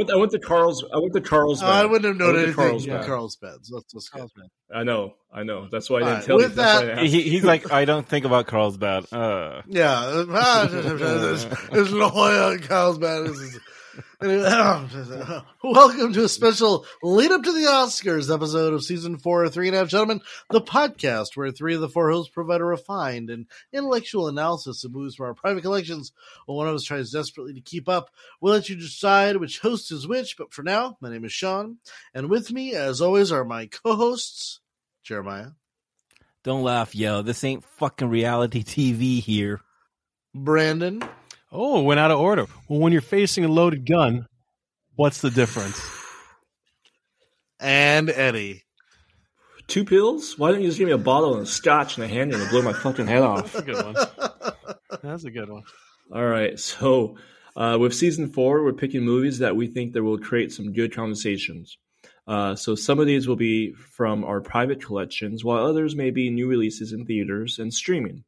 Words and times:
I 0.00 0.04
went. 0.04 0.10
I 0.10 0.16
went 0.16 0.32
to 0.32 0.38
Carl's. 0.38 0.84
I 0.94 0.98
went 0.98 1.12
to 1.14 1.20
Carl's. 1.20 1.62
Oh, 1.62 1.66
I 1.66 1.84
wouldn't 1.84 2.04
have 2.04 2.16
known 2.16 2.36
I 2.36 2.42
anything 2.42 2.54
to 2.54 2.56
Carl's 2.56 2.86
Carlsbad. 2.86 3.00
but 3.00 3.06
Carlsbad's. 3.06 3.70
That's 3.70 3.94
what's 3.94 4.08
good. 4.08 4.28
I 4.74 4.82
know. 4.84 5.14
I 5.32 5.42
know. 5.42 5.68
That's 5.70 5.90
why 5.90 5.98
I 5.98 6.00
didn't 6.00 6.10
Alright, 6.12 6.24
tell 6.26 6.36
with 6.36 6.50
you. 6.50 6.54
That's 6.56 6.80
that- 6.80 6.86
why 6.86 7.00
I 7.00 7.04
asked. 7.04 7.12
He, 7.12 7.22
he's 7.22 7.44
like, 7.44 7.72
I 7.72 7.84
don't 7.84 8.08
think 8.08 8.24
about 8.24 8.46
Carlsbad. 8.46 9.12
Uh, 9.12 9.62
Yeah, 9.66 10.24
ah, 10.30 10.68
there's, 10.70 11.44
there's 11.70 11.92
La 11.92 12.08
Jolla 12.10 12.52
and 12.52 12.62
Carlsbad. 12.62 13.26
Welcome 14.20 16.12
to 16.12 16.24
a 16.24 16.28
special 16.28 16.86
lead 17.02 17.32
up 17.32 17.42
to 17.42 17.52
the 17.52 17.66
Oscars 17.68 18.32
episode 18.32 18.72
of 18.72 18.84
season 18.84 19.18
four 19.18 19.44
of 19.44 19.52
Three 19.52 19.68
and 19.68 19.74
a 19.74 19.80
Half 19.80 19.88
Gentlemen, 19.88 20.20
the 20.50 20.60
podcast 20.60 21.36
where 21.36 21.50
three 21.50 21.74
of 21.74 21.80
the 21.80 21.88
four 21.88 22.10
hosts 22.10 22.32
provide 22.32 22.60
a 22.60 22.64
refined 22.64 23.30
and 23.30 23.46
intellectual 23.72 24.28
analysis 24.28 24.84
of 24.84 24.92
movies 24.92 25.16
from 25.16 25.26
our 25.26 25.34
private 25.34 25.62
collections, 25.62 26.12
while 26.46 26.58
one 26.58 26.68
of 26.68 26.74
us 26.74 26.84
tries 26.84 27.10
desperately 27.10 27.54
to 27.54 27.60
keep 27.60 27.88
up. 27.88 28.10
We'll 28.40 28.54
let 28.54 28.68
you 28.68 28.76
decide 28.76 29.36
which 29.36 29.58
host 29.58 29.90
is 29.90 30.06
which, 30.06 30.36
but 30.36 30.52
for 30.52 30.62
now, 30.62 30.96
my 31.00 31.10
name 31.10 31.24
is 31.24 31.32
Sean, 31.32 31.78
and 32.14 32.30
with 32.30 32.52
me, 32.52 32.74
as 32.74 33.00
always, 33.00 33.32
are 33.32 33.44
my 33.44 33.66
co-hosts, 33.66 34.60
Jeremiah, 35.02 35.50
don't 36.42 36.62
laugh, 36.62 36.94
yo. 36.94 37.22
This 37.22 37.44
ain't 37.44 37.64
fucking 37.64 38.08
reality 38.08 38.62
TV 38.62 39.20
here. 39.20 39.60
Brandon, 40.34 41.02
Oh, 41.52 41.80
it 41.80 41.84
went 41.84 42.00
out 42.00 42.10
of 42.10 42.18
order. 42.18 42.46
Well, 42.68 42.80
when 42.80 42.92
you're 42.92 43.00
facing 43.00 43.44
a 43.44 43.48
loaded 43.48 43.86
gun, 43.86 44.26
what's 44.94 45.20
the 45.20 45.30
difference? 45.30 45.80
and 47.60 48.08
Eddie. 48.10 48.62
Two 49.66 49.84
pills? 49.84 50.38
Why 50.38 50.50
don't 50.50 50.62
you 50.62 50.68
just 50.68 50.78
give 50.78 50.86
me 50.86 50.92
a 50.92 50.98
bottle 50.98 51.34
and 51.34 51.42
a 51.42 51.46
scotch 51.46 51.96
and 51.96 52.04
a 52.04 52.08
hand 52.08 52.32
and 52.32 52.50
blow 52.50 52.62
my 52.62 52.72
fucking 52.72 53.06
head 53.06 53.22
off? 53.22 53.52
That's 53.52 53.56
a 53.56 53.62
good 53.62 53.84
one. 53.84 53.96
That's 55.02 55.24
a 55.24 55.30
good 55.30 55.48
one. 55.48 55.62
All 56.12 56.26
right. 56.26 56.58
So, 56.58 57.16
uh, 57.56 57.78
with 57.80 57.94
season 57.94 58.32
four, 58.32 58.64
we're 58.64 58.72
picking 58.72 59.04
movies 59.04 59.38
that 59.38 59.54
we 59.54 59.68
think 59.68 59.92
that 59.92 60.02
will 60.02 60.18
create 60.18 60.52
some 60.52 60.72
good 60.72 60.94
conversations. 60.94 61.78
Uh, 62.26 62.56
so, 62.56 62.74
some 62.74 62.98
of 62.98 63.06
these 63.06 63.28
will 63.28 63.36
be 63.36 63.72
from 63.72 64.24
our 64.24 64.40
private 64.40 64.84
collections, 64.84 65.44
while 65.44 65.64
others 65.64 65.94
may 65.94 66.10
be 66.10 66.30
new 66.30 66.48
releases 66.48 66.92
in 66.92 67.06
theaters 67.06 67.58
and 67.58 67.72
streaming. 67.72 68.24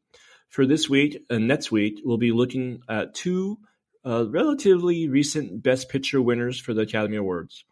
For 0.52 0.66
this 0.66 0.86
week 0.86 1.24
and 1.30 1.48
next 1.48 1.72
week, 1.72 2.02
we'll 2.04 2.18
be 2.18 2.30
looking 2.30 2.82
at 2.86 3.14
two 3.14 3.56
uh, 4.04 4.28
relatively 4.28 5.08
recent 5.08 5.62
Best 5.62 5.88
Picture 5.88 6.20
winners 6.20 6.60
for 6.60 6.74
the 6.74 6.82
Academy 6.82 7.16
Awards. 7.16 7.64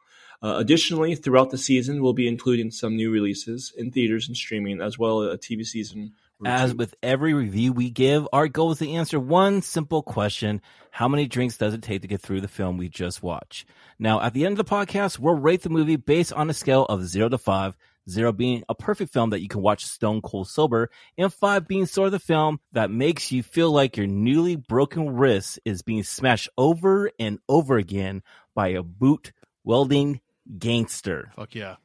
Uh, 0.43 0.55
additionally, 0.57 1.15
throughout 1.15 1.51
the 1.51 1.59
season, 1.59 2.03
we'll 2.03 2.15
be 2.15 2.27
including 2.27 2.71
some 2.71 2.97
new 2.97 3.11
releases 3.11 3.71
in 3.77 3.91
theaters 3.91 4.29
and 4.29 4.35
streaming, 4.35 4.81
as 4.81 4.99
well 4.99 5.21
as 5.21 5.35
a 5.35 5.37
TV 5.37 5.67
season. 5.67 6.15
or 6.39 6.49
As 6.49 6.75
with 6.75 6.95
every 7.03 7.35
review 7.35 7.75
we 7.75 7.91
give, 7.91 8.27
our 8.33 8.49
goal 8.49 8.73
is 8.73 8.79
to 8.79 8.89
answer 8.89 9.21
one 9.21 9.61
simple 9.61 10.03
question 10.03 10.63
How 10.91 11.07
many 11.07 11.29
drinks 11.29 11.59
does 11.59 11.75
it 11.75 11.83
take 11.83 12.01
to 12.01 12.09
get 12.09 12.23
through 12.23 12.41
the 12.41 12.49
film 12.49 12.79
we 12.79 12.89
just 12.89 13.23
watched? 13.23 13.69
Now, 13.99 14.23
at 14.23 14.33
the 14.33 14.47
end 14.47 14.59
of 14.59 14.67
the 14.67 14.75
podcast, 14.75 15.19
we'll 15.19 15.35
rate 15.35 15.61
the 15.61 15.69
movie 15.69 15.97
based 15.97 16.33
on 16.33 16.49
a 16.49 16.55
scale 16.55 16.87
of 16.87 17.07
0 17.07 17.29
to 17.29 17.37
5, 17.37 17.77
0 18.09 18.33
being 18.33 18.63
a 18.69 18.75
perfect 18.75 19.13
film 19.13 19.31
that 19.31 19.41
you 19.41 19.49
can 19.49 19.63
watch 19.63 19.85
stone 19.85 20.21
cold 20.23 20.49
sober, 20.49 20.91
and 21.19 21.33
5 21.33 21.67
being 21.67 21.87
sort 21.87 22.07
of 22.07 22.13
the 22.13 22.19
film 22.19 22.61
that 22.73 22.91
makes 22.91 23.33
you 23.33 23.43
feel 23.43 23.71
like 23.71 23.97
your 23.97 24.07
newly 24.07 24.57
broken 24.57 25.11
wrist 25.11 25.59
is 25.65 25.83
being 25.83 26.03
smashed 26.03 26.49
over 26.57 27.11
and 27.19 27.39
over 27.49 27.77
again 27.77 28.23
by 28.55 28.69
a 28.69 28.83
boot 28.83 29.33
welding 29.65 30.21
gangster. 30.59 31.33
Fuck 31.37 31.55
yeah. 31.55 31.77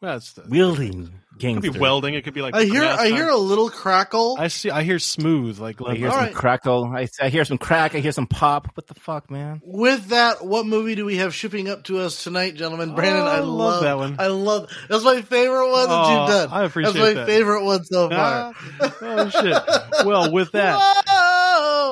Wielding. 0.00 0.14
That's 0.14 0.32
the, 0.32 0.42
Wielding 0.48 1.02
it 1.02 1.44
could 1.44 1.62
gangster. 1.62 1.72
be 1.72 1.78
welding. 1.78 2.14
It 2.14 2.22
could 2.24 2.34
be 2.34 2.42
like 2.42 2.54
I 2.54 2.64
hear 2.64 2.84
I 2.84 3.08
hear 3.08 3.28
a 3.30 3.36
little 3.36 3.70
crackle. 3.70 4.36
I 4.38 4.48
see. 4.48 4.70
I 4.70 4.82
hear 4.82 4.98
smooth. 4.98 5.58
Like 5.58 5.80
I 5.80 5.94
hear 5.94 6.10
some 6.10 6.18
right. 6.18 6.34
crackle. 6.34 6.84
I, 6.84 7.08
I 7.20 7.28
hear 7.30 7.46
some 7.46 7.56
crack. 7.56 7.94
I 7.94 8.00
hear 8.00 8.12
some 8.12 8.26
pop. 8.26 8.68
What 8.76 8.86
the 8.86 8.94
fuck, 8.94 9.30
man? 9.30 9.62
With 9.64 10.08
that, 10.08 10.44
what 10.44 10.66
movie 10.66 10.94
do 10.96 11.06
we 11.06 11.16
have 11.16 11.34
shipping 11.34 11.68
up 11.70 11.84
to 11.84 11.98
us 11.98 12.22
tonight, 12.22 12.56
gentlemen? 12.56 12.94
Brandon, 12.94 13.22
Oh, 13.22 13.26
I 13.26 13.36
I 13.36 13.40
love, 13.40 13.48
love 13.48 13.82
that 13.84 13.96
one. 13.96 14.16
I 14.18 14.26
love 14.26 14.70
that's 14.88 15.02
my 15.04 15.22
favorite 15.22 15.70
one 15.70 15.88
that 15.88 15.94
Oh, 16.06 16.20
you've 16.20 16.28
done. 16.30 16.48
I 16.50 16.64
appreciate 16.64 16.92
That's 16.92 17.04
my 17.06 17.12
that. 17.14 17.26
favorite 17.26 17.64
one 17.64 17.84
so 17.84 18.10
far. 18.10 18.54
Ah, 18.54 18.96
oh 19.00 19.28
shit. 19.30 20.06
Well, 20.06 20.30
with 20.32 20.52
that, 20.52 20.78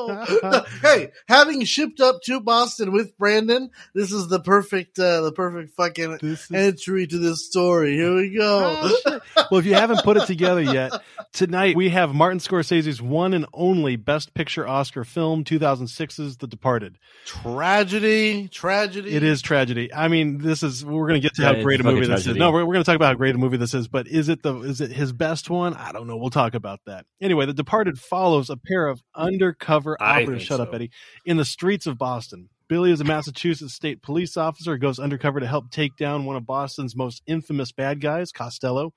Whoa! 0.06 0.62
hey, 0.82 1.10
having 1.28 1.64
shipped 1.64 2.00
up 2.00 2.22
to 2.24 2.40
Boston 2.40 2.92
with 2.92 3.16
Brandon, 3.18 3.70
this 3.94 4.12
is 4.12 4.28
the 4.28 4.40
perfect, 4.40 4.98
uh, 4.98 5.22
the 5.22 5.32
perfect 5.32 5.74
fucking 5.74 6.18
is 6.22 6.48
entry 6.52 7.06
to 7.06 7.18
this 7.18 7.46
story. 7.46 7.94
Here 7.94 8.14
we 8.14 8.34
go. 8.36 8.90
Oh, 9.06 9.20
well, 9.50 9.58
if 9.60 9.66
you 9.66 9.74
haven't 9.74 10.02
put 10.04 10.16
it 10.16 10.26
together 10.26 10.60
yet, 10.62 10.92
tonight 11.32 11.76
we 11.76 11.88
have 11.90 12.14
Martin 12.14 12.38
Scorsese's 12.38 13.00
one 13.02 13.34
and 13.34 13.46
only 13.52 13.96
Best 13.96 14.34
Picture 14.34 14.66
Oscar 14.66 15.04
film, 15.04 15.44
2006's 15.44 16.36
The 16.36 16.46
Departed. 16.46 16.98
tragedy, 17.24 18.48
tragedy. 18.48 19.14
It 19.14 19.22
is 19.22 19.42
tragedy. 19.42 19.92
I 19.92 20.08
mean, 20.08 20.38
this 20.38 20.62
is 20.62 20.84
we're 20.84 21.08
going 21.08 21.20
to 21.20 21.26
get 21.26 21.34
to 21.36 21.42
Yeah, 21.42 21.54
how 21.54 21.62
great 21.62 21.80
a 21.80 21.82
fucking 21.82 21.96
movie 21.96 22.06
this 22.12 22.26
is. 22.26 22.36
No, 22.36 22.50
we're, 22.52 22.64
we're 22.64 22.74
going 22.74 22.84
to 22.84 22.86
talk 22.88 22.96
about 22.96 23.08
how 23.08 23.14
great 23.14 23.34
a 23.34 23.38
movie 23.38 23.56
this 23.56 23.74
is, 23.74 23.88
but 23.88 24.06
is 24.06 24.28
it 24.28 24.42
the 24.42 24.54
is 24.60 24.80
it 24.80 24.90
his 24.92 25.12
best 25.12 25.50
one? 25.50 25.74
I 25.74 25.92
don't 25.92 26.06
know. 26.06 26.16
We'll 26.16 26.30
talk 26.30 26.54
about 26.54 26.80
that. 26.86 27.06
Anyway, 27.20 27.46
The 27.46 27.52
Departed 27.52 27.98
follows 27.98 28.50
a 28.50 28.56
pair 28.56 28.86
of 28.86 29.02
undercover 29.14 29.87
Think 30.26 30.40
Shut 30.40 30.60
up. 30.60 30.74
Eddie. 30.74 30.90
In 31.24 31.36
the 31.36 31.44
streets 31.44 31.86
of 31.86 31.98
Boston. 31.98 32.48
Billy 32.68 32.92
is 32.92 33.00
a 33.00 33.04
Massachusetts 33.04 33.72
state 33.72 34.02
police 34.02 34.36
officer 34.36 34.72
who 34.72 34.78
goes 34.78 34.98
undercover 34.98 35.40
to 35.40 35.46
help 35.46 35.70
take 35.70 35.96
down 35.96 36.26
one 36.26 36.36
of 36.36 36.44
Boston's 36.44 36.94
most 36.94 37.22
infamous 37.26 37.72
bad 37.72 38.00
guys, 38.00 38.30
Costello. 38.30 38.92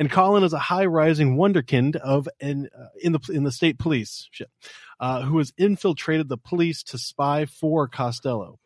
And 0.00 0.10
Colin 0.10 0.42
is 0.42 0.52
a 0.52 0.58
high-rising 0.58 1.36
wonderkind 1.36 1.94
of 1.94 2.28
an 2.40 2.68
uh, 2.76 2.86
in 3.00 3.12
the 3.12 3.20
in 3.32 3.44
the 3.44 3.52
state 3.52 3.78
police, 3.78 4.28
shit, 4.32 4.50
uh, 4.98 5.22
who 5.22 5.38
has 5.38 5.52
infiltrated 5.56 6.28
the 6.28 6.36
police 6.36 6.82
to 6.84 6.98
spy 6.98 7.46
for 7.46 7.86
Costello. 7.86 8.58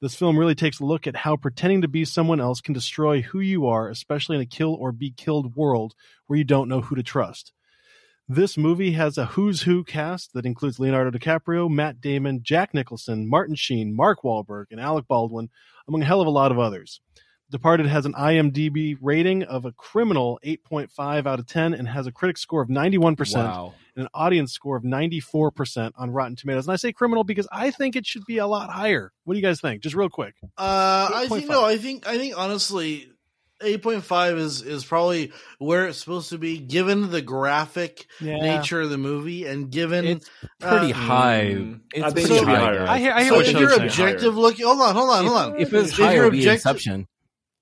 This 0.00 0.16
film 0.16 0.36
really 0.36 0.56
takes 0.56 0.80
a 0.80 0.84
look 0.84 1.06
at 1.06 1.14
how 1.14 1.36
pretending 1.36 1.82
to 1.82 1.88
be 1.88 2.04
someone 2.04 2.40
else 2.40 2.60
can 2.60 2.74
destroy 2.74 3.22
who 3.22 3.38
you 3.38 3.68
are, 3.68 3.88
especially 3.88 4.34
in 4.34 4.42
a 4.42 4.46
kill 4.46 4.74
or 4.74 4.90
be 4.90 5.12
killed 5.16 5.54
world 5.54 5.94
where 6.26 6.36
you 6.36 6.42
don't 6.42 6.68
know 6.68 6.80
who 6.80 6.96
to 6.96 7.04
trust. 7.04 7.52
This 8.28 8.56
movie 8.56 8.92
has 8.92 9.18
a 9.18 9.26
who's 9.26 9.62
who 9.62 9.84
cast 9.84 10.32
that 10.32 10.46
includes 10.46 10.78
Leonardo 10.78 11.10
DiCaprio, 11.16 11.68
Matt 11.68 12.00
Damon, 12.00 12.40
Jack 12.42 12.72
Nicholson, 12.72 13.28
Martin 13.28 13.56
Sheen, 13.56 13.94
Mark 13.94 14.22
Wahlberg, 14.22 14.66
and 14.70 14.80
Alec 14.80 15.06
Baldwin, 15.08 15.50
among 15.88 16.02
a 16.02 16.04
hell 16.06 16.20
of 16.20 16.26
a 16.26 16.30
lot 16.30 16.52
of 16.52 16.58
others. 16.58 17.00
Departed 17.50 17.84
has 17.86 18.06
an 18.06 18.14
IMDb 18.14 18.96
rating 19.02 19.42
of 19.42 19.66
a 19.66 19.72
criminal 19.72 20.40
8.5 20.42 21.26
out 21.26 21.38
of 21.38 21.46
10 21.46 21.74
and 21.74 21.86
has 21.86 22.06
a 22.06 22.12
critic 22.12 22.38
score 22.38 22.62
of 22.62 22.70
91% 22.70 23.34
Wow. 23.44 23.74
and 23.94 24.04
an 24.04 24.08
audience 24.14 24.52
score 24.52 24.76
of 24.76 24.84
94% 24.84 25.92
on 25.98 26.10
Rotten 26.10 26.34
Tomatoes. 26.34 26.66
And 26.66 26.72
I 26.72 26.76
say 26.76 26.92
criminal 26.94 27.24
because 27.24 27.46
I 27.52 27.70
think 27.70 27.94
it 27.94 28.06
should 28.06 28.24
be 28.24 28.38
a 28.38 28.46
lot 28.46 28.70
higher. 28.70 29.12
What 29.24 29.34
do 29.34 29.38
you 29.40 29.44
guys 29.44 29.60
think? 29.60 29.82
Just 29.82 29.94
real 29.94 30.08
quick. 30.08 30.34
Uh, 30.56 31.10
I 31.12 31.26
think 31.28 31.44
8.5. 31.44 31.48
no. 31.50 31.64
I 31.66 31.76
think 31.76 32.06
I 32.08 32.16
think 32.16 32.38
honestly, 32.38 33.11
eight 33.62 33.82
point 33.82 34.04
five 34.04 34.38
is 34.38 34.62
is 34.62 34.84
probably 34.84 35.32
where 35.58 35.86
it's 35.86 35.98
supposed 35.98 36.30
to 36.30 36.38
be, 36.38 36.58
given 36.58 37.10
the 37.10 37.22
graphic 37.22 38.06
nature 38.20 38.80
of 38.80 38.90
the 38.90 38.98
movie, 38.98 39.46
and 39.46 39.70
given 39.70 40.04
It's 40.04 40.30
pretty 40.60 40.92
Uh, 40.92 40.96
high. 40.96 41.66
It's 41.94 42.04
I 42.04 42.10
pretty 42.12 42.20
it 42.22 42.38
should 42.38 42.46
be 42.46 42.52
high, 42.52 42.86
I 42.94 42.98
hear, 42.98 43.12
I 43.12 43.20
hear 43.22 43.28
so 43.30 43.36
what 43.36 43.46
if 43.48 43.58
you're 43.58 43.70
saying. 43.70 43.82
objective 43.82 44.36
looking, 44.36 44.66
hold 44.66 44.80
on, 44.80 44.94
hold 44.94 45.10
on, 45.10 45.26
hold 45.26 45.36
on. 45.38 45.54
If, 45.60 45.68
if 45.68 45.74
it 45.74 45.76
was 45.78 45.90
If 45.92 45.96
higher, 45.98 46.14
you're 46.16 46.26
it 46.26 46.30
be 46.32 46.38
objective- 46.38 46.70
Inception. 46.70 47.08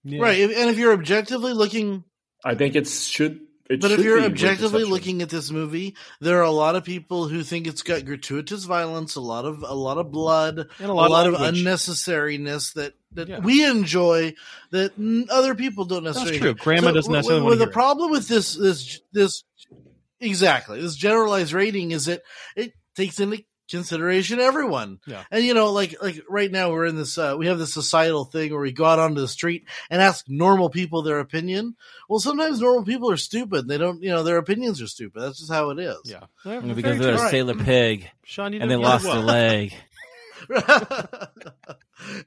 Yeah. 0.04 0.22
Right, 0.22 0.38
if, 0.38 0.56
and 0.56 0.70
if 0.70 0.78
you're 0.78 0.92
objectively 0.94 1.52
looking, 1.52 2.04
I 2.44 2.54
think 2.54 2.74
it 2.74 2.88
should. 2.88 3.40
It 3.70 3.80
but 3.80 3.92
if 3.92 4.00
you're 4.00 4.20
objectively 4.24 4.82
looking 4.84 5.22
at 5.22 5.30
this 5.30 5.50
movie, 5.52 5.94
there 6.20 6.38
are 6.40 6.42
a 6.42 6.50
lot 6.50 6.74
of 6.74 6.82
people 6.82 7.28
who 7.28 7.44
think 7.44 7.68
it's 7.68 7.82
got 7.82 8.04
gratuitous 8.04 8.64
violence, 8.64 9.14
a 9.14 9.20
lot 9.20 9.44
of 9.44 9.62
a 9.62 9.72
lot 9.74 9.96
of 9.96 10.10
blood, 10.10 10.58
And 10.80 10.88
a 10.88 10.92
a 10.92 10.92
lot, 10.92 11.10
lot, 11.10 11.26
of, 11.28 11.34
of 11.34 11.40
unnecessariness 11.40 12.74
that 12.74 12.94
that 13.12 13.28
Yeah. 13.28 13.38
we 13.38 13.64
enjoy 13.64 14.34
that 14.72 14.92
other 15.30 15.54
people 15.54 15.84
don't 15.84 16.02
That's 16.02 16.16
necessarily. 16.18 16.40
true. 16.40 16.54
Grandma 16.54 16.88
So, 16.88 16.94
doesn't 16.94 17.12
necessarily 17.12 17.40
w- 17.40 17.44
want 17.44 17.54
to 17.54 17.58
the 17.58 17.64
hear 17.66 17.70
it. 17.70 17.72
problem 17.72 18.10
with 18.10 18.26
this 18.28 18.54
this 18.56 19.00
this 19.12 19.44
exactly 20.20 20.80
this 20.80 20.96
generalized 20.96 21.52
rating 21.52 21.92
is 21.92 22.06
that 22.06 22.22
it 22.56 22.72
takes 22.96 23.20
into 23.20 23.44
consideration 23.70 24.40
everyone 24.40 24.98
Yeah. 25.06 25.22
and 25.30 25.44
you 25.44 25.54
know 25.54 25.72
like 25.72 25.94
like 26.02 26.22
right 26.28 26.50
now 26.50 26.70
we're 26.70 26.86
in 26.86 26.96
this 26.96 27.16
uh 27.18 27.34
we 27.38 27.46
have 27.46 27.58
this 27.58 27.72
societal 27.72 28.24
thing 28.24 28.50
where 28.52 28.60
we 28.60 28.72
go 28.72 28.84
out 28.84 28.98
onto 28.98 29.20
the 29.20 29.28
street 29.28 29.66
and 29.90 30.02
ask 30.02 30.24
normal 30.28 30.68
people 30.70 31.02
their 31.02 31.20
opinion 31.20 31.76
well 32.08 32.18
sometimes 32.20 32.60
normal 32.60 32.84
people 32.84 33.10
are 33.10 33.16
stupid 33.16 33.68
they 33.68 33.78
don't 33.78 34.02
you 34.02 34.10
know 34.10 34.22
their 34.22 34.36
opinions 34.38 34.82
are 34.82 34.86
stupid 34.86 35.22
that's 35.22 35.38
just 35.38 35.52
how 35.52 35.70
it 35.70 35.78
is 35.78 35.96
Yeah. 36.04 36.24
Because 36.44 36.62
Very 36.82 36.98
they're 36.98 37.12
a 37.12 37.16
true. 37.16 37.22
Right. 37.22 37.30
sailor 37.30 37.54
pig 37.54 38.10
Sean, 38.24 38.52
you 38.52 38.60
and 38.60 38.70
they 38.70 38.76
lost 38.76 39.04
well. 39.04 39.20
a 39.20 39.24
leg. 39.24 39.74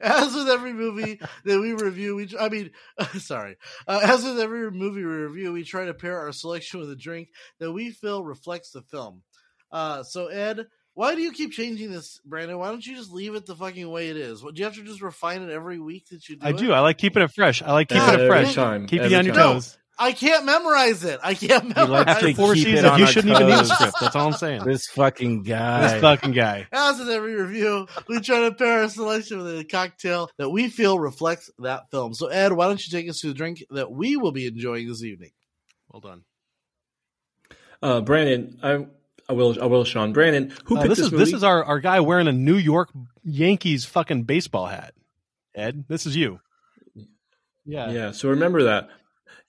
as 0.02 0.36
with 0.36 0.48
every 0.50 0.74
movie 0.74 1.20
that 1.46 1.60
we 1.60 1.74
review, 1.74 2.16
we 2.16 2.30
I 2.40 2.50
mean, 2.50 2.72
sorry. 3.20 3.58
Uh, 3.88 4.02
as 4.04 4.24
with 4.24 4.40
every 4.40 4.70
movie 4.72 5.04
we 5.04 5.12
review, 5.12 5.52
we 5.54 5.64
try 5.64 5.86
to 5.86 5.94
pair 5.94 6.20
our 6.20 6.32
selection 6.32 6.80
with 6.80 6.92
a 6.92 6.96
drink 6.96 7.30
that 7.60 7.72
we 7.72 7.92
feel 7.92 8.24
reflects 8.24 8.72
the 8.72 8.82
film. 8.84 9.24
Uh, 9.72 10.04
so 10.04 10.28
Ed, 10.28 10.68
why 10.96 11.16
do 11.16 11.22
you 11.22 11.32
keep 11.32 11.52
changing 11.52 11.92
this, 11.92 12.20
Brandon? 12.26 12.58
Why 12.60 12.70
don't 12.70 12.86
you 12.86 12.96
just 12.96 13.12
leave 13.12 13.34
it 13.36 13.46
the 13.46 13.56
fucking 13.56 13.90
way 13.90 14.10
it 14.10 14.18
is? 14.18 14.44
What, 14.44 14.54
do 14.56 14.60
you 14.60 14.66
have 14.66 14.76
to 14.76 14.84
just 14.84 15.02
refine 15.02 15.42
it 15.42 15.50
every 15.50 15.80
week 15.80 16.08
that 16.10 16.28
you 16.30 16.36
do? 16.36 16.46
I 16.46 16.50
it? 16.52 16.58
do. 16.58 16.72
I 16.72 16.80
like 16.82 16.98
keeping 16.98 17.24
it 17.24 17.32
fresh. 17.34 17.62
I 17.62 17.72
like 17.72 17.90
keeping 17.90 18.06
God, 18.06 18.20
it 18.22 18.28
fresh. 18.28 18.42
Every 18.50 18.54
time, 18.54 18.88
Keep 18.88 19.02
every 19.02 19.12
you 19.12 19.18
on 19.18 19.26
your 19.26 19.36
time. 19.36 19.54
toes. 19.56 19.78
I 19.98 20.12
can't 20.12 20.46
memorize 20.46 21.04
it. 21.04 21.20
I 21.24 21.36
can't 21.36 21.76
memorize 21.76 22.06
to 22.06 22.10
After 22.10 22.28
it. 22.28 22.36
four 22.36 22.56
keep 22.56 22.68
it 22.68 22.78
seasons, 22.82 22.98
you 23.00 23.06
shouldn't 23.08 23.34
even 23.36 23.48
need 23.48 23.60
a 23.60 23.66
script. 23.66 23.94
That's 24.02 24.16
all 24.16 24.28
I'm 24.28 24.34
saying. 24.34 24.64
This 24.66 24.88
fucking 24.88 25.44
guy. 25.44 25.82
This 25.94 26.02
fucking 26.02 26.32
guy. 26.32 26.68
As 26.72 27.00
in 27.00 27.10
every 27.10 27.36
review, 27.40 27.88
we 28.08 28.20
try 28.20 28.42
to 28.42 28.54
pair 28.56 28.82
our 28.82 28.90
selection 28.90 29.38
with 29.38 29.60
a 29.60 29.64
cocktail 29.64 30.32
that 30.38 30.50
we 30.50 30.70
feel 30.70 30.98
reflects 30.98 31.52
that 31.60 31.92
film. 31.92 32.16
So, 32.16 32.28
Ed, 32.28 32.54
why 32.54 32.68
don't 32.68 32.84
you 32.86 32.92
take 32.92 33.08
us 33.08 33.20
to 33.20 33.28
the 33.28 33.34
drink 33.36 33.64
that 33.70 33.92
we 33.92 34.18
will 34.18 34.32
be 34.32 34.48
enjoying 34.48 34.88
this 34.88 35.04
evening? 35.04 35.30
Well 35.90 36.02
done. 36.02 36.24
Uh, 37.84 38.02
Brandon, 38.02 38.58
I, 38.64 38.86
I 39.30 39.34
will, 39.34 39.62
I 39.62 39.66
will, 39.68 39.84
Sean. 39.86 40.12
Brandon, 40.14 40.54
who 40.66 40.78
Uh, 40.78 40.82
picked 40.82 40.90
this 40.90 40.98
this, 41.00 41.06
is 41.08 41.12
movie? 41.12 41.24
this 41.26 41.34
is 41.34 41.44
our, 41.44 41.64
our 41.64 41.80
guy 41.80 42.00
wearing 42.02 42.28
a 42.28 42.32
New 42.34 42.58
York 42.58 42.90
Yankees 43.24 43.86
fucking 43.86 44.24
baseball 44.24 44.66
hat. 44.68 44.94
Ed, 45.56 45.86
this 45.88 46.06
is 46.06 46.16
you. 46.16 46.40
Yeah. 47.66 47.92
yeah. 47.92 48.12
So 48.12 48.30
remember 48.30 48.64
that. 48.64 48.90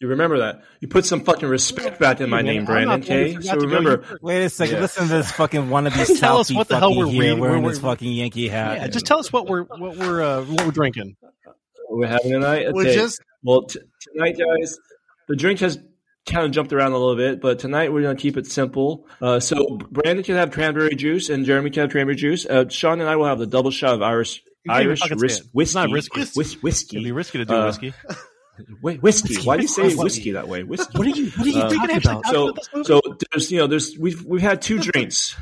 You 0.00 0.09
remember 0.09 0.38
that. 0.38 0.62
You 0.81 0.88
put 0.88 1.05
some 1.06 1.25
fucking 1.25 1.49
respect 1.49 1.99
back 1.99 2.21
in 2.21 2.29
my 2.29 2.38
man, 2.43 2.44
name, 2.47 2.65
Brandon. 2.65 3.00
not 3.00 3.06
the 3.06 3.15
one 3.15 3.23
who 3.32 3.37
Okay. 3.38 3.47
So 3.47 3.55
remember, 3.56 4.19
Wait 4.23 4.44
a 4.44 4.49
second. 4.50 4.76
Yeah. 4.76 4.81
Listen 4.82 5.09
to 5.09 5.12
this 5.15 5.31
fucking 5.32 5.62
wannabe 5.69 5.93
Just 5.94 6.19
tell 6.20 6.38
us 6.38 6.53
what 6.53 6.69
the 6.69 6.79
hell 6.79 6.97
we're 6.97 7.06
here 7.06 7.20
reading, 7.23 7.38
wearing 7.41 7.62
we're- 7.62 7.73
his 7.75 7.79
fucking 7.81 8.12
Yankee 8.12 8.49
hat. 8.49 8.77
Yeah, 8.79 8.88
just 8.88 9.06
tell 9.06 9.19
us 9.19 9.32
what 9.32 9.47
we're 9.47 9.62
what 9.65 9.97
we're 9.97 10.23
uh, 10.23 10.43
what 10.44 10.65
we're 10.67 10.73
drinking. 10.73 11.17
we're 11.88 12.06
having 12.06 12.32
tonight. 12.32 12.67
We're 12.73 12.82
Okay. 12.82 12.94
just 12.94 13.20
Well, 13.43 13.62
t- 13.62 13.81
tonight, 14.12 14.37
guys, 14.38 14.77
the 15.29 15.37
drink 15.37 15.61
has 15.61 15.79
kind 16.26 16.44
of 16.47 16.50
jumped 16.53 16.73
around 16.73 16.93
a 16.93 16.99
little 16.99 17.17
bit, 17.17 17.41
but 17.41 17.59
tonight 17.59 17.93
we're 17.93 18.03
going 18.03 18.17
to 18.17 18.21
keep 18.23 18.37
it 18.37 18.47
simple. 18.47 19.06
Uh, 19.21 19.41
so 19.41 19.76
Brandon 19.91 20.25
can 20.25 20.37
have 20.37 20.50
cranberry 20.53 20.94
juice, 20.94 21.29
and 21.29 21.44
Jeremy 21.44 21.71
can 21.71 21.82
have 21.82 21.91
cranberry 21.91 22.17
juice. 22.17 22.47
Uh, 22.47 22.69
Sean 22.69 23.00
and 23.00 23.09
I 23.09 23.17
will 23.17 23.26
have 23.26 23.38
the 23.38 23.47
double 23.47 23.71
shot 23.71 23.94
of 23.94 24.03
Irish 24.03 24.43
You 24.65 24.71
can't 24.73 24.85
Irish 24.85 25.00
fucking 25.00 25.19
whis- 25.19 25.43
whiskey. 25.53 25.62
It's 25.62 25.75
not 25.75 25.91
risky. 25.91 26.21
Whis- 26.21 26.62
whiskey. 26.62 26.97
It'd 26.97 27.05
be 27.05 27.12
risky 27.12 27.38
to 27.38 27.44
do 27.44 27.55
Uh, 27.55 27.67
whiskey. 27.67 27.93
Whi- 28.82 28.94
whiskey. 29.00 29.37
Why 29.43 29.56
do 29.56 29.62
you 29.62 29.69
say 29.69 29.82
Whiskey. 29.82 30.03
whiskey 30.03 30.31
that 30.32 30.47
way? 30.49 30.62
Whiskey. 30.62 30.97
What 30.97 31.06
are 31.09 31.11
you? 31.11 31.31
What 31.31 31.47
are 31.47 31.50
you 31.50 31.61
Uh, 31.61 31.71
talking 31.71 31.97
about? 31.97 32.27
so 32.27 32.55
so 32.85 33.00
there's 33.32 33.50
you 33.50 33.59
know 33.59 33.67
there's 33.67 33.99
we've 33.99 34.25
we've 34.25 34.41
had 34.43 34.62
two 34.62 34.79
drinks. 34.79 35.37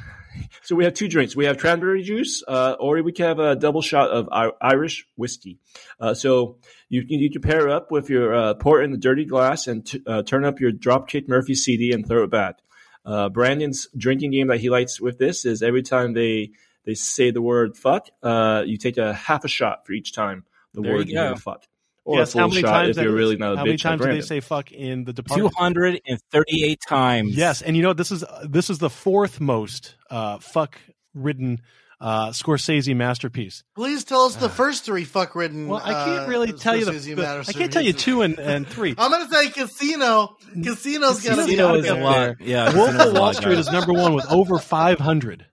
So 0.64 0.76
we 0.76 0.84
have 0.84 0.94
two 0.94 1.08
drinks. 1.08 1.34
We 1.34 1.46
have 1.46 1.58
cranberry 1.58 2.02
juice, 2.02 2.42
uh, 2.46 2.76
or 2.78 3.02
we 3.02 3.12
can 3.12 3.26
have 3.26 3.38
a 3.40 3.56
double 3.56 3.82
shot 3.82 4.10
of 4.10 4.28
Irish 4.60 5.06
whiskey. 5.16 5.58
Uh, 5.98 6.14
so 6.14 6.58
you 6.88 7.02
you 7.08 7.30
can 7.30 7.42
pair 7.42 7.68
up 7.68 7.90
with 7.90 8.08
your 8.10 8.34
uh, 8.34 8.54
pour 8.54 8.80
in 8.82 8.92
the 8.92 8.96
dirty 8.98 9.24
glass 9.24 9.66
and 9.66 9.84
t- 9.84 10.00
uh, 10.06 10.22
turn 10.22 10.44
up 10.44 10.60
your 10.60 10.70
Dropkick 10.72 11.28
Murphy 11.28 11.54
CD 11.54 11.92
and 11.92 12.06
throw 12.06 12.22
it 12.24 12.30
back. 12.30 12.58
Uh, 13.04 13.28
Brandon's 13.28 13.88
drinking 13.96 14.30
game 14.30 14.46
that 14.48 14.60
he 14.60 14.70
likes 14.70 15.00
with 15.00 15.18
this 15.18 15.44
is 15.44 15.62
every 15.62 15.82
time 15.82 16.12
they 16.12 16.52
they 16.84 16.94
say 16.94 17.30
the 17.30 17.42
word 17.42 17.76
fuck, 17.76 18.08
uh, 18.22 18.62
you 18.64 18.76
take 18.76 18.98
a 18.98 19.12
half 19.12 19.44
a 19.44 19.48
shot 19.48 19.86
for 19.86 19.92
each 19.92 20.12
time 20.12 20.44
the 20.74 20.80
There 20.82 20.92
you 20.92 20.98
word 20.98 21.08
go. 21.12 21.34
fuck, 21.36 21.64
or 22.04 22.18
yes, 22.18 22.30
a 22.30 22.32
full 22.32 22.40
how 22.42 22.48
many 22.48 22.60
shot 22.60 22.70
times 22.70 22.90
if 22.90 22.96
that 22.96 23.02
you're 23.04 23.12
really 23.14 23.36
not 23.36 23.54
a 23.54 23.56
how 23.56 23.64
many 23.64 23.76
bitch 23.76 23.84
like 23.84 23.98
times 23.98 24.02
do 24.02 24.12
they 24.12 24.20
say 24.20 24.40
fuck 24.40 24.72
in 24.72 25.04
the 25.04 25.12
Departed? 25.12 25.50
238 25.56 26.78
times. 26.88 27.36
Yes, 27.36 27.62
and 27.62 27.76
you 27.76 27.82
know 27.82 27.92
this 27.92 28.10
is 28.10 28.24
this 28.44 28.70
is 28.70 28.78
the 28.78 28.90
fourth 28.90 29.40
most 29.40 29.94
uh, 30.10 30.38
fuck 30.38 30.78
ridden 31.14 31.60
uh, 32.00 32.30
Scorsese 32.30 32.96
masterpiece. 32.96 33.62
please 33.76 34.02
tell 34.02 34.22
us 34.22 34.34
the 34.34 34.48
first 34.48 34.84
three 34.84 35.04
fuck 35.04 35.36
ridden. 35.36 35.68
Well, 35.68 35.80
I 35.84 35.92
can't 35.92 36.28
really 36.28 36.52
tell 36.52 36.74
you 36.76 36.84
the, 36.86 37.14
the- 37.14 37.44
I 37.48 37.52
can't 37.52 37.72
tell 37.72 37.82
you 37.82 37.92
two 37.92 38.22
and, 38.22 38.38
and 38.40 38.66
three. 38.66 38.90
I'm 38.98 39.10
gonna 39.12 39.28
say 39.32 39.50
Casino. 39.50 40.36
Casino's 40.52 41.22
got 41.22 41.36
to 41.36 41.46
be 41.46 41.54
Casino 41.56 41.68
up 41.68 41.76
is 41.76 41.84
a 41.88 41.94
there. 41.94 42.02
lot. 42.02 42.40
Yeah, 42.40 42.74
Wolf 42.74 42.94
of 42.96 43.12
Wall 43.16 43.32
Street 43.34 43.58
is 43.58 43.70
number 43.70 43.92
one 43.92 44.14
with 44.14 44.26
over 44.30 44.58
500. 44.58 45.46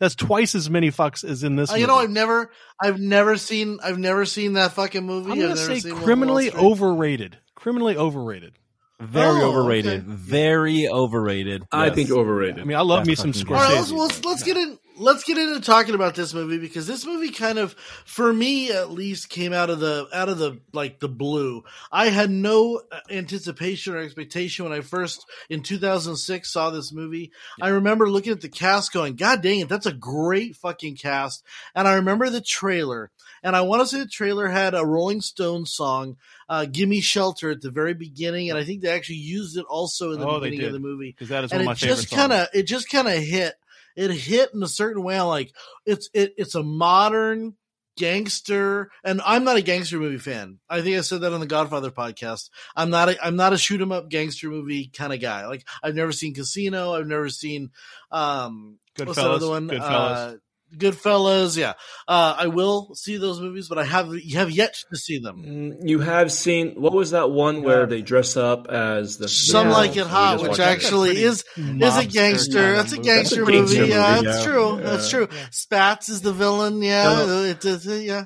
That's 0.00 0.14
twice 0.14 0.54
as 0.54 0.68
many 0.70 0.90
fucks 0.90 1.22
as 1.22 1.44
in 1.44 1.56
this. 1.56 1.70
Uh, 1.70 1.76
you 1.76 1.86
know. 1.86 1.96
I've 1.98 2.10
never, 2.10 2.50
I've 2.82 2.98
never 2.98 3.36
seen, 3.36 3.78
I've 3.84 3.98
never 3.98 4.24
seen 4.24 4.54
that 4.54 4.72
fucking 4.72 5.04
movie. 5.04 5.26
I'm 5.26 5.32
I've 5.32 5.38
gonna 5.38 5.48
never 5.54 5.74
say 5.74 5.80
seen 5.80 5.90
Wolf 5.90 5.92
of 5.92 5.98
Wall 5.98 6.04
criminally 6.06 6.52
overrated. 6.52 7.38
Criminally 7.54 7.96
overrated. 7.96 8.54
very 8.98 9.42
Oh, 9.42 9.50
overrated. 9.50 10.00
okay. 10.00 10.02
Very 10.06 10.88
overrated. 10.88 11.64
I 11.70 11.90
think 11.90 12.10
overrated. 12.10 12.60
I 12.60 12.64
mean, 12.64 12.76
I 12.76 12.80
love 12.80 13.04
That's 13.04 13.24
me 13.24 13.32
some 13.32 13.32
fucking 13.34 13.46
Scorsese. 13.46 13.58
All 13.58 13.68
right, 13.68 13.74
let's, 13.74 13.92
let's, 13.92 14.24
let's 14.24 14.42
get 14.42 14.56
in. 14.56 14.78
Let's 15.00 15.24
get 15.24 15.38
into 15.38 15.60
talking 15.60 15.94
about 15.94 16.14
this 16.14 16.34
movie 16.34 16.58
because 16.58 16.86
this 16.86 17.06
movie 17.06 17.30
kind 17.30 17.58
of, 17.58 17.72
for 18.04 18.30
me 18.30 18.70
at 18.70 18.90
least, 18.90 19.30
came 19.30 19.54
out 19.54 19.70
of 19.70 19.80
the 19.80 20.06
out 20.12 20.28
of 20.28 20.36
the 20.36 20.60
like 20.74 21.00
the 21.00 21.08
blue. 21.08 21.64
I 21.90 22.08
had 22.10 22.30
no 22.30 22.82
uh, 22.92 23.00
anticipation 23.08 23.94
or 23.94 23.98
expectation 23.98 24.66
when 24.66 24.74
I 24.74 24.82
first 24.82 25.24
in 25.48 25.62
2006 25.62 26.52
saw 26.52 26.68
this 26.68 26.92
movie. 26.92 27.32
I 27.62 27.68
remember 27.68 28.10
looking 28.10 28.32
at 28.32 28.42
the 28.42 28.50
cast, 28.50 28.92
going, 28.92 29.16
"God 29.16 29.40
dang 29.40 29.60
it, 29.60 29.70
that's 29.70 29.86
a 29.86 29.92
great 29.92 30.56
fucking 30.56 30.96
cast!" 30.96 31.44
And 31.74 31.88
I 31.88 31.94
remember 31.94 32.28
the 32.28 32.42
trailer, 32.42 33.10
and 33.42 33.56
I 33.56 33.62
want 33.62 33.80
to 33.80 33.86
say 33.86 34.00
the 34.00 34.06
trailer 34.06 34.48
had 34.48 34.74
a 34.74 34.84
Rolling 34.84 35.22
Stones 35.22 35.72
song, 35.72 36.18
uh, 36.46 36.66
"Gimme 36.66 37.00
Shelter" 37.00 37.52
at 37.52 37.62
the 37.62 37.70
very 37.70 37.94
beginning, 37.94 38.50
and 38.50 38.58
I 38.58 38.64
think 38.64 38.82
they 38.82 38.90
actually 38.90 39.16
used 39.16 39.56
it 39.56 39.64
also 39.66 40.12
in 40.12 40.20
the 40.20 40.26
Oh, 40.26 40.40
beginning 40.40 40.66
of 40.66 40.72
the 40.74 40.78
movie 40.78 41.12
because 41.12 41.30
that 41.30 41.44
is 41.44 41.52
and 41.52 41.60
one 41.60 41.62
of 41.62 41.66
my 41.66 41.72
it 41.72 41.78
favorite 41.78 41.96
just 41.96 42.10
kind 42.10 42.32
of 42.34 42.48
it 42.52 42.64
just 42.64 42.90
kind 42.90 43.08
of 43.08 43.14
hit 43.14 43.54
it 44.00 44.10
hit 44.10 44.50
in 44.54 44.62
a 44.62 44.68
certain 44.68 45.02
way 45.02 45.18
I'm 45.18 45.26
like 45.26 45.52
it's 45.84 46.08
it, 46.14 46.34
it's 46.36 46.54
a 46.54 46.62
modern 46.62 47.54
gangster 47.98 48.90
and 49.04 49.20
i'm 49.26 49.44
not 49.44 49.56
a 49.58 49.62
gangster 49.62 49.98
movie 49.98 50.16
fan. 50.16 50.58
I 50.70 50.80
think 50.80 50.96
i 50.96 51.02
said 51.02 51.20
that 51.20 51.34
on 51.34 51.40
the 51.40 51.46
godfather 51.46 51.90
podcast. 51.90 52.48
I'm 52.74 52.88
not 52.88 53.10
a 53.10 53.24
i'm 53.24 53.36
not 53.36 53.52
a 53.52 53.58
shoot 53.58 53.80
'em 53.80 53.92
up 53.92 54.08
gangster 54.08 54.48
movie 54.48 54.88
kind 54.88 55.12
of 55.12 55.20
guy. 55.20 55.46
Like 55.46 55.66
i've 55.82 55.94
never 55.94 56.12
seen 56.12 56.32
casino. 56.32 56.94
I've 56.94 57.06
never 57.06 57.28
seen 57.28 57.70
um 58.10 58.78
what's 58.96 59.16
that 59.16 59.26
Goodfellas, 59.26 59.36
other 59.36 59.48
one? 59.48 59.68
Goodfellas. 59.68 60.34
uh 60.34 60.36
Goodfellas, 60.76 61.56
yeah. 61.56 61.74
Uh, 62.06 62.34
I 62.38 62.46
will 62.46 62.94
see 62.94 63.16
those 63.16 63.40
movies, 63.40 63.68
but 63.68 63.78
I 63.78 63.84
have 63.84 64.12
have 64.32 64.50
yet 64.50 64.76
to 64.90 64.96
see 64.96 65.18
them. 65.18 65.42
Mm, 65.44 65.88
You 65.88 66.00
have 66.00 66.30
seen 66.32 66.80
what 66.80 66.92
was 66.92 67.10
that 67.10 67.30
one 67.30 67.62
where 67.62 67.86
they 67.86 68.02
dress 68.02 68.36
up 68.36 68.68
as 68.68 69.18
the 69.18 69.28
Some 69.28 69.68
the- 69.68 69.72
like 69.74 69.96
it 69.96 70.06
hot, 70.06 70.40
which 70.42 70.58
actually 70.60 71.22
is 71.22 71.44
is 71.56 71.56
a 71.58 71.64
gangster. 71.64 71.74
kind 71.74 71.80
That's 71.80 71.98
a 72.00 72.06
gangster, 72.06 72.76
That's 72.76 72.92
a 72.92 72.98
gangster 72.98 73.44
movie. 73.46 73.74
Yeah, 73.76 73.80
movie, 73.82 74.26
that's 74.26 74.38
yeah. 74.38 74.44
true. 74.44 74.76
Yeah. 74.78 74.82
That's 74.84 75.10
true. 75.10 75.28
Yeah. 75.30 75.46
Spats 75.50 76.08
is 76.08 76.20
the 76.22 76.32
villain. 76.32 76.82
Yeah, 76.82 77.42
it, 77.44 77.64
it, 77.64 77.86
it- 77.86 78.04
yeah. 78.04 78.24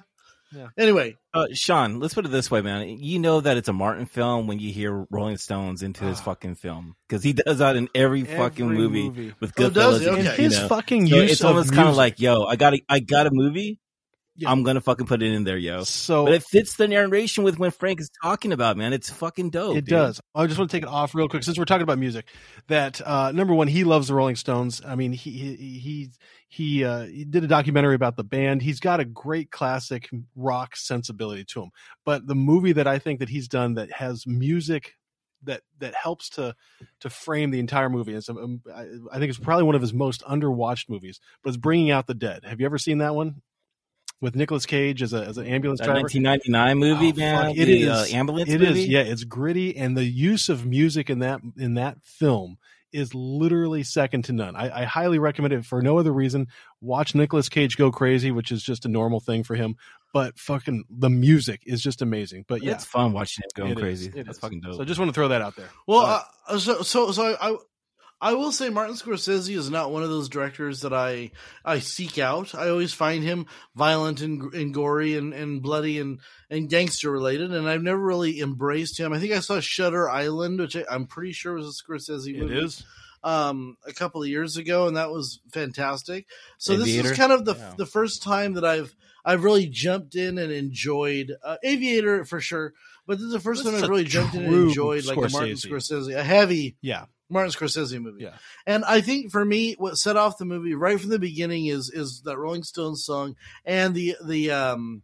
Yeah. 0.55 0.69
Anyway, 0.79 1.17
Uh, 1.35 1.47
Sean, 1.53 1.99
let's 1.99 2.15
put 2.15 2.25
it 2.25 2.29
this 2.31 2.51
way, 2.51 2.61
man. 2.63 2.89
You 2.89 3.19
know 3.19 3.41
that 3.41 3.57
it's 3.57 3.69
a 3.69 3.73
Martin 3.73 4.07
film 4.07 4.47
when 4.47 4.61
you 4.61 4.73
hear 4.73 5.05
Rolling 5.11 5.37
Stones 5.37 5.83
into 5.83 6.05
his 6.05 6.21
Ah. 6.21 6.23
fucking 6.25 6.55
film 6.55 6.95
because 7.09 7.25
he 7.25 7.33
does 7.33 7.59
that 7.59 7.75
in 7.77 7.89
every, 7.95 8.23
fucking 8.25 8.69
movie, 8.69 9.09
movie. 9.09 9.35
with 9.41 9.53
Oh, 9.59 9.69
does 9.71 10.01
Goodfellas. 10.01 10.01
he? 10.03 10.09
Okay. 10.09 10.19
And 10.29 10.39
you 10.39 10.45
his 10.45 10.59
know. 10.61 10.69
fucking 10.69 11.07
So 11.09 11.17
use 11.17 11.33
it's 11.33 11.41
of 11.41 11.47
almost 11.49 11.73
kind 11.73 11.89
of 11.89 11.97
like, 11.97 12.21
yo, 12.21 12.45
I 12.45 12.55
got 12.57 12.75
a, 12.75 12.83
I 12.89 13.01
got 13.01 13.27
a 13.27 13.31
movie. 13.33 13.81
Yeah. 14.37 14.51
I'm 14.51 14.65
gonna 14.65 14.81
fucking 14.81 15.07
put 15.07 15.23
it 15.23 15.33
in 15.33 15.45
there, 15.45 15.57
yo. 15.57 15.85
so 15.85 16.25
But 16.25 16.35
it 16.35 16.43
fits 16.43 16.75
the 16.75 16.89
narration 16.89 17.45
with 17.45 17.57
when 17.57 17.71
Frank 17.71 18.01
is 18.01 18.11
talking 18.21 18.53
about, 18.53 18.77
man. 18.77 18.93
It's 18.93 19.09
fucking 19.09 19.51
dope. 19.51 19.77
It 19.77 19.83
dude. 19.83 19.91
does. 19.91 20.21
I 20.35 20.47
just 20.47 20.59
want 20.59 20.71
to 20.71 20.77
take 20.77 20.83
it 20.83 20.89
off 20.89 21.15
real 21.15 21.29
quick 21.29 21.45
since 21.45 21.57
we're 21.57 21.65
talking 21.67 21.85
about 21.85 21.99
music. 21.99 22.27
That 22.67 23.01
uh, 23.07 23.31
number 23.31 23.55
one, 23.55 23.69
he 23.69 23.85
loves 23.85 24.09
the 24.09 24.15
Rolling 24.15 24.35
Stones. 24.35 24.83
I 24.85 24.97
mean, 24.97 25.13
he 25.13 25.31
he 25.31 25.57
he 25.79 26.11
he, 26.49 26.85
uh, 26.85 27.07
he 27.07 27.25
did 27.25 27.45
a 27.45 27.49
documentary 27.49 27.95
about 27.95 28.17
the 28.17 28.25
band. 28.25 28.63
He's 28.63 28.81
got 28.81 29.01
a 29.01 29.05
great 29.05 29.51
classic 29.51 30.09
rock 30.37 30.77
sensibility 30.77 31.45
to 31.47 31.63
him. 31.63 31.71
But 32.05 32.27
the 32.27 32.37
movie 32.37 32.73
that 32.73 32.87
I 32.87 32.99
think 32.99 33.21
that 33.21 33.29
he's 33.29 33.49
done 33.49 33.75
that 33.75 33.91
has 33.93 34.27
music 34.27 34.95
that 35.45 35.63
that 35.79 35.95
helps 35.95 36.31
to 36.31 36.55
to 37.01 37.11
frame 37.11 37.51
the 37.51 37.61
entire 37.61 37.89
movie 37.89 38.15
is 38.15 38.29
um, 38.29 38.63
I, 38.75 38.87
I 39.13 39.19
think 39.19 39.31
it's 39.31 39.39
probably 39.39 39.65
one 39.65 39.75
of 39.75 39.81
his 39.81 39.95
most 39.95 40.23
underwatched 40.23 40.89
movies. 40.89 41.21
But 41.43 41.51
it's 41.51 41.57
Bringing 41.57 41.91
Out 41.91 42.07
the 42.07 42.15
Dead. 42.15 42.45
Have 42.45 42.61
you 42.61 42.67
ever 42.67 42.79
seen 42.79 42.99
that 42.99 43.15
one? 43.15 43.43
With 44.25 44.35
Nicolas 44.37 44.65
Cage 44.67 45.03
as 45.03 45.13
a 45.13 45.23
as 45.25 45.37
an 45.39 45.47
ambulance 45.47 45.81
That 45.81 45.85
driver. 45.87 46.01
1999 46.01 46.79
movie, 46.79 47.13
Oh, 47.13 47.17
man. 47.17 47.45
fuck, 47.49 47.57
it 47.57 47.67
the, 47.67 47.83
is- 47.83 47.89
uh, 47.89 48.17
ambulance. 48.17 48.51
It 48.51 48.61
movie? 48.61 48.81
is, 48.83 48.89
yeah. 48.89 49.01
It's 49.03 49.23
gritty, 49.25 49.77
and 49.77 49.97
the 49.97 50.05
use 50.05 50.49
of 50.49 50.65
music 50.67 51.11
in 51.11 51.19
that 51.21 51.41
in 51.59 51.75
that 51.75 51.99
film 52.03 52.57
is 52.93 53.13
literally 53.15 53.83
second 53.83 54.23
to 54.27 54.33
none. 54.33 54.55
I, 54.55 54.83
I 54.83 54.85
highly 54.85 55.19
recommend 55.19 55.53
it 55.53 55.65
for 55.67 55.83
no 55.83 55.99
other 55.99 56.13
reason. 56.13 56.47
Watch 56.81 57.15
Nicolas 57.15 57.49
Cage 57.49 57.77
go 57.77 57.91
crazy, 57.91 58.31
which 58.31 58.51
is 58.53 58.63
just 58.63 58.85
a 58.85 58.89
normal 58.89 59.19
thing 59.21 59.43
for 59.43 59.57
him. 59.57 59.75
But 60.13 60.39
fucking 60.39 60.85
the 60.89 61.11
music 61.11 61.63
is 61.67 61.83
just 61.83 62.01
amazing. 62.03 62.45
But 62.47 62.63
yeah, 62.63 62.75
It's 62.75 62.85
fun 62.85 63.13
watching 63.13 63.43
it 63.45 63.53
going 63.55 63.73
it 63.73 63.79
is, 63.79 63.83
crazy. 63.83 64.09
it 64.15 64.27
That's 64.27 64.39
is. 64.39 64.41
fucking 64.41 64.61
dope. 64.61 64.75
So 64.77 64.83
I 64.83 64.85
just 64.85 65.01
want 65.01 65.09
to 65.09 65.13
throw 65.13 65.29
that 65.29 65.43
out 65.43 65.57
there. 65.57 65.69
well, 65.89 66.25
uh, 66.49 66.59
so 66.59 66.83
so 66.83 67.11
so 67.13 67.35
I. 67.35 67.51
I 67.51 67.57
will 68.33 68.51
say 68.53 68.71
Martin 68.71 68.97
Scorsese 68.97 69.55
is 69.55 69.69
not 69.71 69.91
one 69.93 70.03
of 70.03 70.09
those 70.09 70.31
directors 70.31 70.81
that 70.81 70.95
I 70.95 71.31
I 71.65 71.81
seek 71.81 72.19
out. 72.19 72.55
I 72.55 72.71
always 72.71 72.95
find 72.95 73.23
him 73.23 73.45
violent 73.77 74.23
and, 74.23 74.55
and 74.55 74.73
gory 74.73 75.15
and, 75.17 75.35
and 75.35 75.61
bloody 75.63 75.99
and, 75.99 76.21
and 76.49 76.71
gangster 76.71 77.11
related, 77.11 77.53
and 77.53 77.69
I've 77.69 77.83
never 77.83 78.01
really 78.01 78.41
embraced 78.41 78.99
him. 78.99 79.13
I 79.13 79.19
think 79.19 79.33
I 79.35 79.41
saw 79.41 79.61
Shutter 79.61 80.09
Island, 80.09 80.59
which 80.61 80.75
I, 80.75 80.85
I'm 80.91 81.07
pretty 81.07 81.33
sure 81.33 81.53
was 81.53 81.67
a 81.87 81.93
Scorsese 81.93 82.29
It 82.35 82.39
movie. 82.41 82.59
is. 82.65 82.83
um, 83.23 83.77
a 83.87 83.93
couple 83.93 84.23
of 84.23 84.29
years 84.29 84.57
ago, 84.57 84.87
and 84.87 84.97
that 84.97 85.11
was 85.11 85.41
fantastic. 85.53 86.27
So 86.59 86.77
this 86.77 86.89
is 86.89 87.13
kind 87.13 87.33
of 87.33 87.45
the 87.45 87.55
Yeah. 87.55 87.75
the 87.77 87.87
first 87.87 88.23
time 88.23 88.55
that 88.55 88.65
I've 88.65 88.95
I've 89.25 89.45
really 89.45 89.67
jumped 89.67 90.15
in 90.17 90.37
and 90.39 90.53
enjoyed 90.53 91.33
uh, 91.43 91.57
Aviator 91.63 92.25
for 92.25 92.41
sure. 92.41 92.73
But 93.07 93.19
this 93.19 93.27
is 93.27 93.33
the 93.33 93.41
first 93.41 93.65
This 93.65 93.73
time 93.73 93.83
I've 93.83 93.89
really 93.91 94.05
jumped 94.05 94.35
in 94.35 94.45
and 94.45 94.55
enjoyed 94.55 95.05
like 95.05 95.17
a 95.17 95.29
Martin 95.29 95.55
Scorsese. 95.57 96.09
Scorsese, 96.09 96.15
a 96.17 96.23
heavy 96.25 96.77
Yeah, 96.83 97.05
Martin 97.31 97.51
Scorsese 97.53 98.01
movie. 98.01 98.23
Yeah. 98.25 98.35
And 98.67 98.85
I 98.85 99.01
think 99.01 99.31
for 99.33 99.45
me, 99.45 99.75
what 99.79 99.97
set 99.97 100.17
off 100.17 100.39
the 100.39 100.45
movie 100.45 100.75
right 100.75 101.01
from 101.01 101.11
the 101.11 101.19
beginning 101.19 101.67
is 101.67 101.91
is 101.91 102.23
that 102.23 102.39
Rolling 102.39 102.63
Stones 102.63 103.05
song 103.05 103.37
and 103.65 103.95
the 103.95 104.17
the 104.25 104.51
um 104.51 105.03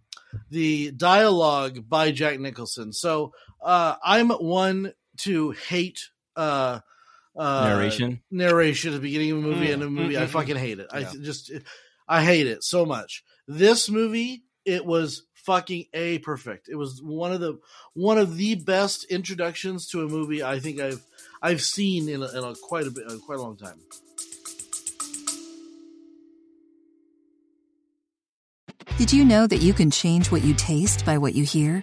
the 0.50 0.90
dialogue 0.92 1.88
by 1.88 2.12
Jack 2.12 2.38
Nicholson. 2.38 2.92
So 2.92 3.32
uh, 3.62 3.96
I'm 4.04 4.28
one 4.30 4.92
to 5.18 5.50
hate 5.50 6.00
uh, 6.36 6.80
uh, 7.36 7.64
Narration. 7.68 8.20
narration 8.30 8.92
at 8.92 8.96
the 8.96 9.00
beginning 9.00 9.32
of 9.32 9.38
a 9.38 9.40
movie 9.40 9.66
Mm, 9.68 9.74
and 9.74 9.82
a 9.82 9.90
movie. 9.90 10.14
mm, 10.14 10.22
I 10.22 10.26
mm, 10.26 10.28
fucking 10.28 10.56
hate 10.56 10.78
it. 10.78 10.88
I 10.92 11.00
Yeah. 11.00 11.12
just 11.20 11.50
I 12.08 12.22
hate 12.24 12.46
it 12.46 12.62
so 12.64 12.84
much. 12.86 13.22
This 13.48 13.88
movie, 13.90 14.44
it 14.64 14.84
was 14.86 15.26
fucking 15.34 15.86
a 15.94 16.18
perfect. 16.18 16.68
It 16.68 16.76
was 16.76 17.00
one 17.02 17.32
of 17.32 17.40
the 17.40 17.58
one 17.94 18.18
of 18.18 18.36
the 18.36 18.54
best 18.56 19.04
introductions 19.04 19.88
to 19.88 20.02
a 20.04 20.08
movie 20.08 20.42
I 20.42 20.58
think 20.60 20.80
I've 20.80 21.02
I've 21.42 21.62
seen 21.62 22.08
in 22.08 22.22
a, 22.22 22.28
in 22.36 22.44
a 22.44 22.54
quite 22.54 22.86
a 22.86 22.90
bit 22.90 23.04
uh, 23.08 23.16
quite 23.18 23.38
a 23.38 23.42
long 23.42 23.56
time. 23.56 23.80
Did 28.98 29.12
you 29.14 29.24
know 29.24 29.46
that 29.46 29.62
you 29.62 29.72
can 29.72 29.90
change 29.90 30.30
what 30.30 30.44
you 30.44 30.52
taste 30.52 31.06
by 31.06 31.16
what 31.16 31.34
you 31.34 31.44
hear? 31.44 31.82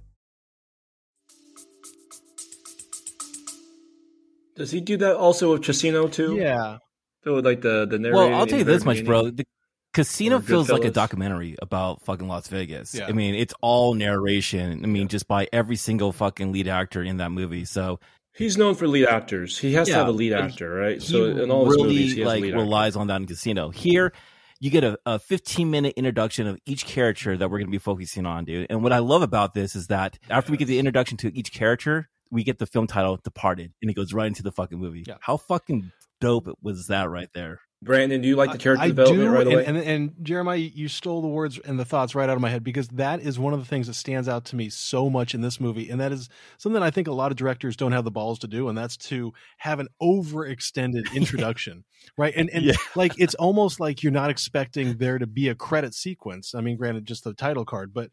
Does 4.61 4.71
he 4.71 4.79
do 4.79 4.97
that 4.97 5.15
also 5.15 5.53
with 5.53 5.63
Casino 5.63 6.07
too? 6.07 6.35
Yeah. 6.35 6.77
So 7.23 7.33
like 7.33 7.61
the 7.61 7.87
the 7.87 7.97
narrator. 7.97 8.17
Well, 8.17 8.33
I'll 8.33 8.45
tell 8.45 8.59
you 8.59 8.63
this 8.63 8.85
much, 8.85 9.03
bro. 9.03 9.31
The 9.31 9.45
casino 9.93 10.37
Or 10.37 10.41
feels 10.41 10.69
like 10.69 10.85
a 10.85 10.91
documentary 10.91 11.55
about 11.61 12.03
fucking 12.03 12.27
Las 12.27 12.47
Vegas. 12.47 12.93
Yeah. 12.93 13.07
I 13.07 13.11
mean, 13.11 13.33
it's 13.35 13.53
all 13.61 13.95
narration. 13.95 14.83
I 14.83 14.87
mean, 14.87 15.07
just 15.07 15.27
by 15.27 15.47
every 15.51 15.75
single 15.75 16.11
fucking 16.11 16.51
lead 16.51 16.67
actor 16.67 17.01
in 17.01 17.17
that 17.17 17.31
movie. 17.31 17.65
So 17.65 17.99
He's 18.33 18.55
known 18.55 18.75
for 18.75 18.87
lead 18.87 19.07
actors. 19.07 19.57
He 19.57 19.73
has 19.73 19.87
to 19.87 19.95
have 19.95 20.07
a 20.07 20.11
lead 20.11 20.33
actor, 20.33 20.73
right? 20.73 21.01
So 21.01 21.25
in 21.25 21.51
all 21.51 21.65
his 21.65 21.75
really 21.75 21.87
movies, 21.89 22.13
he 22.13 22.19
has 22.21 22.27
like 22.27 22.41
lead 22.41 22.53
relies 22.53 22.95
on 22.95 23.07
that 23.07 23.17
in 23.17 23.27
Casino. 23.27 23.71
Here, 23.71 24.13
you 24.61 24.69
get 24.69 24.83
a, 24.83 24.97
a 25.07 25.17
15 25.17 25.69
minute 25.69 25.95
introduction 25.97 26.45
of 26.45 26.57
each 26.65 26.85
character 26.85 27.35
that 27.35 27.49
we're 27.49 27.57
going 27.57 27.67
to 27.67 27.71
be 27.71 27.79
focusing 27.79 28.27
on, 28.27 28.45
dude. 28.45 28.67
And 28.69 28.83
what 28.83 28.93
I 28.93 28.99
love 28.99 29.23
about 29.23 29.55
this 29.55 29.75
is 29.75 29.87
that 29.87 30.19
after 30.29 30.51
we 30.51 30.57
get 30.57 30.67
the 30.67 30.79
introduction 30.79 31.17
to 31.17 31.35
each 31.35 31.51
character, 31.51 32.10
we 32.31 32.43
get 32.43 32.59
the 32.59 32.65
film 32.65 32.87
title 32.87 33.19
Departed, 33.23 33.73
and 33.81 33.91
it 33.91 33.93
goes 33.93 34.13
right 34.13 34.27
into 34.27 34.43
the 34.43 34.51
fucking 34.51 34.79
movie. 34.79 35.03
Yeah. 35.07 35.17
How 35.19 35.37
fucking 35.37 35.91
dope 36.19 36.47
was 36.61 36.87
that 36.87 37.09
right 37.09 37.29
there? 37.33 37.59
Brandon, 37.83 38.21
do 38.21 38.27
you 38.27 38.35
like 38.35 38.51
the 38.51 38.59
character 38.59 38.83
I 38.83 38.89
development 38.89 39.23
do, 39.23 39.33
right 39.33 39.47
away? 39.47 39.65
And, 39.65 39.75
and, 39.75 39.87
and 39.87 40.13
Jeremiah, 40.21 40.57
you 40.57 40.87
stole 40.87 41.23
the 41.23 41.27
words 41.27 41.59
and 41.65 41.79
the 41.79 41.85
thoughts 41.85 42.13
right 42.13 42.29
out 42.29 42.35
of 42.35 42.41
my 42.41 42.49
head 42.51 42.63
because 42.63 42.87
that 42.89 43.21
is 43.21 43.39
one 43.39 43.53
of 43.53 43.59
the 43.59 43.65
things 43.65 43.87
that 43.87 43.95
stands 43.95 44.29
out 44.29 44.45
to 44.45 44.55
me 44.55 44.69
so 44.69 45.09
much 45.09 45.33
in 45.33 45.41
this 45.41 45.59
movie, 45.59 45.89
and 45.89 45.99
that 45.99 46.11
is 46.11 46.29
something 46.59 46.81
I 46.83 46.91
think 46.91 47.07
a 47.07 47.11
lot 47.11 47.31
of 47.31 47.37
directors 47.37 47.75
don't 47.75 47.91
have 47.91 48.03
the 48.03 48.11
balls 48.11 48.37
to 48.39 48.47
do, 48.47 48.69
and 48.69 48.77
that's 48.77 48.97
to 48.97 49.33
have 49.57 49.79
an 49.79 49.87
overextended 49.99 51.11
introduction, 51.15 51.83
right? 52.17 52.33
And 52.35 52.51
and 52.51 52.65
Yeah. 52.65 52.73
like 52.95 53.13
it's 53.17 53.33
almost 53.35 53.79
like 53.79 54.03
you're 54.03 54.11
not 54.11 54.29
expecting 54.29 54.97
there 54.97 55.17
to 55.17 55.25
be 55.25 55.49
a 55.49 55.55
credit 55.55 55.95
sequence. 55.95 56.53
I 56.53 56.61
mean, 56.61 56.77
granted, 56.77 57.05
just 57.05 57.23
the 57.23 57.33
title 57.33 57.65
card, 57.65 57.95
but 57.95 58.11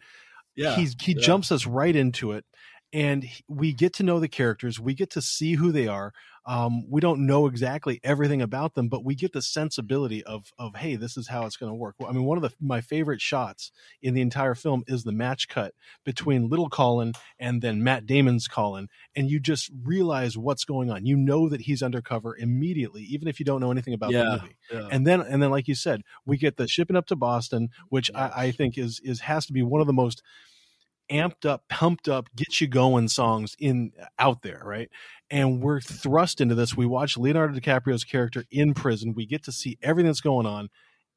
he's 0.55 0.97
he 1.01 1.13
yeah. 1.13 1.21
jumps 1.21 1.53
us 1.53 1.67
right 1.67 1.95
into 1.95 2.33
it 2.33 2.45
and 2.93 3.27
we 3.49 3.73
get 3.73 3.93
to 3.95 4.03
know 4.03 4.19
the 4.19 4.29
characters 4.29 4.81
we 4.81 4.95
get 4.95 5.11
to 5.11 5.21
see 5.23 5.55
who 5.55 5.73
they 5.73 5.87
are 5.89 6.13
um, 6.47 6.89
we 6.89 7.03
don't 7.03 7.27
know 7.27 7.47
exactly 7.47 8.01
everything 8.03 8.41
about 8.41 8.75
them 8.75 8.89
but 8.89 9.05
we 9.05 9.15
get 9.15 9.33
the 9.35 9.43
sensibility 9.43 10.25
of 10.25 10.51
of 10.59 10.75
hey 10.77 10.97
this 10.97 11.17
is 11.19 11.29
how 11.29 11.45
it's 11.45 11.59
going 11.59 11.71
to 11.71 11.75
work. 11.75 11.97
Well, 11.99 12.09
i 12.09 12.13
mean 12.13 12.25
one 12.25 12.39
of 12.39 12.43
the 12.43 12.53
my 12.61 12.81
favorite 12.81 13.21
shots 13.21 13.71
in 14.01 14.15
the 14.15 14.23
entire 14.23 14.55
film 14.55 14.83
is 14.87 15.05
the 15.05 15.13
match 15.13 15.49
cut 15.49 15.75
between 16.05 16.49
little 16.49 16.71
colin 16.71 17.13
and 17.39 17.61
then 17.61 17.85
matt 17.85 18.07
damon's 18.07 18.49
colin 18.49 18.89
and 19.15 19.31
you 19.31 19.39
just 19.41 19.71
realize 19.83 20.39
what's 20.39 20.65
going 20.65 20.91
on. 20.91 21.05
You 21.05 21.17
know 21.17 21.49
that 21.51 21.63
he's 21.63 21.83
undercover 21.83 22.35
immediately 22.37 23.03
even 23.03 23.29
if 23.29 23.39
you 23.39 23.45
don't 23.45 23.61
know 23.61 23.71
anything 23.71 23.93
about 23.95 24.11
Yeah. 24.13 24.21
the 24.25 24.25
movie 24.25 24.57
and 24.91 25.07
then 25.07 25.21
and 25.21 25.43
then 25.43 25.51
like 25.51 25.69
you 25.69 25.75
said 25.75 26.03
we 26.25 26.39
get 26.39 26.57
the 26.57 26.67
shipping 26.67 26.97
up 26.97 27.07
to 27.07 27.17
boston 27.17 27.69
which 27.91 28.11
I, 28.15 28.31
I 28.47 28.51
think 28.53 28.79
is 28.79 29.01
is 29.05 29.21
has 29.21 29.45
to 29.47 29.53
be 29.53 29.63
one 29.63 29.81
of 29.83 29.87
the 29.87 29.93
most 29.93 30.23
amped 31.11 31.47
up 31.47 31.65
pumped 31.69 32.09
up 32.09 32.29
get 32.37 32.61
you 32.61 32.67
going 32.67 33.09
songs 33.09 33.57
in 33.59 33.93
out 34.19 34.43
there 34.43 34.63
right? 34.65 34.91
And 35.31 35.63
we're 35.63 35.81
thrust 35.81 36.41
into 36.41 36.55
this. 36.55 36.77
We 36.77 36.87
watch 36.87 37.17
leonardo 37.17 37.59
dicaprio's 37.59 38.05
character 38.05 38.45
in 38.51 38.75
prison. 38.75 39.15
We 39.15 39.27
get 39.27 39.45
to 39.45 39.53
see 39.53 39.79
everything 39.83 40.09
that's 40.09 40.21
going 40.21 40.47
on. 40.47 40.69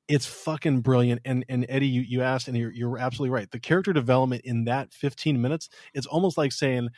It's 0.07 0.25
fucking 0.25 0.81
brilliant. 0.81 1.21
And 1.25 1.45
and 1.47 1.65
eddie 1.69 1.87
you, 1.87 2.01
you 2.01 2.21
asked 2.21 2.47
and 2.47 2.57
you're, 2.57 2.71
you're 2.71 2.97
absolutely 2.97 3.33
right. 3.33 3.49
The 3.49 3.59
character 3.59 3.93
development 3.93 4.43
in 4.45 4.65
that 4.65 4.93
15 4.93 5.41
minutes 5.41 5.69
it's 5.93 6.07
almost 6.07 6.37
like 6.37 6.51
saying 6.51 6.89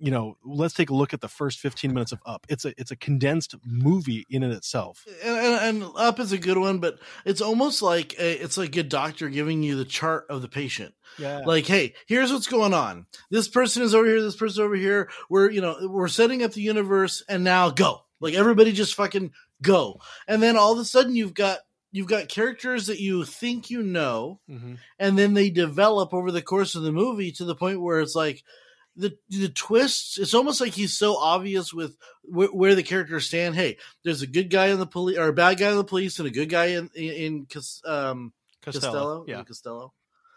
you 0.00 0.10
know 0.10 0.36
let's 0.44 0.74
take 0.74 0.90
a 0.90 0.94
look 0.94 1.12
at 1.14 1.20
the 1.20 1.28
first 1.28 1.60
15 1.60 1.92
minutes 1.92 2.10
of 2.12 2.20
up. 2.26 2.46
It's 2.48 2.64
a 2.64 2.72
it's 2.80 2.90
a 2.90 2.96
condensed 2.96 3.54
movie 3.64 4.26
in 4.30 4.42
and 4.42 4.52
itself. 4.52 5.04
And, 5.24 5.36
and, 5.36 5.82
and 5.82 5.92
Up 5.96 6.18
is 6.18 6.32
a 6.32 6.38
good 6.38 6.58
one, 6.58 6.78
but 6.78 6.98
it's 7.24 7.40
almost 7.40 7.82
like 7.82 8.14
a, 8.18 8.42
it's 8.42 8.56
like 8.56 8.74
a 8.76 8.82
doctor 8.82 9.28
giving 9.28 9.62
you 9.62 9.76
the 9.76 9.84
chart 9.84 10.26
of 10.30 10.42
the 10.42 10.48
patient. 10.48 10.94
yeah. 11.18 11.42
Like 11.46 11.66
hey 11.66 11.94
here's 12.06 12.32
what's 12.32 12.46
going 12.46 12.74
on. 12.74 13.06
This 13.30 13.46
person 13.48 13.82
is 13.82 13.94
over 13.94 14.06
here 14.06 14.22
this 14.22 14.36
person 14.36 14.64
over 14.64 14.74
here. 14.74 15.10
We're 15.28 15.50
you 15.50 15.60
know 15.60 15.76
we're 15.82 16.08
setting 16.08 16.42
up 16.42 16.52
the 16.52 16.62
universe 16.62 17.22
and 17.28 17.44
now 17.44 17.70
go. 17.70 18.02
Like 18.20 18.34
everybody 18.34 18.72
just 18.72 18.94
fucking 18.94 19.32
go. 19.62 20.00
And 20.26 20.42
then 20.42 20.56
all 20.56 20.72
of 20.72 20.78
a 20.78 20.84
sudden 20.84 21.14
you've 21.14 21.34
got 21.34 21.58
you've 21.92 22.06
got 22.06 22.28
characters 22.28 22.86
that 22.86 23.00
you 23.00 23.24
think 23.24 23.68
you 23.68 23.82
know 23.82 24.38
Mhm. 24.48 24.78
and 24.98 25.18
then 25.18 25.34
they 25.34 25.50
develop 25.50 26.14
over 26.14 26.30
the 26.30 26.40
course 26.42 26.74
of 26.76 26.82
the 26.82 26.92
movie 26.92 27.32
to 27.32 27.44
the 27.44 27.56
point 27.56 27.80
where 27.80 28.00
it's 28.00 28.14
like 28.14 28.44
the 29.00 29.16
the 29.30 29.48
twists 29.48 30.18
it's 30.18 30.34
almost 30.34 30.60
like 30.60 30.72
he's 30.72 30.96
so 30.96 31.16
obvious 31.16 31.72
with 31.72 31.96
wh- 32.22 32.54
where 32.54 32.74
the 32.74 32.82
characters 32.82 33.26
stand 33.26 33.54
hey 33.54 33.78
there's 34.04 34.22
a 34.22 34.26
good 34.26 34.50
guy 34.50 34.66
in 34.66 34.78
the 34.78 34.86
police 34.86 35.18
or 35.18 35.28
a 35.28 35.32
bad 35.32 35.58
guy 35.58 35.70
in 35.70 35.76
the 35.76 35.84
police 35.84 36.18
and 36.18 36.28
a 36.28 36.30
good 36.30 36.48
guy 36.48 36.66
in 36.66 36.90
in, 36.94 37.12
in 37.12 37.46
um 37.86 38.32
Costello, 38.62 39.24
yeah 39.26 39.42
Costello, 39.42 39.92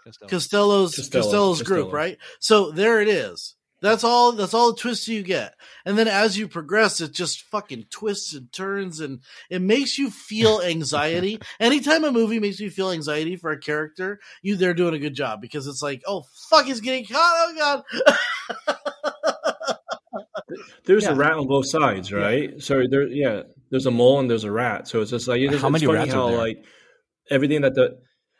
Costello. 0.05 0.29
Costello's 0.29 0.95
Costello, 0.95 1.23
Costello's 1.23 1.61
group, 1.61 1.91
right? 1.91 2.17
So 2.39 2.71
there 2.71 3.01
it 3.01 3.09
is. 3.09 3.55
That's 3.83 4.05
all. 4.05 4.31
That's 4.31 4.53
all 4.53 4.71
the 4.71 4.79
twists 4.79 5.09
you 5.09 5.23
get, 5.23 5.55
and 5.85 5.97
then 5.97 6.07
as 6.07 6.37
you 6.37 6.47
progress, 6.47 7.01
it 7.01 7.11
just 7.11 7.41
fucking 7.41 7.87
twists 7.89 8.33
and 8.33 8.49
turns, 8.49 9.01
and 9.01 9.19
it 9.49 9.61
makes 9.61 9.97
you 9.97 10.09
feel 10.09 10.61
anxiety. 10.65 11.41
Anytime 11.59 12.05
a 12.05 12.11
movie 12.13 12.39
makes 12.39 12.61
you 12.61 12.69
feel 12.69 12.91
anxiety 12.91 13.35
for 13.35 13.51
a 13.51 13.59
character, 13.59 14.21
you 14.41 14.55
they're 14.55 14.73
doing 14.73 14.93
a 14.93 14.99
good 14.99 15.15
job 15.15 15.41
because 15.41 15.67
it's 15.67 15.81
like, 15.81 16.01
oh 16.07 16.23
fuck, 16.49 16.65
he's 16.65 16.79
getting 16.79 17.05
caught. 17.05 17.19
Oh 17.19 17.53
god. 17.57 17.83
There's 20.85 21.03
Yeah. 21.03 21.13
a 21.13 21.15
rat 21.15 21.33
on 21.33 21.47
both 21.47 21.67
sides, 21.67 22.11
right? 22.11 22.61
So 22.61 22.83
there, 22.89 23.07
yeah, 23.07 23.43
there's 23.69 23.85
a 23.85 23.91
mole 23.91 24.19
and 24.19 24.29
there's 24.29 24.43
a 24.43 24.51
rat. 24.51 24.87
So 24.87 25.01
it's 25.01 25.11
just 25.11 25.27
like 25.27 25.41
it's, 25.41 25.61
How 25.61 25.67
it's 25.67 25.73
many 25.73 25.85
funny 25.85 25.97
rats 25.99 26.13
are 26.13 26.17
how 26.17 26.27
there? 26.29 26.37
like 26.37 26.57
everything 27.29 27.61
that 27.61 27.75
the 27.75 27.99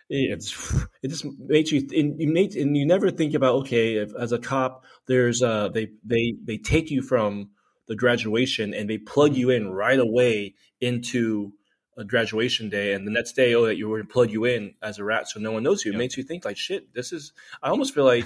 it's 0.10 0.54
it 1.02 1.08
just 1.08 1.26
makes 1.40 1.72
you 1.72 1.88
and 1.98 2.20
you 2.20 2.28
make 2.32 2.56
and 2.56 2.76
you 2.78 2.86
never 2.86 3.10
think 3.10 3.34
about 3.34 3.56
okay 3.56 3.96
if 3.96 4.12
as 4.20 4.32
a 4.34 4.38
cop 4.38 4.84
there's 5.08 5.42
uh 5.42 5.70
they 5.70 5.88
they 6.04 6.36
they 6.44 6.58
take 6.58 6.92
you 6.92 7.02
from 7.02 7.50
the 7.88 7.96
graduation 7.96 8.74
and 8.74 8.90
they 8.90 8.98
plug 8.98 9.36
you 9.36 9.50
in 9.50 9.72
right 9.72 9.98
away 10.00 10.54
into 10.82 11.54
a 11.98 12.04
graduation 12.04 12.70
day 12.70 12.94
and 12.94 13.08
the 13.08 13.12
next 13.12 13.32
day 13.34 13.56
oh 13.56 13.66
that 13.66 13.78
you 13.78 13.88
were 13.88 14.02
to 14.02 14.08
plug 14.08 14.30
you 14.30 14.44
in 14.44 14.74
as 14.82 15.00
a 15.00 15.04
rat 15.04 15.28
so 15.28 15.40
no 15.40 15.54
one 15.54 15.64
knows 15.64 15.86
you 15.86 15.92
it 15.92 15.94
Yeah. 15.94 16.00
makes 16.00 16.18
you 16.18 16.24
think 16.24 16.44
like 16.44 16.58
shit 16.58 16.94
this 16.94 17.14
is 17.14 17.32
I 17.64 17.70
almost 17.70 17.96
feel 17.96 18.06
like 18.06 18.26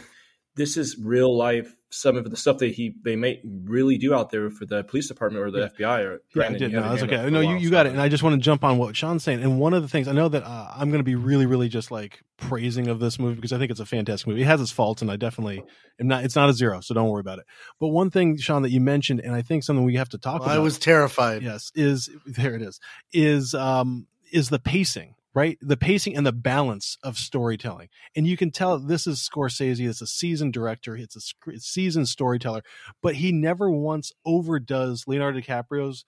this 0.58 0.76
is 0.78 0.98
real 1.02 1.36
life 1.36 1.74
some 1.90 2.18
of 2.18 2.30
the 2.30 2.36
stuff 2.36 2.58
that 2.58 2.74
he 2.74 2.94
they 3.06 3.16
may 3.16 3.40
really 3.64 3.98
do 3.98 4.14
out 4.14 4.30
there 4.30 4.50
for 4.50 4.66
the 4.66 4.84
police 4.84 5.08
department 5.08 5.42
or 5.46 5.50
the 5.50 5.60
Yeah. 5.80 5.86
FBI 5.88 6.00
or 6.04 6.12
Yeah, 6.12 6.18
I 6.18 6.20
Brandon, 6.34 6.60
did. 6.60 6.72
you 6.74 6.80
No, 6.82 6.90
that's 6.90 7.04
okay. 7.04 7.30
No, 7.30 7.40
you, 7.40 7.56
you 7.56 7.70
got 7.72 7.86
it. 7.86 7.94
And 7.94 8.02
I 8.02 8.10
just 8.10 8.24
want 8.24 8.34
to 8.34 8.42
jump 8.42 8.66
on 8.66 8.78
what 8.78 8.94
Sean's 8.94 9.24
saying. 9.24 9.42
And 9.42 9.58
one 9.58 9.74
of 9.74 9.82
the 9.84 9.88
things 9.88 10.10
I 10.10 10.12
know 10.12 10.28
that 10.28 10.44
uh, 10.44 10.72
I'm 10.76 10.90
going 10.90 11.00
to 11.00 11.06
be 11.06 11.16
really, 11.16 11.46
really 11.46 11.70
just 11.70 11.90
like 11.90 12.20
praising 12.36 12.90
of 12.90 13.00
this 13.00 13.18
movie 13.18 13.36
because 13.36 13.54
I 13.54 13.58
think 13.58 13.72
it's 13.72 13.80
a 13.80 13.86
fantastic 13.86 14.28
movie. 14.28 14.42
It 14.42 14.46
has 14.48 14.60
its 14.60 14.70
faults, 14.70 15.02
and 15.02 15.10
I 15.10 15.16
definitely 15.16 15.64
am 15.98 16.08
not. 16.08 16.26
It's 16.26 16.36
not 16.36 16.50
a 16.50 16.54
zero, 16.54 16.82
so 16.82 16.94
don't 16.94 17.08
worry 17.10 17.22
about 17.22 17.40
it. 17.40 17.46
But 17.80 17.88
one 17.88 18.10
thing, 18.10 18.38
Sean, 18.38 18.64
that 18.64 18.72
you 18.72 18.82
mentioned, 18.82 19.22
and 19.22 19.34
I 19.34 19.42
think 19.42 19.64
something 19.64 19.86
we 19.86 19.96
have 19.96 20.10
to 20.10 20.18
talk 20.18 20.42
about. 20.42 20.50
I 20.54 20.60
was 20.60 20.78
terrified. 20.78 21.42
yes, 21.42 21.72
is 21.74 22.10
there 22.26 22.54
it 22.54 22.62
is 22.62 22.82
is 23.14 23.54
um 23.54 24.08
is 24.34 24.50
the 24.50 24.60
pacing. 24.60 25.16
Right, 25.38 25.60
the 25.62 25.78
pacing 25.78 26.18
and 26.18 26.26
the 26.26 26.32
balance 26.32 26.98
of 27.04 27.16
storytelling, 27.16 27.90
and 28.16 28.26
you 28.26 28.36
can 28.36 28.50
tell 28.50 28.80
this 28.80 29.06
is 29.06 29.20
Scorsese. 29.20 29.88
It's 29.88 30.02
a 30.02 30.08
seasoned 30.08 30.52
director. 30.52 30.98
It's 30.98 31.16
a 31.16 31.60
seasoned 31.60 32.08
storyteller, 32.08 32.64
but 33.04 33.14
he 33.14 33.32
never 33.32 33.70
once 33.70 34.12
overdoes 34.26 35.04
Leonardo 35.06 35.40
DiCaprio's 35.40 36.06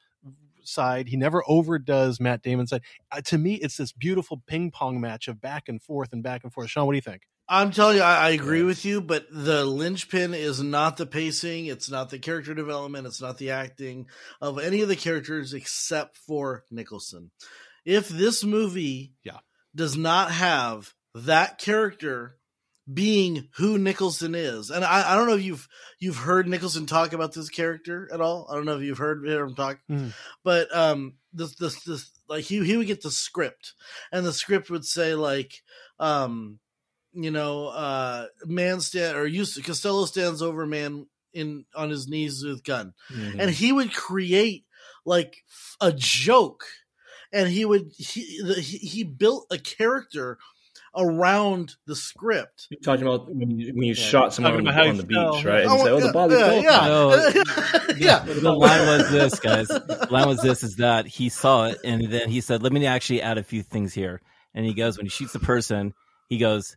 side. 0.63 1.09
He 1.09 1.15
never 1.15 1.43
overdoes 1.47 2.19
Matt 2.19 2.41
Damon's 2.41 2.71
side. 2.71 2.81
Uh, 3.11 3.21
to 3.25 3.37
me, 3.37 3.53
it's 3.57 3.77
this 3.77 3.91
beautiful 3.91 4.41
ping 4.47 4.71
pong 4.71 4.99
match 4.99 5.27
of 5.27 5.39
back 5.39 5.69
and 5.69 5.79
forth 5.79 6.11
and 6.11 6.23
back 6.23 6.43
and 6.43 6.51
forth. 6.51 6.71
Sean, 6.71 6.87
what 6.87 6.93
do 6.93 6.97
you 6.97 7.01
think? 7.03 7.27
I'm 7.47 7.69
telling 7.69 7.97
you, 7.97 8.01
I, 8.01 8.15
I 8.15 8.29
agree 8.31 8.63
with 8.63 8.83
you, 8.83 8.99
but 8.99 9.27
the 9.29 9.63
linchpin 9.63 10.33
is 10.33 10.63
not 10.63 10.97
the 10.97 11.05
pacing, 11.05 11.67
it's 11.67 11.91
not 11.91 12.09
the 12.09 12.17
character 12.17 12.55
development, 12.55 13.05
it's 13.05 13.21
not 13.21 13.37
the 13.37 13.51
acting 13.51 14.07
of 14.41 14.57
any 14.57 14.81
of 14.81 14.87
the 14.87 14.95
characters 14.95 15.53
except 15.53 16.17
for 16.17 16.63
Nicholson. 16.71 17.29
If 17.89 18.07
this 18.09 18.43
movie 18.43 19.13
Yeah. 19.23 19.39
does 19.75 19.97
not 19.97 20.31
have 20.31 20.93
that 21.15 21.57
character 21.57 22.37
being 22.91 23.49
who 23.57 23.77
Nicholson 23.77 24.33
is, 24.35 24.69
and 24.71 24.83
I, 24.83 25.11
I 25.11 25.15
don't 25.15 25.27
know 25.27 25.35
if 25.35 25.43
you've 25.43 25.67
you've 25.99 26.17
heard 26.17 26.47
Nicholson 26.47 26.85
talk 26.85 27.13
about 27.13 27.33
this 27.33 27.49
character 27.49 28.09
at 28.11 28.21
all. 28.21 28.47
I 28.49 28.55
don't 28.55 28.65
know 28.65 28.77
if 28.77 28.83
you've 28.83 28.97
heard 28.97 29.27
him 29.27 29.55
talk, 29.55 29.79
Mhm. 29.89 30.13
but 30.43 30.75
um, 30.75 31.15
this 31.33 31.55
this 31.55 31.83
this 31.83 32.09
like 32.27 32.45
he 32.45 32.63
he 32.65 32.77
would 32.77 32.87
get 32.87 33.01
the 33.01 33.11
script, 33.11 33.73
and 34.11 34.25
the 34.25 34.33
script 34.33 34.69
would 34.69 34.85
say 34.85 35.13
like 35.15 35.61
um 35.99 36.59
you 37.11 37.31
know, 37.31 37.67
uh, 37.69 38.27
man 38.45 38.79
stand 38.81 39.17
or 39.17 39.25
used 39.25 39.55
to, 39.55 39.63
Costello 39.63 40.05
stands 40.05 40.43
over 40.43 40.65
man 40.67 41.07
in 41.33 41.65
on 41.75 41.89
his 41.89 42.07
knees 42.07 42.43
with 42.45 42.63
gun, 42.63 42.93
Mm-hmm. 43.11 43.39
and 43.39 43.49
he 43.51 43.71
would 43.71 43.93
create 43.93 44.65
like 45.05 45.43
a 45.81 45.91
joke, 45.91 46.65
and 47.31 47.49
he 47.49 47.65
would 47.65 47.91
he 47.97 48.41
the, 48.43 48.55
he, 48.55 48.77
he 48.77 49.03
built 49.03 49.47
a 49.51 49.57
character 49.57 50.37
around 50.95 51.75
the 51.85 51.95
script. 51.95 52.67
You're 52.69 52.79
talking 52.81 53.05
about 53.05 53.33
when 53.33 53.51
you, 53.51 53.73
when 53.73 53.83
you 53.83 53.93
Yeah, 53.93 54.03
shot 54.03 54.33
someone 54.33 54.53
on, 54.55 54.63
the- 54.63 54.71
on 54.71 54.97
the 54.97 55.03
fell. 55.03 55.33
beach, 55.35 55.45
right? 55.45 55.65
Oh, 55.65 55.71
and 55.71 55.81
Oh, 55.81 55.83
say, 55.83 55.89
"Oh, 55.91 55.99
the 55.99 56.05
yeah, 56.07 56.11
body 56.11 56.33
yeah, 56.35 56.61
yeah. 56.61 56.87
No. 56.87 57.89
yeah. 57.97 58.23
The 58.25 58.51
line 58.51 58.87
was 58.87 59.09
this, 59.11 59.39
guys. 59.39 59.67
The 59.67 60.07
line 60.09 60.27
was 60.27 60.41
this: 60.41 60.63
is 60.63 60.75
that 60.77 61.05
he 61.05 61.29
saw 61.29 61.65
it, 61.67 61.79
and 61.83 62.11
then 62.11 62.29
he 62.29 62.41
said, 62.41 62.63
"Let 62.63 62.71
me 62.73 62.85
actually 62.85 63.21
add 63.21 63.37
a 63.37 63.43
few 63.43 63.61
things 63.63 63.93
here." 63.93 64.21
And 64.55 64.65
he 64.65 64.73
goes, 64.73 64.97
when 64.97 65.05
he 65.05 65.09
shoots 65.11 65.33
the 65.33 65.39
person, 65.39 65.93
he 66.27 66.37
goes, 66.39 66.75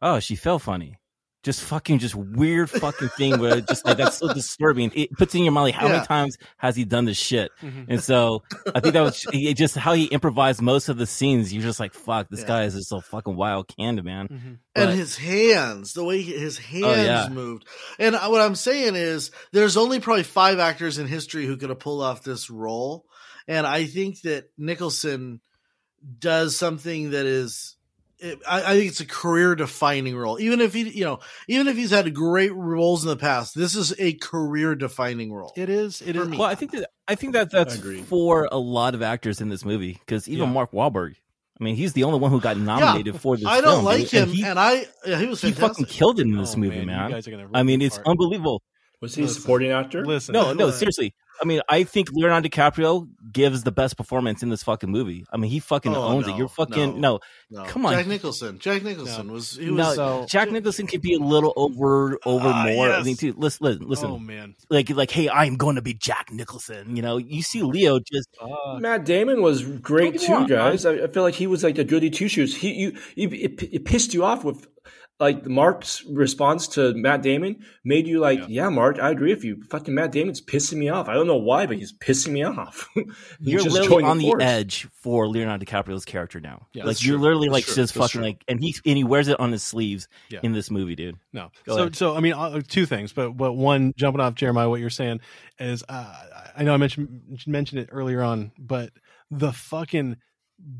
"Oh, 0.00 0.20
she 0.20 0.36
fell 0.36 0.58
funny." 0.58 0.96
Just 1.42 1.62
fucking, 1.62 2.00
just 2.00 2.14
weird 2.14 2.68
fucking 2.68 3.08
thing 3.16 3.40
where 3.40 3.62
just 3.62 3.86
like 3.86 3.96
that's 3.96 4.18
so 4.18 4.30
disturbing. 4.34 4.92
It 4.94 5.10
puts 5.12 5.34
in 5.34 5.42
your 5.42 5.52
mind 5.52 5.64
like, 5.68 5.74
how 5.74 5.86
Yeah. 5.86 5.92
many 5.94 6.06
times 6.06 6.36
has 6.58 6.76
he 6.76 6.84
done 6.84 7.06
this 7.06 7.16
shit? 7.16 7.50
Mhm. 7.62 7.86
And 7.88 8.02
so 8.04 8.42
I 8.74 8.80
think 8.80 8.92
that 8.92 9.00
was 9.00 9.22
he- 9.22 9.54
just 9.54 9.74
how 9.74 9.94
he 9.94 10.04
improvised 10.04 10.60
most 10.60 10.90
of 10.90 10.98
the 10.98 11.06
scenes. 11.06 11.50
You're 11.50 11.62
just 11.62 11.80
like, 11.80 11.94
fuck, 11.94 12.28
this 12.28 12.40
Yeah. 12.40 12.46
guy 12.46 12.64
is 12.64 12.74
just 12.74 12.92
a 12.92 13.00
fucking 13.00 13.36
wild 13.36 13.68
canned, 13.74 14.04
man. 14.04 14.28
Mhm. 14.28 14.58
But- 14.74 14.88
and 14.90 14.98
his 14.98 15.16
hands, 15.16 15.94
the 15.94 16.04
way 16.04 16.20
his 16.20 16.58
hands 16.58 16.84
Oh, 16.84 16.94
yeah. 16.94 17.28
moved. 17.30 17.64
And 17.98 18.14
what 18.16 18.42
I'm 18.42 18.54
saying 18.54 18.94
is, 18.94 19.30
there's 19.52 19.78
only 19.78 19.98
probably 19.98 20.24
five 20.24 20.58
actors 20.58 20.98
in 20.98 21.06
history 21.06 21.46
who 21.46 21.56
could 21.56 21.70
have 21.70 21.78
pulled 21.80 22.02
off 22.02 22.22
this 22.22 22.50
role, 22.50 23.06
and 23.48 23.66
I 23.66 23.86
think 23.86 24.20
that 24.22 24.50
Nicholson 24.58 25.40
does 26.18 26.54
something 26.56 27.10
that 27.12 27.24
is. 27.24 27.76
It, 28.22 28.38
I, 28.48 28.62
I 28.62 28.76
think 28.76 28.90
it's 28.90 29.00
a 29.00 29.06
career-defining 29.06 30.14
role. 30.16 30.38
Even 30.40 30.60
if 30.60 30.74
he, 30.74 30.82
you 30.90 31.04
know, 31.04 31.20
even 31.48 31.68
if 31.68 31.76
he's 31.76 31.90
had 31.90 32.12
great 32.14 32.52
roles 32.54 33.02
in 33.02 33.08
the 33.08 33.16
past, 33.16 33.54
this 33.54 33.74
is 33.74 33.94
a 33.98 34.12
career-defining 34.14 35.32
role. 35.32 35.52
It 35.56 35.68
is. 35.68 36.02
It 36.02 36.16
For 36.16 36.22
is. 36.22 36.28
me. 36.28 36.36
Well, 36.38 36.46
I 36.48 36.54
think 36.54 36.72
that 36.72 36.90
I 37.08 37.14
think 37.14 37.32
that 37.32 37.50
that's 37.50 37.76
for 38.08 38.48
a 38.52 38.58
lot 38.58 38.94
of 38.94 39.02
actors 39.02 39.40
in 39.40 39.48
this 39.48 39.64
movie 39.64 39.94
because 39.94 40.28
even 40.28 40.48
Yeah. 40.48 40.52
Mark 40.54 40.72
Wahlberg. 40.72 41.14
I 41.60 41.64
mean, 41.64 41.76
he's 41.76 41.92
the 41.92 42.04
only 42.04 42.18
one 42.18 42.30
who 42.30 42.40
got 42.40 42.56
nominated 42.56 43.20
for 43.20 43.36
this. 43.36 43.44
I 43.46 43.60
don't 43.60 43.72
film, 43.76 43.84
like 43.84 44.00
dude. 44.08 44.10
him, 44.10 44.22
And 44.28 44.32
he, 44.32 44.44
and 44.44 44.58
I 44.58 44.86
yeah, 45.04 45.18
he 45.18 45.26
was 45.26 45.42
he 45.42 45.52
fantastic. 45.52 45.60
fucking 45.60 45.84
killed 45.86 46.18
it 46.18 46.22
in 46.22 46.36
this 46.36 46.54
Oh, 46.54 46.58
movie, 46.58 46.76
man, 46.78 46.86
man. 46.86 47.08
You 47.10 47.14
guys 47.16 47.28
are 47.28 47.48
I 47.52 47.62
mean, 47.62 47.82
it's 47.82 47.96
apart. 47.96 48.08
unbelievable. 48.12 48.62
Was 49.02 49.14
he 49.14 49.24
a 49.24 49.28
supporting 49.28 49.70
actor? 49.70 50.04
Listen. 50.04 50.32
No, 50.34 50.52
no, 50.52 50.66
Right. 50.66 50.74
seriously. 50.74 51.14
I 51.42 51.46
mean, 51.46 51.60
I 51.68 51.84
think 51.84 52.10
Leonardo 52.12 52.48
DiCaprio 52.48 53.08
gives 53.32 53.62
the 53.62 53.72
best 53.72 53.96
performance 53.96 54.42
in 54.42 54.48
this 54.50 54.62
fucking 54.62 54.90
movie. 54.90 55.24
I 55.32 55.36
mean, 55.36 55.50
he 55.50 55.58
fucking 55.60 55.94
Oh, 55.94 56.02
owns 56.02 56.26
no, 56.26 56.34
it. 56.34 56.38
You're 56.38 56.48
fucking 56.48 57.00
no. 57.00 57.20
No. 57.50 57.64
Come 57.64 57.86
on. 57.86 57.92
Jack 57.94 58.06
Nicholson. 58.06 58.58
Jack 58.58 58.82
Nicholson 58.82 59.32
was 59.32 59.56
he 59.56 59.70
was 59.70 59.76
No, 59.78 59.94
So- 59.94 60.26
Jack 60.28 60.50
Nicholson 60.50 60.86
could 60.86 61.00
be 61.02 61.14
a 61.14 61.18
little 61.18 61.52
over 61.56 62.18
over 62.26 62.48
Ah, 62.48 62.64
more. 62.66 62.90
I 62.90 63.02
mean, 63.02 63.16
dude, 63.16 63.36
listen, 63.38 63.64
listen, 63.66 63.88
listen. 63.88 64.10
Oh 64.10 64.18
man. 64.18 64.54
like, 64.68 64.90
like, 64.90 65.10
hey, 65.10 65.28
I'm 65.30 65.56
going 65.56 65.76
to 65.76 65.82
be 65.82 65.94
Jack 65.94 66.30
Nicholson. 66.32 66.94
You 66.96 67.02
know, 67.02 67.16
you 67.16 67.42
see 67.42 67.62
Leo 67.62 67.98
just 68.00 68.28
Uh, 68.40 68.78
Matt 68.78 69.04
Damon 69.04 69.40
was 69.42 69.62
great 69.64 70.04
Don't 70.04 70.12
get 70.12 70.20
me 70.22 70.26
too, 70.26 70.32
wrong, 70.34 70.46
guys. 70.46 70.84
I, 70.86 70.92
I 71.04 71.06
feel 71.06 71.22
like 71.22 71.34
he 71.34 71.46
was 71.46 71.64
like 71.64 71.78
a 71.78 71.84
goody 71.84 72.10
two 72.10 72.28
shoes. 72.28 72.54
He, 72.56 72.74
you, 72.74 72.98
you 73.16 73.28
it, 73.30 73.62
it 73.62 73.84
pissed 73.84 74.12
you 74.14 74.24
off 74.24 74.44
with 74.44 74.66
like 75.20 75.44
Mark's 75.46 76.02
response 76.06 76.66
to 76.68 76.94
Matt 76.94 77.20
Damon 77.22 77.62
made 77.84 78.06
you 78.08 78.18
like, 78.20 78.38
Yeah. 78.40 78.46
yeah, 78.48 78.68
Mark, 78.70 78.98
I 78.98 79.10
agree 79.10 79.32
with 79.34 79.44
you. 79.44 79.62
Fucking 79.70 79.94
Matt 79.94 80.12
Damon's 80.12 80.40
pissing 80.40 80.78
me 80.78 80.88
off. 80.88 81.08
I 81.08 81.14
don't 81.14 81.26
know 81.26 81.36
why, 81.36 81.66
but 81.66 81.76
he's 81.76 81.92
pissing 81.92 82.32
me 82.32 82.42
off. 82.42 82.88
You're 83.40 83.60
just 83.60 83.74
literally 83.76 84.04
on 84.04 84.16
the 84.18 84.24
force. 84.24 84.42
edge 84.42 84.88
for 84.94 85.28
Leonardo 85.28 85.64
DiCaprio's 85.64 86.04
character 86.06 86.40
now. 86.40 86.66
Yeah, 86.72 86.84
like 86.84 86.96
that's 86.96 87.06
you're 87.06 87.16
true. 87.16 87.22
literally 87.24 87.48
That's 87.48 87.52
like 87.52 87.64
true. 87.66 87.74
just 87.74 87.94
That's 87.94 88.06
fucking 88.06 88.20
true. 88.20 88.28
like, 88.30 88.44
and 88.48 88.60
he 88.60 88.74
and 88.86 88.96
he 88.96 89.04
wears 89.04 89.28
it 89.28 89.38
on 89.38 89.52
his 89.52 89.62
sleeves 89.62 90.08
Yeah. 90.30 90.40
in 90.42 90.52
this 90.52 90.70
movie, 90.70 90.96
dude. 90.96 91.16
No. 91.32 91.50
Go 91.66 91.74
so 91.76 91.80
ahead. 91.82 91.96
so 91.96 92.16
I 92.16 92.20
mean 92.20 92.32
uh, 92.32 92.60
two 92.66 92.86
things, 92.86 93.12
but 93.12 93.36
but 93.36 93.52
one 93.52 93.92
jumping 93.96 94.20
off 94.20 94.34
Jeremiah, 94.34 94.68
what 94.70 94.80
you're 94.80 94.88
saying 94.90 95.20
is 95.58 95.84
uh, 95.88 96.14
I 96.56 96.62
know 96.64 96.72
I 96.72 96.78
mentioned 96.78 97.38
mentioned 97.46 97.80
it 97.82 97.90
earlier 97.92 98.22
on, 98.22 98.52
but 98.58 98.90
the 99.30 99.52
fucking 99.52 100.16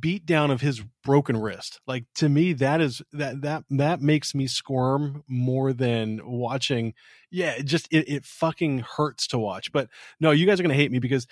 beat 0.01 0.27
down 0.27 0.51
of 0.51 0.61
his 0.61 0.83
broken 1.03 1.37
wrist, 1.37 1.81
like 1.87 2.05
to 2.17 2.29
me 2.29 2.53
that 2.55 2.81
is 2.81 3.03
that 3.13 3.43
that 3.43 3.65
that 3.71 4.01
makes 4.01 4.35
me 4.35 4.47
squirm 4.47 5.25
more 5.29 5.73
than 5.73 6.21
watching. 6.25 6.95
Yeah, 7.31 7.53
it 7.53 7.65
just 7.65 7.89
it, 7.91 8.09
it 8.09 8.25
fucking 8.25 8.81
hurts 8.81 9.27
to 9.29 9.39
watch. 9.39 9.73
But 9.73 9.89
no, 10.19 10.31
you 10.31 10.47
guys 10.47 10.61
are 10.61 10.63
gonna 10.63 10.75
hate 10.75 10.93
me 10.93 10.99
because 10.99 11.27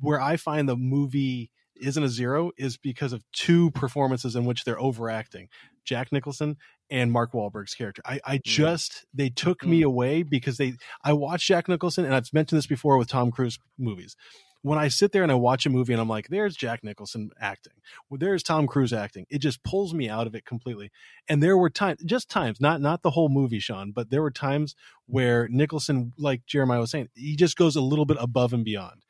where 0.00 0.20
I 0.20 0.36
find 0.36 0.68
the 0.68 0.76
movie 0.76 1.50
isn't 1.80 2.02
a 2.02 2.08
zero 2.08 2.50
is 2.56 2.76
because 2.76 3.12
of 3.12 3.22
two 3.32 3.70
performances 3.70 4.36
in 4.36 4.44
which 4.44 4.64
they're 4.64 4.80
overacting. 4.80 5.48
Jack 5.84 6.12
Nicholson 6.12 6.56
and 6.90 7.10
Mark 7.12 7.32
Wahlberg's 7.32 7.74
character. 7.74 8.02
I, 8.04 8.20
I 8.24 8.40
just 8.44 9.06
they 9.14 9.30
took 9.30 9.64
me 9.64 9.82
mm. 9.82 9.86
away 9.86 10.22
because 10.22 10.56
they 10.56 10.74
I 11.02 11.12
watched 11.12 11.46
Jack 11.46 11.68
Nicholson 11.68 12.04
and 12.04 12.14
I've 12.14 12.32
mentioned 12.32 12.58
this 12.58 12.66
before 12.66 12.98
with 12.98 13.08
Tom 13.08 13.30
Cruise 13.30 13.58
movies. 13.78 14.16
When 14.68 14.78
I 14.78 14.88
sit 14.88 15.12
there 15.12 15.22
and 15.22 15.32
I 15.32 15.34
watch 15.34 15.64
a 15.64 15.70
movie 15.70 15.94
and 15.94 16.02
I'm 16.02 16.08
like, 16.08 16.28
there's 16.28 16.54
Jack 16.54 16.84
Nicholson 16.84 17.30
acting. 17.40 17.72
Well, 18.08 18.18
there's 18.18 18.42
Tom 18.42 18.66
Cruise 18.66 18.92
acting. 18.92 19.26
It 19.30 19.38
just 19.38 19.62
pulls 19.62 19.94
me 19.94 20.10
out 20.10 20.26
of 20.26 20.34
it 20.34 20.44
completely. 20.44 20.90
And 21.26 21.42
there 21.42 21.56
were 21.56 21.70
times 21.70 22.02
just 22.04 22.28
times, 22.28 22.60
not 22.60 22.80
not 22.80 23.02
the 23.02 23.12
whole 23.12 23.30
movie, 23.30 23.60
Sean, 23.60 23.92
but 23.92 24.10
there 24.10 24.20
were 24.20 24.30
times 24.30 24.76
where 25.06 25.48
Nicholson, 25.48 26.12
like 26.18 26.44
Jeremiah 26.44 26.80
was 26.80 26.90
saying, 26.90 27.08
he 27.14 27.34
just 27.34 27.56
goes 27.56 27.76
a 27.76 27.80
little 27.80 28.04
bit 28.04 28.18
above 28.20 28.52
and 28.52 28.64
beyond. 28.64 29.04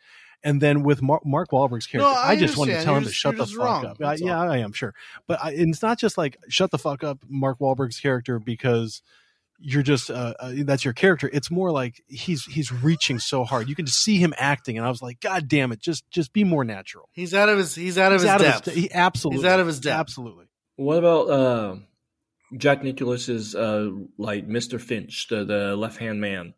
And 0.44 0.62
then 0.62 0.84
with 0.84 1.02
Mark, 1.02 1.26
Mark 1.26 1.50
Wahlberg's 1.50 1.88
character, 1.88 2.08
I 2.16 2.30
I, 2.30 2.36
just 2.36 2.56
wanted 2.56 2.78
to 2.78 2.84
tell 2.84 2.92
You're 2.92 2.98
him 2.98 3.06
to 3.08 3.12
shut 3.12 3.36
the 3.36 3.46
fuck 3.46 3.58
wrong. 3.58 3.86
up. 3.86 4.00
I, 4.00 4.14
yeah. 4.14 4.40
I 4.40 4.58
am 4.58 4.72
sure, 4.72 4.94
but 5.26 5.42
I, 5.42 5.50
it's 5.50 5.82
not 5.82 5.98
just 5.98 6.16
like 6.16 6.36
shut 6.48 6.70
the 6.70 6.78
fuck 6.78 7.02
up, 7.02 7.18
Mark 7.28 7.58
Wahlberg's 7.58 7.98
character, 7.98 8.38
because 8.38 9.02
you're 9.60 9.82
just 9.82 10.10
uh, 10.10 10.34
uh, 10.38 10.52
that's 10.58 10.84
your 10.84 10.94
character. 10.94 11.28
It's 11.32 11.50
more 11.50 11.70
like 11.70 12.02
he's 12.06 12.44
he's 12.44 12.70
reaching 12.72 13.18
so 13.18 13.44
hard. 13.44 13.68
You 13.68 13.74
can 13.74 13.86
just 13.86 14.02
see 14.02 14.16
him 14.18 14.32
acting, 14.38 14.76
and 14.78 14.86
I 14.86 14.88
was 14.88 15.02
like, 15.02 15.20
God 15.20 15.48
damn 15.48 15.72
it, 15.72 15.80
just 15.80 16.08
just 16.10 16.32
be 16.32 16.44
more 16.44 16.64
natural. 16.64 17.08
He's 17.12 17.34
out 17.34 17.48
of 17.48 17.58
his 17.58 17.74
he's 17.74 17.98
out 17.98 18.12
of 18.12 18.20
He's 18.20 18.22
his 18.22 18.30
out 18.30 18.40
depth. 18.40 18.66
of 18.68 18.74
his, 18.74 18.82
he 18.84 18.92
absolutely 18.92 19.42
He's 19.42 19.50
out 19.52 19.60
of 19.60 19.66
his 19.66 19.80
depth. 19.80 19.98
Absolutely. 20.00 20.46
What 20.76 20.98
about 20.98 21.28
uh, 21.30 21.76
Jack 22.56 22.82
Nicholas's 22.84 23.54
uh, 23.54 23.90
like 24.16 24.46
Mr. 24.46 24.80
French, 24.80 25.26
the 25.28 25.44
the 25.44 25.76
left 25.76 25.98
hand 25.98 26.20
man, 26.20 26.54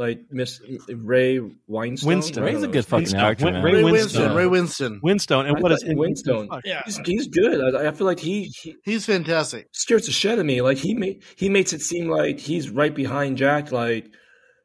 like 0.00 0.22
Miss 0.30 0.60
Ray 0.88 1.38
Weinstein? 1.68 2.08
Winston. 2.08 2.42
Ray's 2.42 2.62
a 2.62 2.68
good 2.68 2.84
fucking 2.86 3.02
Winston. 3.04 3.20
actor, 3.20 3.44
Win- 3.44 3.54
man. 3.54 3.62
Ray 3.64 3.74
Ray 3.74 3.84
Winston. 3.84 4.20
Winston. 4.22 4.34
Ray 4.36 4.46
Winston. 4.46 5.00
Winstone, 5.04 5.46
and 5.48 5.56
I 5.58 5.60
what 5.60 5.70
is 5.72 5.82
thought 5.84 5.96
Winston. 5.96 6.48
Yeah. 6.64 6.82
He's, 6.84 6.98
he's 7.04 7.28
good. 7.28 7.76
I, 7.76 7.88
I 7.88 7.92
feel 7.92 8.06
like 8.06 8.18
he, 8.18 8.50
he 8.60 8.74
He's 8.84 9.06
fantastic. 9.06 9.68
scares 9.72 10.06
the 10.06 10.12
shit 10.12 10.32
out 10.32 10.38
of 10.40 10.46
me. 10.46 10.62
Like 10.62 10.78
he 10.78 10.94
made 10.94 11.22
he 11.36 11.48
makes 11.48 11.72
it 11.72 11.82
seem 11.82 12.08
like 12.08 12.40
he's 12.40 12.70
right 12.70 12.94
behind 12.94 13.36
Jack. 13.36 13.70
Like 13.70 14.10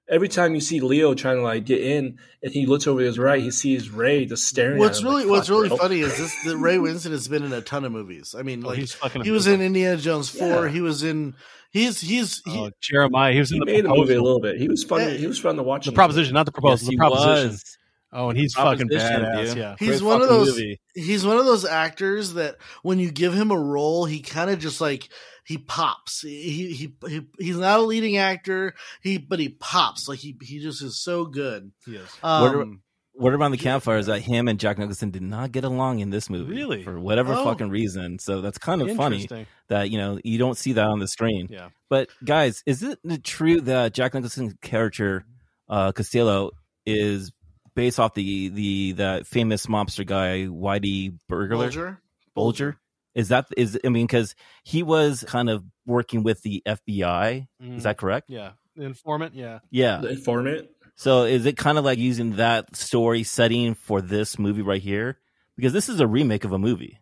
every 0.10 0.28
time 0.28 0.54
you 0.56 0.62
see 0.62 0.80
Leo 0.80 1.14
trying 1.14 1.38
to 1.38 1.42
like 1.44 1.66
get 1.66 1.82
in, 1.82 2.18
and 2.44 2.52
he 2.52 2.66
looks 2.66 2.88
over 2.88 3.00
to 3.00 3.06
his 3.06 3.18
right, 3.20 3.42
he 3.42 3.52
sees 3.52 3.90
Ray 3.90 4.26
just 4.26 4.46
staring. 4.48 4.78
What's 4.80 5.00
at 5.00 5.04
him, 5.04 5.10
really 5.10 5.24
like, 5.24 5.32
what's 5.32 5.50
really 5.50 5.68
bro." 5.70 5.78
funny 5.78 6.02
is 6.02 6.18
this 6.18 6.36
that 6.46 6.58
Ray 6.58 6.78
Winstone 6.78 7.12
has 7.12 7.28
been 7.28 7.44
in 7.44 7.54
a 7.54 7.62
ton 7.62 7.86
of 7.86 7.92
movies. 7.92 8.36
I 8.38 8.42
mean, 8.44 8.64
Oh, 8.66 8.70
like 8.70 8.78
he's 8.80 8.94
fucking. 8.94 9.24
he 9.24 9.32
was 9.32 9.48
in. 9.48 9.62
Indiana 9.62 9.98
Jones 9.98 10.30
four. 10.30 10.66
Yeah. 10.68 10.72
He 10.72 10.82
was 10.82 11.04
in. 11.04 11.36
He's 11.72 12.00
he's 12.00 12.42
he, 12.46 12.58
Oh, 12.58 12.72
Jeremiah. 12.82 13.34
He 13.34 13.40
was 13.40 13.52
in 13.52 13.56
He 13.58 13.60
the 13.60 13.66
made 13.66 13.86
the 13.86 13.90
movie 13.90 14.14
a 14.14 14.22
little 14.22 14.40
bit. 14.40 14.58
He 14.58 14.68
was 14.70 14.84
fun. 14.84 15.02
Yeah. 15.02 15.10
He 15.12 15.28
was 15.28 15.40
fun 15.40 15.58
to 15.58 15.64
watch. 15.64 15.86
The 15.86 15.90
in 15.90 15.94
the 15.94 15.98
proposition, 15.98 16.34
not 16.34 16.46
the 16.46 16.52
proposal. 16.54 16.86
Yes, 16.86 16.92
the 16.92 16.98
proposition. 16.98 17.50
was. 17.50 17.78
Oh, 18.14 18.30
and 18.30 18.40
he's 18.40 18.54
fucking 18.54 18.88
badass. 18.88 19.48
dude. 19.50 19.58
Yeah. 19.58 19.76
He's 19.78 20.00
Great 20.00 20.04
one 20.04 20.22
of 20.22 20.30
those- 20.30 20.48
movie. 20.52 20.80
he's 20.94 21.26
one 21.26 21.38
of 21.38 21.44
those 21.46 21.66
actors 21.66 22.34
that 22.36 22.56
when 22.82 22.98
you 22.98 23.12
give 23.12 23.34
him 23.34 23.52
a 23.52 23.58
role, 23.60 24.06
he 24.06 24.22
kind 24.22 24.50
of 24.50 24.60
just 24.60 24.80
like 24.80 25.10
he 25.46 25.58
pops. 25.58 26.22
He, 26.22 26.74
he 26.74 26.94
he 27.08 27.28
he's 27.40 27.58
not 27.58 27.80
a 27.80 27.84
leading 27.84 28.18
actor. 28.18 28.74
He 29.02 29.18
but 29.18 29.40
he 29.40 29.50
pops 29.50 30.08
like 30.08 30.20
he 30.20 30.36
he 30.42 30.60
just 30.60 30.82
is 30.82 30.98
so 31.02 31.26
good. 31.26 31.72
He 31.86 31.96
is. 31.98 32.10
Um, 32.24 32.82
Word 33.18 33.34
around 33.34 33.52
the 33.52 33.58
campfire 33.58 33.98
is 33.98 34.08
that 34.08 34.20
him 34.20 34.50
and 34.50 34.60
Jack 34.60 34.78
Nicholson 34.78 35.10
did 35.10 35.22
not 35.22 35.54
get 35.54 35.64
along 35.64 36.00
in 36.00 36.10
this 36.10 36.30
movie, 36.30 36.54
Really? 36.54 36.84
for 36.84 37.00
whatever 37.00 37.32
Oh. 37.34 37.46
fucking 37.46 37.70
reason. 37.70 38.20
So 38.20 38.42
that's 38.42 38.58
kind 38.58 38.82
of 38.82 38.94
funny 38.98 39.26
that 39.70 39.90
you 39.90 39.98
know 39.98 40.20
you 40.26 40.38
don't 40.38 40.58
see 40.58 40.74
that 40.74 40.86
on 40.86 41.00
the 41.00 41.08
screen. 41.08 41.48
Yeah. 41.50 41.70
But 41.90 42.10
guys, 42.26 42.62
is 42.66 42.84
it 42.84 43.00
true 43.24 43.62
that 43.62 43.94
Jack 43.94 44.16
Nicholson's 44.16 44.54
character 44.62 45.24
uh, 45.70 45.94
Costello 45.94 46.52
is 46.86 47.32
based 47.74 48.00
off 48.02 48.16
the 48.16 48.50
the 48.50 48.92
that 48.94 49.28
famous 49.28 49.66
mobster 49.68 50.06
guy 50.06 50.48
Whitey 50.48 51.18
Burglar 51.30 51.58
Bulger. 51.68 52.00
Bulger? 52.36 52.78
Is 53.16 53.30
that 53.30 53.48
is 53.58 53.80
I 53.84 53.90
mean 53.90 54.06
because 54.06 54.36
he 54.64 54.84
was 54.84 55.24
kind 55.28 55.50
of 55.50 55.64
working 55.86 56.24
with 56.24 56.42
the 56.44 56.62
FBI. 56.66 57.48
Mm. 57.62 57.78
Is 57.78 57.84
that 57.84 57.98
correct? 57.98 58.30
yeah, 58.30 58.52
the 58.76 58.84
informant? 58.84 59.34
Yeah, 59.34 59.60
Yeah. 59.72 59.98
The 60.02 60.10
informant. 60.10 60.70
So 60.98 61.24
is 61.24 61.46
it 61.46 61.58
kind 61.58 61.78
of 61.78 61.84
like 61.86 61.98
using 61.98 62.38
that 62.38 62.76
story 62.76 63.24
setting 63.24 63.74
for 63.74 64.02
this 64.02 64.40
movie 64.40 64.62
right 64.62 64.82
here? 64.82 65.18
Because 65.56 65.74
this 65.74 65.90
is 65.90 66.00
a 66.00 66.08
remake 66.08 66.44
of 66.46 66.52
a 66.52 66.60
movie. 66.60 67.00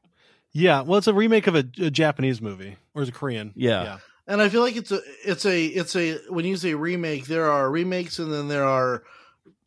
yeah. 0.52 0.82
Well, 0.82 0.98
it's 0.98 1.08
a 1.08 1.14
remake 1.14 1.48
of 1.48 1.56
a, 1.56 1.66
a 1.80 1.92
Japanese 1.92 2.42
movie 2.42 2.78
or 2.94 3.02
is 3.04 3.10
it 3.10 3.16
Korean? 3.16 3.54
Yeah. 3.56 3.84
yeah. 3.84 3.98
And 4.26 4.42
I 4.42 4.50
feel 4.50 4.62
like 4.62 4.76
it's 4.76 4.92
a 4.92 5.02
it's 5.26 5.46
a 5.46 5.66
it's 5.66 5.96
a 5.96 6.18
when 6.30 6.46
you 6.46 6.56
say 6.58 6.74
remake, 6.76 7.26
there 7.26 7.52
are 7.52 7.70
remakes 7.70 8.20
and 8.20 8.32
then 8.32 8.48
there 8.48 8.64
are 8.66 9.04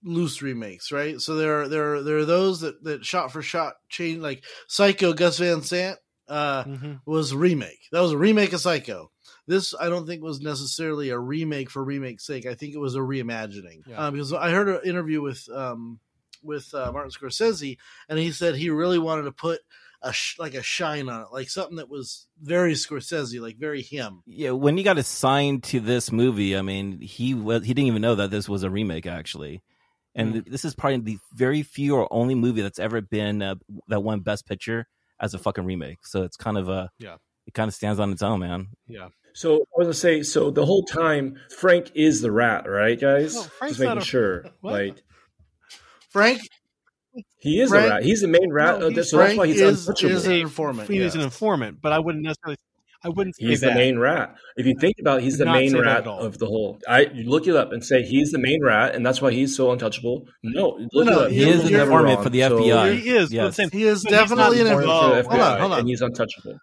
loose 0.03 0.41
remakes, 0.41 0.93
right? 0.93 1.21
So 1.21 1.35
there 1.35 1.63
are 1.63 1.69
there 1.69 1.95
are, 1.97 2.03
there 2.03 2.19
are 2.19 2.25
those 2.25 2.61
that 2.61 2.83
that 2.85 3.05
shot 3.05 3.33
for 3.33 3.43
shot 3.43 3.75
change 3.89 4.21
like 4.21 4.45
Psycho 4.69 5.13
Gus 5.13 5.39
Van 5.39 5.63
Sant 5.63 5.99
uh 6.29 6.65
Mhm. 6.65 7.01
was 7.07 7.33
a 7.33 7.39
remake. 7.39 7.89
That 7.93 8.01
was 8.01 8.13
a 8.13 8.19
remake 8.19 8.53
of 8.53 8.61
Psycho. 8.61 9.11
This 9.47 9.75
I 9.79 9.89
don't 9.89 10.07
think 10.07 10.23
was 10.23 10.41
necessarily 10.41 11.11
a 11.11 11.19
remake 11.19 11.71
for 11.71 11.85
remake's 11.85 12.27
sake. 12.27 12.47
I 12.47 12.55
think 12.55 12.75
it 12.75 12.79
was 12.79 12.95
a 12.97 13.01
reimagining. 13.01 13.83
Yeah. 13.87 14.07
Um, 14.07 14.15
because 14.15 14.33
I 14.33 14.51
heard 14.51 14.69
an 14.69 14.81
interview 14.85 15.21
with 15.23 15.49
um 15.51 16.01
with 16.43 16.73
uh, 16.75 16.93
Martin 16.93 17.11
Scorsese, 17.11 17.79
and 18.09 18.19
he 18.19 18.31
said 18.33 18.55
he 18.57 18.71
really 18.71 18.99
wanted 18.99 19.23
to 19.23 19.33
put 19.33 19.61
a 20.03 20.13
sh- 20.13 20.39
like 20.39 20.55
a 20.55 20.63
shine 20.63 21.09
on 21.09 21.23
it, 21.23 21.29
like 21.33 21.49
something 21.49 21.77
that 21.77 21.89
was 21.89 22.27
very 22.41 22.75
Scorsese, 22.75 23.41
like 23.41 23.57
very 23.57 23.83
him. 23.83 24.23
Yeah, 24.27 24.51
when 24.51 24.77
he 24.77 24.83
got 24.85 24.99
assigned 24.99 25.65
to 25.65 25.81
this 25.81 26.13
movie, 26.13 26.57
I 26.57 26.63
mean, 26.63 27.01
he 27.01 27.35
was 27.35 27.65
he 27.65 27.73
didn't 27.75 27.89
even 27.89 28.03
know 28.03 28.15
that 28.17 28.31
this 28.31 28.49
was 28.49 28.63
a 28.63 28.71
remake 28.71 29.07
actually. 29.07 29.63
And 30.15 30.35
Mm. 30.35 30.49
this 30.51 30.65
is 30.65 30.75
probably 30.75 30.99
the 31.01 31.19
very 31.35 31.63
few 31.63 31.95
or 31.97 32.09
only 32.11 32.35
movie 32.35 32.63
that's 32.63 32.79
ever 32.79 33.01
been 33.01 33.43
uh, 33.43 33.57
that 33.89 34.01
won 34.03 34.21
Best 34.21 34.47
Picture 34.47 34.87
as 35.21 35.35
a 35.35 35.39
fucking 35.39 35.65
remake. 35.65 36.07
So 36.07 36.23
it's 36.23 36.37
kind 36.37 36.57
of 36.59 36.69
a 36.69 36.91
Yeah. 36.99 37.17
It 37.47 37.55
kind 37.55 37.69
of 37.69 37.75
stands 37.75 38.01
on 38.01 38.11
its 38.11 38.23
own, 38.23 38.41
man. 38.41 38.69
Yeah. 38.89 39.09
So 39.33 39.55
I 39.57 39.59
was 39.77 39.85
gonna 39.87 39.95
say, 39.95 40.23
so 40.23 40.51
the 40.51 40.65
whole 40.67 40.83
time 40.85 41.39
Frank 41.59 41.93
is 41.95 42.21
the 42.23 42.33
rat, 42.33 42.69
right, 42.69 42.99
guys? 42.99 43.35
No, 43.35 43.47
Just 43.69 43.79
making 43.81 43.99
a- 43.99 44.01
sure. 44.01 44.45
What? 44.61 44.73
Like 44.73 45.03
Frank 46.11 46.41
he 47.39 47.61
is 47.61 47.71
Frank- 47.71 47.87
a 47.87 47.95
rat. 47.95 48.03
He's 48.03 48.21
the 48.21 48.29
main 48.29 48.53
rat. 48.53 48.81
No, 48.81 48.89
he's- 48.89 49.11
so 49.11 49.19
that's 49.19 49.37
why 49.37 49.47
he's 49.47 49.61
is- 49.61 49.89
is 49.89 50.27
an 50.27 50.33
informant. 50.33 50.89
He's 50.89 50.99
yes. 51.01 51.15
an 51.15 51.21
informant, 51.23 51.81
but 51.81 51.93
I 51.93 51.99
wouldn't 51.99 52.25
necessarily. 52.25 52.57
I 53.07 53.09
wouldn't 53.09 53.37
say 53.37 53.47
He's 53.47 53.61
that. 53.61 53.69
the 53.71 53.75
main 53.75 53.99
rat. 53.99 54.35
If 54.57 54.67
you 54.67 54.75
think 54.81 54.97
about, 55.01 55.19
it, 55.21 55.25
he's 55.25 55.39
the 55.39 55.47
main 55.47 55.79
rat 55.79 56.07
of 56.07 56.39
the 56.39 56.47
whole. 56.47 56.79
I 56.89 57.03
you 57.15 57.31
look 57.31 57.47
it 57.47 57.55
up 57.55 57.73
and 57.73 57.85
say 57.85 58.03
he's 58.03 58.33
the 58.33 58.39
main 58.39 58.63
rat, 58.65 58.95
and 58.97 59.07
that's 59.07 59.23
why 59.23 59.31
he's 59.33 59.57
so 59.57 59.71
untouchable. 59.71 60.27
No, 60.43 60.77
look 60.93 61.07
No, 61.07 61.21
it 61.21 61.25
up. 61.27 61.31
he 61.31 61.45
He 61.45 61.51
is 61.51 61.65
is 61.65 61.71
an 61.71 61.81
informant 61.81 62.23
for 62.23 62.31
the 62.31 62.41
So- 62.43 62.59
FBI. 62.59 62.95
He 62.99 63.11
is. 63.11 63.33
Yes. 63.33 63.57
He 63.73 63.85
is 63.85 64.03
But 64.03 64.11
definitely 64.11 64.61
an 64.61 64.67
Informant 64.67 64.91
informant. 64.91 65.25
for 65.27 65.31
the 65.31 65.39
Hold 65.39 65.41
on, 65.53 65.61
hold 65.61 65.73
on. 65.73 65.79
and 65.81 65.89
he's 65.89 66.01
untouchable. 66.03 66.59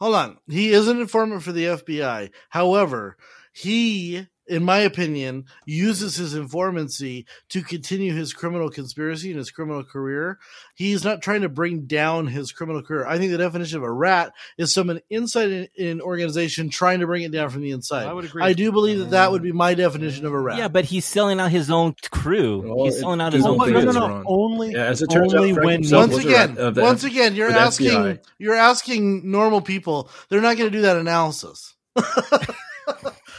Hold 0.00 0.14
on. 0.14 0.36
He 0.48 0.72
is 0.72 0.88
an 0.88 1.00
informant 1.00 1.42
for 1.42 1.52
the 1.52 1.66
FBI. 1.66 2.30
However, 2.48 3.16
he, 3.52 4.26
in 4.52 4.62
my 4.64 4.78
opinion, 4.78 5.46
uses 5.66 6.16
his 6.16 6.34
informancy 6.34 7.26
to 7.48 7.62
continue 7.62 8.12
his 8.12 8.32
criminal 8.32 8.68
conspiracy 8.70 9.30
and 9.30 9.38
his 9.38 9.50
criminal 9.50 9.82
career. 9.82 10.38
He's 10.74 11.04
not 11.04 11.22
trying 11.22 11.40
to 11.40 11.48
bring 11.48 11.86
down 11.86 12.26
his 12.26 12.52
criminal 12.52 12.82
career. 12.82 13.06
I 13.06 13.18
think 13.18 13.32
the 13.32 13.38
definition 13.38 13.78
of 13.78 13.82
a 13.84 13.90
rat 13.90 14.32
is 14.58 14.72
someone 14.74 15.00
inside 15.10 15.50
an, 15.50 15.68
an 15.78 16.00
organization 16.00 16.68
trying 16.68 17.00
to 17.00 17.06
bring 17.06 17.22
it 17.22 17.32
down 17.32 17.50
from 17.50 17.62
the 17.62 17.70
inside. 17.70 18.06
I 18.06 18.12
would 18.12 18.24
agree. 18.26 18.42
I 18.42 18.52
do 18.52 18.70
believe 18.72 18.98
that 18.98 19.10
that 19.10 19.32
would 19.32 19.42
be 19.42 19.52
my 19.52 19.74
definition 19.74 20.26
of 20.26 20.32
a 20.32 20.38
rat. 20.40 20.58
Yeah, 20.58 20.68
but 20.68 20.84
he's 20.84 21.04
selling 21.04 21.40
out 21.40 21.50
his 21.50 21.70
own 21.70 21.94
crew. 22.10 22.62
Well, 22.74 22.84
he's 22.84 23.00
selling 23.00 23.20
out 23.20 23.32
his 23.32 23.44
Oh, 23.46 23.52
own 23.52 23.58
don't 23.58 23.72
no, 23.72 23.80
think 23.80 23.94
no, 23.94 24.06
no. 24.08 24.24
Only, 24.26 24.72
Yeah, 24.72 24.84
as 24.84 25.00
it 25.02 25.08
turns 25.08 25.34
only 25.34 25.52
out, 25.52 25.64
when 25.64 25.82
once 25.90 26.14
a 26.14 26.18
again, 26.18 26.54
rat 26.54 26.58
uh, 26.58 26.70
the- 26.70 26.82
once 26.82 27.04
again, 27.04 27.34
you're 27.34 27.50
asking, 27.50 27.88
FBI. 27.88 28.18
you're 28.38 28.54
asking 28.54 29.30
normal 29.30 29.60
people. 29.62 30.10
They're 30.28 30.40
not 30.42 30.56
going 30.56 30.70
to 30.70 30.76
do 30.76 30.82
that 30.82 30.96
analysis. 30.96 31.74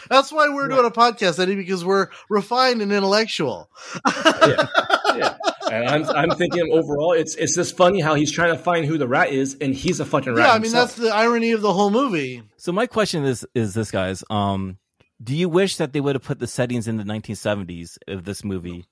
That's 0.09 0.31
why 0.31 0.49
we're 0.49 0.67
doing 0.67 0.85
a 0.85 0.91
podcast, 0.91 1.39
Eddie, 1.39 1.55
because 1.55 1.83
we're 1.83 2.07
refined 2.29 2.81
and 2.81 2.91
intellectual. 2.91 3.69
yeah, 4.05 4.67
yeah. 5.15 5.35
And 5.71 5.89
I'm 5.89 6.09
I'm 6.09 6.37
thinking 6.37 6.71
overall, 6.71 7.13
it's 7.13 7.35
it's 7.35 7.55
just 7.55 7.75
funny 7.77 8.01
how 8.01 8.15
he's 8.15 8.31
trying 8.31 8.55
to 8.55 8.61
find 8.61 8.85
who 8.85 8.97
the 8.97 9.07
rat 9.07 9.29
is, 9.29 9.55
and 9.59 9.73
he's 9.73 9.99
a 9.99 10.05
fucking 10.05 10.33
rat. 10.33 10.45
Yeah, 10.45 10.51
I 10.51 10.55
mean 10.55 10.63
himself. 10.63 10.95
that's 10.95 10.99
the 10.99 11.13
irony 11.13 11.51
of 11.51 11.61
the 11.61 11.73
whole 11.73 11.89
movie. 11.89 12.43
So 12.57 12.71
my 12.71 12.87
question 12.87 13.23
is 13.25 13.45
is 13.55 13.73
this 13.73 13.91
guys, 13.91 14.23
um 14.29 14.77
do 15.23 15.35
you 15.35 15.47
wish 15.47 15.77
that 15.77 15.93
they 15.93 16.01
would 16.01 16.15
have 16.15 16.23
put 16.23 16.39
the 16.39 16.47
settings 16.47 16.87
in 16.87 16.97
the 16.97 17.03
1970s 17.03 17.97
of 18.07 18.25
this 18.25 18.43
movie? 18.43 18.85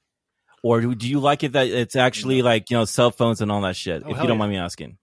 Or 0.63 0.79
do 0.79 0.93
do 0.95 1.09
you 1.09 1.19
like 1.19 1.43
it 1.43 1.53
that 1.53 1.67
it's 1.67 1.95
actually 1.95 2.41
like, 2.41 2.69
you 2.69 2.77
know, 2.77 2.85
cell 2.85 3.11
phones 3.11 3.41
and 3.41 3.51
all 3.51 3.61
that 3.61 3.75
shit? 3.75 4.03
Oh, 4.05 4.11
if 4.11 4.17
you 4.17 4.27
don't 4.27 4.29
yeah. 4.29 4.35
mind 4.35 4.51
me 4.51 4.57
asking. 4.57 4.97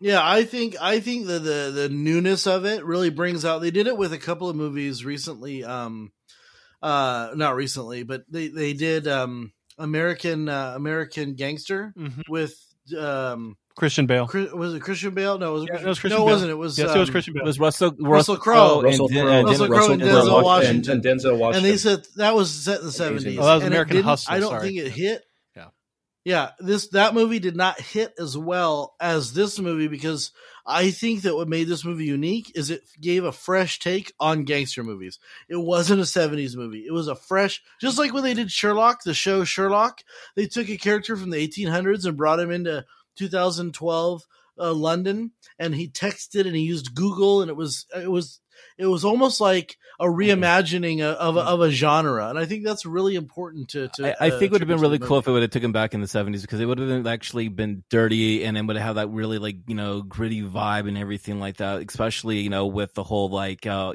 Yeah, 0.00 0.20
I 0.22 0.44
think 0.44 0.76
I 0.80 1.00
think 1.00 1.26
that 1.26 1.40
the 1.44 1.70
the 1.74 1.88
newness 1.88 2.46
of 2.46 2.64
it 2.66 2.84
really 2.84 3.10
brings 3.10 3.44
out. 3.44 3.60
They 3.60 3.70
did 3.70 3.86
it 3.86 3.96
with 3.96 4.12
a 4.12 4.18
couple 4.18 4.48
of 4.48 4.56
movies 4.56 5.04
recently. 5.04 5.64
Um, 5.64 6.12
uh, 6.82 7.30
not 7.34 7.56
recently, 7.56 8.02
but 8.02 8.24
they 8.30 8.48
they 8.48 8.72
did 8.74 9.08
um 9.08 9.52
American 9.78 10.48
uh, 10.48 10.72
American 10.76 11.34
Gangster 11.34 11.94
Mhm. 11.98 12.22
with 12.28 12.54
um 12.96 13.56
Christian 13.76 14.06
Bale. 14.06 14.26
Chris, 14.26 14.50
was 14.52 14.72
it 14.74 14.80
Christian 14.80 15.12
Bale? 15.12 15.38
No, 15.38 15.50
it 15.50 15.60
was 15.60 15.64
Yeah, 15.68 15.80
it 15.80 15.86
was 15.86 15.98
Christian 15.98 16.18
no, 16.18 16.24
it 16.24 16.26
Bale. 16.26 16.34
wasn't. 16.34 16.50
It 16.50 16.54
was 16.54 16.78
Yes, 16.78 16.94
it 16.94 16.98
was 16.98 17.08
um, 17.08 17.12
Christian 17.12 17.34
Bale. 17.34 17.42
It 17.42 17.46
was 17.46 17.60
Russell 17.60 17.92
Russell 17.98 18.36
Crowe. 18.38 18.80
Russell 18.82 19.06
and, 19.08 19.14
Crowe, 19.16 19.28
and 19.28 19.46
Russell 19.48 19.66
Crowe 19.68 19.92
and 19.92 20.00
Denzel 20.02 20.06
Denzel 20.22 20.42
Washington, 20.42 20.44
Washington. 20.44 20.92
and, 20.92 21.02
Denzel 21.20 21.38
Washington. 21.38 21.54
and 21.56 21.64
they 21.74 21.76
said 21.76 22.06
that 22.16 22.34
was 22.34 22.50
set 22.50 22.80
in 22.80 22.86
the 22.86 22.92
seventies. 22.92 23.38
Oh, 23.38 23.44
that 23.44 23.54
was 23.56 23.62
and 23.64 23.72
it 23.72 23.74
American 23.76 23.96
didn't- 23.96 24.06
Hustle, 24.08 24.32
I 24.34 24.40
don't 24.40 24.50
sorry. 24.50 24.62
think 24.68 24.78
it 24.78 24.92
hit. 24.92 25.22
Yeah. 26.26 26.50
This 26.58 26.88
that 26.88 27.14
movie 27.14 27.38
did 27.38 27.54
not 27.54 27.80
hit 27.80 28.12
as 28.18 28.36
well 28.36 28.96
as 28.98 29.32
this 29.32 29.60
movie 29.60 29.86
because 29.86 30.32
I 30.66 30.90
think 30.90 31.22
that 31.22 31.36
what 31.36 31.46
made 31.46 31.68
this 31.68 31.84
movie 31.84 32.06
unique 32.06 32.50
is 32.56 32.68
it 32.68 32.82
gave 33.00 33.22
a 33.22 33.30
fresh 33.30 33.78
take 33.78 34.12
on 34.18 34.42
gangster 34.42 34.82
movies. 34.82 35.20
It 35.48 35.54
wasn't 35.54 36.00
a 36.00 36.04
seventies 36.04 36.56
movie. 36.56 36.84
It 36.84 36.90
was 36.90 37.06
a 37.06 37.14
fresh, 37.14 37.62
just 37.80 37.96
like 37.96 38.12
when 38.12 38.24
they 38.24 38.34
did 38.34 38.50
Sherlock, 38.50 39.04
the 39.04 39.14
show 39.14 39.44
Sherlock. 39.44 40.02
They 40.34 40.46
took 40.46 40.68
a 40.68 40.76
character 40.76 41.16
from 41.16 41.30
the 41.30 41.38
eighteen 41.38 41.68
hundreds 41.68 42.04
and 42.04 42.16
brought 42.16 42.40
him 42.40 42.50
into 42.50 42.84
2012 43.14 44.26
uh, 44.58 44.72
London, 44.72 45.30
and 45.60 45.76
he 45.76 45.88
texted 45.88 46.44
and 46.44 46.56
he 46.56 46.62
used 46.62 46.96
Google, 46.96 47.40
and 47.40 47.52
it 47.52 47.56
was 47.56 47.86
it 47.94 48.10
was 48.10 48.40
it 48.78 48.86
was 48.86 49.04
almost 49.04 49.40
like 49.40 49.76
a 49.98 50.04
reimagining 50.04 51.00
of 51.00 51.16
of, 51.16 51.36
a, 51.36 51.40
of 51.40 51.60
a 51.62 51.70
genre, 51.70 52.28
and 52.28 52.38
I 52.38 52.44
think 52.44 52.64
that's 52.64 52.84
really 52.84 53.14
important 53.14 53.70
to. 53.70 53.88
to 53.94 54.08
I, 54.22 54.26
I 54.26 54.30
uh, 54.30 54.38
think 54.38 54.50
it 54.50 54.52
would 54.52 54.60
have 54.60 54.68
been 54.68 54.80
really 54.80 54.98
cool 54.98 55.18
if 55.18 55.26
it 55.26 55.30
would 55.30 55.42
have 55.42 55.50
taken 55.50 55.72
back 55.72 55.94
in 55.94 56.00
the 56.00 56.06
seventies 56.08 56.42
because 56.42 56.60
it 56.60 56.66
would 56.66 56.78
have 56.78 56.88
been 56.88 57.06
actually 57.06 57.48
been 57.48 57.82
dirty 57.88 58.44
and 58.44 58.58
it 58.58 58.62
would 58.66 58.76
have 58.76 58.84
had 58.84 58.92
that 58.94 59.08
really 59.08 59.38
like 59.38 59.56
you 59.66 59.74
know 59.74 60.02
gritty 60.02 60.42
vibe 60.42 60.86
and 60.88 60.98
everything 60.98 61.40
like 61.40 61.56
that. 61.58 61.82
Especially 61.88 62.40
you 62.40 62.50
know 62.50 62.66
with 62.66 62.92
the 62.94 63.02
whole 63.02 63.30
like 63.30 63.66
uh 63.66 63.94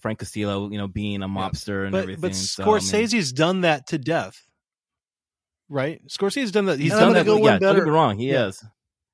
Frank 0.00 0.20
Costello 0.20 0.70
you 0.70 0.78
know 0.78 0.88
being 0.88 1.22
a 1.22 1.28
mobster 1.28 1.82
and 1.84 1.92
but 1.92 2.02
everything. 2.04 2.20
but 2.22 2.34
So, 2.34 2.62
I 2.62 2.66
mean- 2.66 2.76
Scorsese's 2.78 3.32
done 3.32 3.60
that 3.62 3.88
to 3.88 3.98
death, 3.98 4.40
right? 5.68 6.00
Scorsese's 6.08 6.52
done 6.52 6.66
that. 6.66 6.78
He's 6.78 6.84
he's 6.84 6.92
And 6.92 7.00
I'm 7.02 7.12
done 7.12 7.26
gonna 7.26 7.40
that. 7.40 7.42
go 7.42 7.46
Yeah, 7.52 7.58
don't 7.58 7.76
get 7.76 7.84
me 7.84 7.90
wrong. 7.90 8.18
He 8.18 8.30
Yeah. 8.30 8.46
is. 8.46 8.64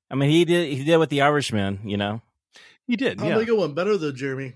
I 0.09 0.15
mean, 0.15 0.29
he 0.29 0.43
did. 0.45 0.73
He 0.73 0.83
did 0.83 0.97
with 0.97 1.09
the 1.09 1.21
Irishman. 1.21 1.79
You 1.85 1.97
know. 1.97 2.21
he 2.87 2.95
did. 2.97 3.19
I'm 3.19 3.27
Yeah. 3.27 3.33
gonna 3.35 3.45
go 3.45 3.55
one 3.55 3.73
better 3.73 3.97
though, 3.97 4.11
Jeremy. 4.11 4.55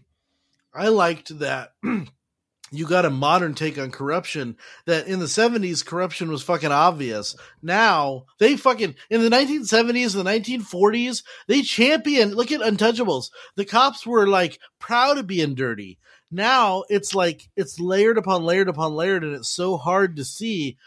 I 0.76 0.90
liked 0.90 1.40
that 1.40 1.74
you 2.72 2.88
got 2.88 3.06
a 3.06 3.10
modern 3.10 3.54
take 3.54 3.78
on 3.78 3.92
corruption. 3.92 4.58
That 4.86 5.08
in 5.08 5.20
the 5.20 5.26
'70s, 5.26 5.86
corruption 5.86 6.30
was 6.30 6.44
fucking 6.44 6.72
obvious. 6.72 7.36
Now 7.62 8.26
they 8.40 8.58
fucking 8.58 8.96
in 9.10 9.22
the 9.22 9.30
1970s 9.30 10.16
and 10.16 10.26
the 10.26 10.32
1940s, 10.60 11.24
they 11.48 11.62
champion. 11.62 12.34
Look 12.36 12.52
at 12.52 12.62
Untouchables. 12.62 13.30
The 13.56 13.66
cops 13.66 14.06
were 14.06 14.28
like 14.28 14.60
proud 14.80 15.18
of 15.18 15.28
being 15.28 15.56
dirty. 15.56 16.00
Now 16.32 16.84
it's 16.90 17.14
like 17.16 17.44
it's 17.56 17.80
layered 17.80 18.18
upon 18.18 18.44
layered 18.44 18.68
upon 18.68 18.94
layered, 18.94 19.24
and 19.24 19.36
it's 19.36 19.50
so 19.50 19.78
hard 19.78 20.16
to 20.18 20.26
see. 20.26 20.78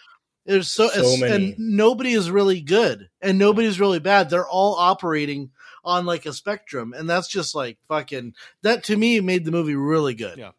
There's 0.44 0.68
so, 0.68 0.88
So 0.88 1.16
many. 1.18 1.50
and 1.50 1.54
nobody 1.58 2.12
is 2.12 2.30
really 2.30 2.62
good, 2.62 3.10
and 3.20 3.38
nobody's 3.38 3.78
really 3.78 3.98
bad. 3.98 4.30
They're 4.30 4.48
all 4.48 4.76
operating 4.76 5.50
on 5.88 6.06
like 6.06 6.26
a 6.26 6.32
spectrum, 6.32 6.92
and 6.96 7.08
that's 7.08 7.28
just 7.28 7.54
like 7.54 7.78
fucking. 7.88 8.34
That 8.62 8.84
to 8.84 8.96
me 8.96 9.20
made 9.20 9.44
the 9.44 9.50
movie 9.50 9.74
really 9.74 10.14
good. 10.14 10.38
Yeah. 10.38 10.50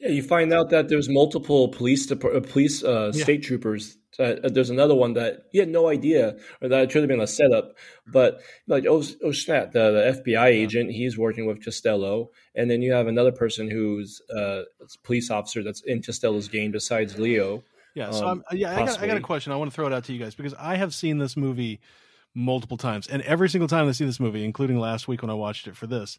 Yeah, 0.00 0.10
you 0.10 0.22
find 0.22 0.52
out 0.52 0.70
that 0.70 0.88
there's 0.88 1.08
multiple 1.08 1.68
police 1.70 2.06
depar- 2.06 2.36
uh, 2.36 2.40
police 2.40 2.84
uh, 2.84 3.10
Yeah. 3.12 3.22
state 3.24 3.42
troopers. 3.42 3.96
Uh, 4.16 4.36
there's 4.44 4.70
another 4.70 4.94
one 4.94 5.14
that 5.14 5.42
he 5.50 5.58
had 5.58 5.68
no 5.68 5.88
idea, 5.88 6.36
or 6.62 6.68
that 6.68 6.84
it 6.84 6.92
should 6.92 7.02
have 7.02 7.08
been 7.08 7.20
a 7.20 7.26
setup. 7.26 7.74
But 8.06 8.40
like, 8.68 8.84
oh, 8.88 9.02
oh 9.24 9.32
snap! 9.32 9.72
The, 9.72 9.90
the 9.90 10.22
FBI 10.22 10.46
agent, 10.46 10.92
he's 10.92 11.18
working 11.18 11.46
with 11.46 11.64
Costello, 11.64 12.30
and 12.54 12.70
then 12.70 12.80
you 12.80 12.92
have 12.92 13.08
another 13.08 13.32
person 13.32 13.68
who's 13.70 14.22
uh, 14.34 14.62
a 14.80 14.86
police 15.02 15.30
officer 15.30 15.62
that's 15.64 15.82
in 15.82 16.00
Costello's 16.02 16.46
game 16.48 16.70
besides 16.70 17.18
Leo. 17.18 17.64
Yeah, 17.94 18.12
so 18.12 18.26
Um, 18.28 18.44
I'm, 18.50 18.56
yeah, 18.56 18.76
I 18.76 18.86
got, 18.86 19.02
I 19.02 19.06
got 19.08 19.16
a 19.16 19.20
question. 19.20 19.52
I 19.52 19.56
want 19.56 19.70
to 19.70 19.74
throw 19.74 19.86
it 19.86 19.92
out 19.92 20.04
to 20.04 20.12
you 20.12 20.20
guys 20.20 20.34
because 20.36 20.54
I 20.54 20.76
have 20.76 20.94
seen 20.94 21.18
this 21.18 21.36
movie 21.36 21.80
multiple 22.38 22.76
times, 22.76 23.06
and 23.08 23.22
every 23.22 23.50
single 23.50 23.68
time 23.68 23.88
I 23.88 23.92
see 23.92 24.04
this 24.06 24.20
movie, 24.20 24.44
including 24.44 24.78
last 24.78 25.08
week 25.08 25.22
when 25.22 25.30
I 25.30 25.34
watched 25.34 25.66
it 25.66 25.76
for 25.76 25.86
this, 25.86 26.18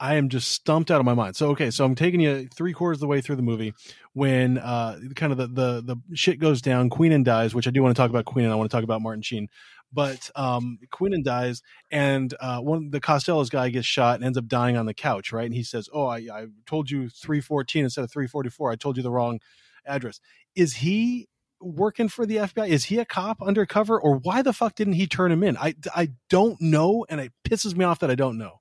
I 0.00 0.14
am 0.14 0.28
just 0.28 0.50
stumped 0.50 0.90
out 0.90 1.00
of 1.00 1.06
my 1.06 1.14
mind. 1.14 1.34
So 1.36 1.50
okay, 1.50 1.70
so 1.70 1.84
I'm 1.84 1.94
taking 1.96 2.20
you 2.20 2.48
three 2.54 2.72
quarters 2.72 2.98
of 2.98 3.00
the 3.00 3.06
way 3.08 3.20
through 3.20 3.36
the 3.36 3.42
movie 3.42 3.74
when 4.12 4.58
uh 4.58 4.98
kind 5.16 5.32
of 5.32 5.38
the 5.38 5.48
the 5.48 5.82
the 5.82 6.16
shit 6.16 6.38
goes 6.38 6.62
down. 6.62 6.88
Queenan 6.90 7.24
dies, 7.24 7.54
which 7.54 7.66
I 7.66 7.70
do 7.70 7.82
want 7.82 7.96
to 7.96 8.00
talk 8.00 8.10
about 8.10 8.24
Queenan. 8.24 8.52
I 8.52 8.54
want 8.54 8.70
to 8.70 8.76
talk 8.76 8.84
about 8.84 9.02
Martin 9.02 9.22
Sheen, 9.22 9.48
But 9.92 10.30
um, 10.36 10.78
Queenan 10.92 11.22
dies, 11.24 11.62
and 11.90 12.32
uh, 12.40 12.60
one 12.60 12.90
the 12.90 13.00
Costello's 13.00 13.50
guy 13.50 13.70
gets 13.70 13.86
shot 13.86 14.16
and 14.16 14.24
ends 14.24 14.38
up 14.38 14.46
dying 14.46 14.76
on 14.76 14.86
the 14.86 14.94
couch, 14.94 15.32
right? 15.32 15.46
And 15.46 15.54
he 15.54 15.64
says, 15.64 15.88
"Oh, 15.92 16.06
I, 16.06 16.18
I 16.32 16.46
told 16.66 16.90
you 16.90 17.08
314 17.08 17.84
instead 17.84 18.04
of 18.04 18.10
344. 18.12 18.70
I 18.70 18.76
told 18.76 18.96
you 18.96 19.02
the 19.02 19.10
wrong 19.10 19.40
address." 19.86 20.20
Is 20.54 20.74
he 20.76 21.28
working 21.60 22.08
for 22.08 22.24
the 22.26 22.36
FBI? 22.36 22.68
Is 22.68 22.84
he 22.86 22.98
a 22.98 23.04
cop 23.04 23.42
undercover, 23.42 24.00
or 24.00 24.16
why 24.18 24.42
the 24.42 24.52
fuck 24.52 24.74
didn't 24.74 24.94
he 24.94 25.06
turn 25.06 25.32
him 25.32 25.42
in? 25.42 25.56
I 25.56 25.74
I 25.94 26.10
don't 26.30 26.60
know, 26.60 27.04
and 27.08 27.20
it 27.20 27.32
pisses 27.48 27.76
me 27.76 27.84
off 27.84 27.98
that 28.00 28.10
I 28.10 28.14
don't 28.14 28.38
know. 28.38 28.60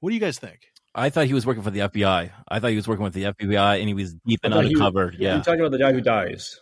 What 0.00 0.10
do 0.10 0.14
you 0.14 0.20
guys 0.20 0.38
think? 0.38 0.60
I 0.94 1.08
thought 1.10 1.26
he 1.26 1.32
was 1.34 1.46
working 1.46 1.62
for 1.62 1.70
the 1.70 1.80
FBI. 1.80 2.30
I 2.48 2.60
thought 2.60 2.70
he 2.70 2.76
was 2.76 2.86
working 2.86 3.04
with 3.04 3.14
the 3.14 3.24
FBI, 3.24 3.78
and 3.78 3.88
he 3.88 3.94
was 3.94 4.14
deep 4.26 4.40
and 4.42 4.52
thought 4.52 4.64
he- 4.64 4.68
undercover. 4.74 5.12
You're 5.18 5.32
yeah, 5.36 5.40
talking 5.42 5.60
about 5.60 5.72
the 5.72 5.78
guy 5.78 5.92
who 5.92 6.00
dies. 6.00 6.58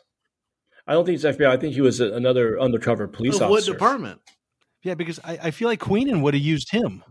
I 0.87 0.93
don't 0.95 1.05
think 1.05 1.17
it's 1.17 1.25
FBI. 1.25 1.47
I 1.49 1.57
think 1.57 1.75
he 1.75 1.81
was 1.81 2.01
another 2.01 2.59
undercover 2.61 3.07
police 3.09 3.37
Of 3.37 3.43
what 3.51 3.59
officer. 3.59 3.73
department? 3.73 4.21
Yeah, 4.83 4.95
because 4.95 5.21
I, 5.23 5.39
I 5.45 5.51
feel 5.51 5.69
like 5.69 5.81
Queenan 5.81 6.23
would 6.23 6.35
have 6.35 6.43
used 6.43 6.71
him. 6.71 7.05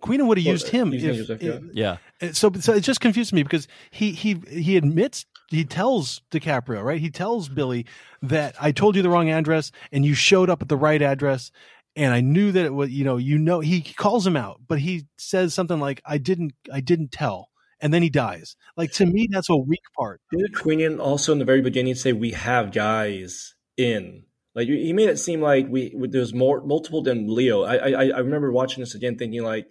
Queenan 0.00 0.26
would 0.26 0.36
have 0.38 0.44
Well, 0.44 0.52
used 0.52 0.68
him 0.68 0.92
if, 0.92 1.30
if- 1.30 1.62
yeah. 1.72 1.96
So 2.32 2.50
so 2.60 2.74
it 2.74 2.80
just 2.80 3.00
confused 3.00 3.32
me 3.32 3.42
because 3.42 3.68
he 3.90 4.12
he 4.12 4.34
he 4.50 4.76
admits 4.76 5.24
he 5.50 5.64
tells 5.64 6.22
DiCaprio 6.30 6.82
right 6.82 7.00
he 7.00 7.10
tells 7.10 7.48
Billy 7.48 7.86
that 8.22 8.54
I 8.60 8.72
told 8.72 8.96
you 8.96 9.02
the 9.02 9.10
wrong 9.10 9.30
address 9.30 9.72
and 9.92 10.04
you 10.04 10.14
showed 10.14 10.50
up 10.50 10.62
at 10.62 10.68
the 10.68 10.76
right 10.76 11.00
address 11.00 11.50
and 11.96 12.12
I 12.12 12.20
knew 12.20 12.52
that 12.52 12.66
it 12.66 12.74
was 12.74 12.90
you 12.90 13.04
know 13.04 13.16
you 13.16 13.38
know 13.38 13.60
he 13.60 13.80
calls 13.80 14.26
him 14.26 14.36
out 14.36 14.60
but 14.66 14.78
he 14.80 15.06
says 15.16 15.54
something 15.54 15.80
like 15.80 16.00
I 16.04 16.18
didn't 16.18 16.54
I 16.72 16.80
didn't 16.80 17.12
tell 17.12 17.50
and 17.80 17.92
then 17.94 18.02
he 18.02 18.10
dies 18.10 18.56
like 18.76 18.92
to 18.92 19.06
me 19.06 19.28
that's 19.30 19.50
a 19.50 19.56
weak 19.56 19.82
part 19.96 20.20
Didn't 20.30 20.54
Queenan 20.54 21.00
also 21.00 21.32
in 21.32 21.38
the 21.38 21.44
very 21.44 21.62
beginning 21.62 21.94
say 21.94 22.12
we 22.12 22.32
have 22.32 22.72
guys 22.72 23.54
in? 23.78 24.24
Like 24.54 24.66
he 24.68 24.92
made 24.92 25.08
it 25.08 25.18
seem 25.18 25.40
like 25.40 25.68
we 25.68 25.94
there's 26.10 26.34
more 26.34 26.60
multiple 26.62 27.00
than 27.00 27.32
Leo. 27.32 27.62
I 27.62 27.76
I, 27.76 28.04
I 28.08 28.18
remember 28.18 28.50
watching 28.50 28.82
this 28.82 28.94
again, 28.94 29.16
thinking 29.16 29.44
like 29.44 29.68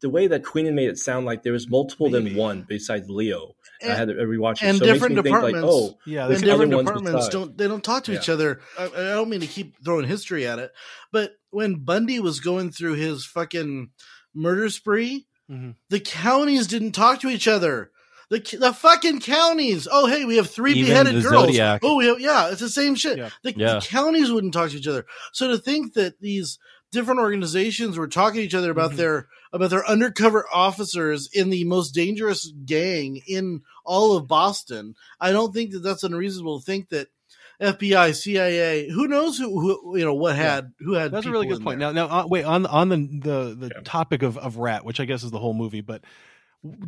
the 0.00 0.08
way 0.08 0.26
that 0.28 0.44
Queenan 0.44 0.74
made 0.74 0.88
it 0.88 0.98
sound 0.98 1.26
like 1.26 1.42
there 1.42 1.52
was 1.52 1.68
multiple 1.68 2.08
Maybe. 2.10 2.30
than 2.30 2.38
one 2.38 2.64
besides 2.68 3.08
Leo. 3.10 3.54
And 3.82 3.92
I 3.92 3.96
had 3.96 4.08
to 4.08 4.14
rewatch 4.14 4.62
it, 4.62 4.62
and 4.64 4.78
so 4.78 4.84
it 4.84 4.86
makes 4.88 4.92
different 5.00 5.16
me 5.16 5.22
think, 5.22 5.34
like, 5.42 5.54
departments. 5.54 5.68
oh, 5.70 5.98
yeah 6.06 6.22
and 6.22 6.30
There's 6.30 6.42
there's 6.42 6.52
different 6.52 6.74
ones 6.74 6.86
departments 6.86 7.18
beside. 7.26 7.32
don't 7.32 7.58
they 7.58 7.66
don't 7.68 7.84
talk 7.84 8.04
to 8.04 8.12
each 8.12 8.28
other. 8.28 8.60
I, 8.78 8.84
I 8.84 8.88
don't 9.14 9.30
mean 9.30 9.40
to 9.40 9.46
keep 9.46 9.82
throwing 9.84 10.06
history 10.06 10.46
at 10.46 10.58
it, 10.58 10.70
but 11.12 11.32
when 11.50 11.76
Bundy 11.84 12.20
was 12.20 12.40
going 12.40 12.70
through 12.72 12.94
his 12.94 13.24
fucking 13.26 13.90
murder 14.34 14.68
spree, 14.70 15.26
Mhm. 15.50 15.74
the 15.88 15.98
counties 16.00 16.66
didn't 16.66 16.92
talk 16.92 17.20
to 17.22 17.28
each 17.28 17.48
other. 17.48 17.90
The 18.28 18.38
the 18.60 18.72
fucking 18.72 19.20
counties. 19.22 19.88
Oh, 19.90 20.06
hey, 20.06 20.24
we 20.24 20.36
have 20.36 20.48
three 20.50 20.72
Even 20.74 20.84
beheaded 20.84 21.14
the 21.16 21.20
girls. 21.28 21.46
Zodiac. 21.46 21.80
Oh, 21.82 21.96
we 21.96 22.06
have, 22.06 22.20
yeah, 22.20 22.50
it's 22.50 22.60
the 22.60 22.68
same 22.68 22.94
shit. 22.94 23.18
Yeah. 23.18 23.30
The, 23.42 23.54
Yeah. 23.56 23.74
the 23.74 23.80
counties 23.80 24.30
wouldn't 24.30 24.52
talk 24.52 24.70
to 24.70 24.76
each 24.76 24.86
other. 24.86 25.04
So 25.32 25.48
to 25.48 25.58
think 25.58 25.94
that 25.94 26.20
these 26.20 26.58
different 26.92 27.20
organizations 27.20 27.96
were 27.98 28.08
talking 28.08 28.38
to 28.40 28.42
each 28.44 28.54
other 28.54 28.70
about 28.70 28.92
Mhm. 28.92 28.96
their 28.96 29.28
about 29.52 29.70
their 29.70 29.86
undercover 29.88 30.46
officers 30.52 31.28
in 31.32 31.50
the 31.50 31.64
most 31.64 31.90
dangerous 31.92 32.52
gang 32.64 33.20
in 33.26 33.62
all 33.84 34.16
of 34.16 34.28
Boston, 34.28 34.94
I 35.20 35.32
don't 35.32 35.52
think 35.52 35.72
that 35.72 35.80
that's 35.80 36.04
unreasonable 36.04 36.60
to 36.60 36.64
think 36.64 36.88
that 36.90 37.08
FBI, 37.60 38.12
CIA, 38.12 38.88
who 38.88 39.06
knows 39.06 39.36
who, 39.36 39.60
who 39.60 39.98
you 39.98 40.04
know 40.04 40.14
what 40.14 40.34
had 40.36 40.72
who 40.78 40.94
had. 40.94 41.12
That's 41.12 41.26
a 41.26 41.30
really 41.30 41.46
good 41.46 41.62
point. 41.62 41.78
there. 41.78 41.92
Now, 41.92 42.06
now, 42.06 42.20
uh, 42.20 42.26
wait 42.26 42.44
on 42.44 42.64
on 42.66 42.88
the 42.88 42.96
the, 42.96 43.54
the 43.54 43.72
Yeah. 43.74 43.80
topic 43.84 44.22
of 44.22 44.38
of 44.38 44.56
rat, 44.56 44.84
which 44.84 44.98
I 45.00 45.04
guess 45.04 45.22
is 45.24 45.30
the 45.30 45.38
whole 45.38 45.52
movie. 45.54 45.82
But 45.82 46.02
w- 46.02 46.08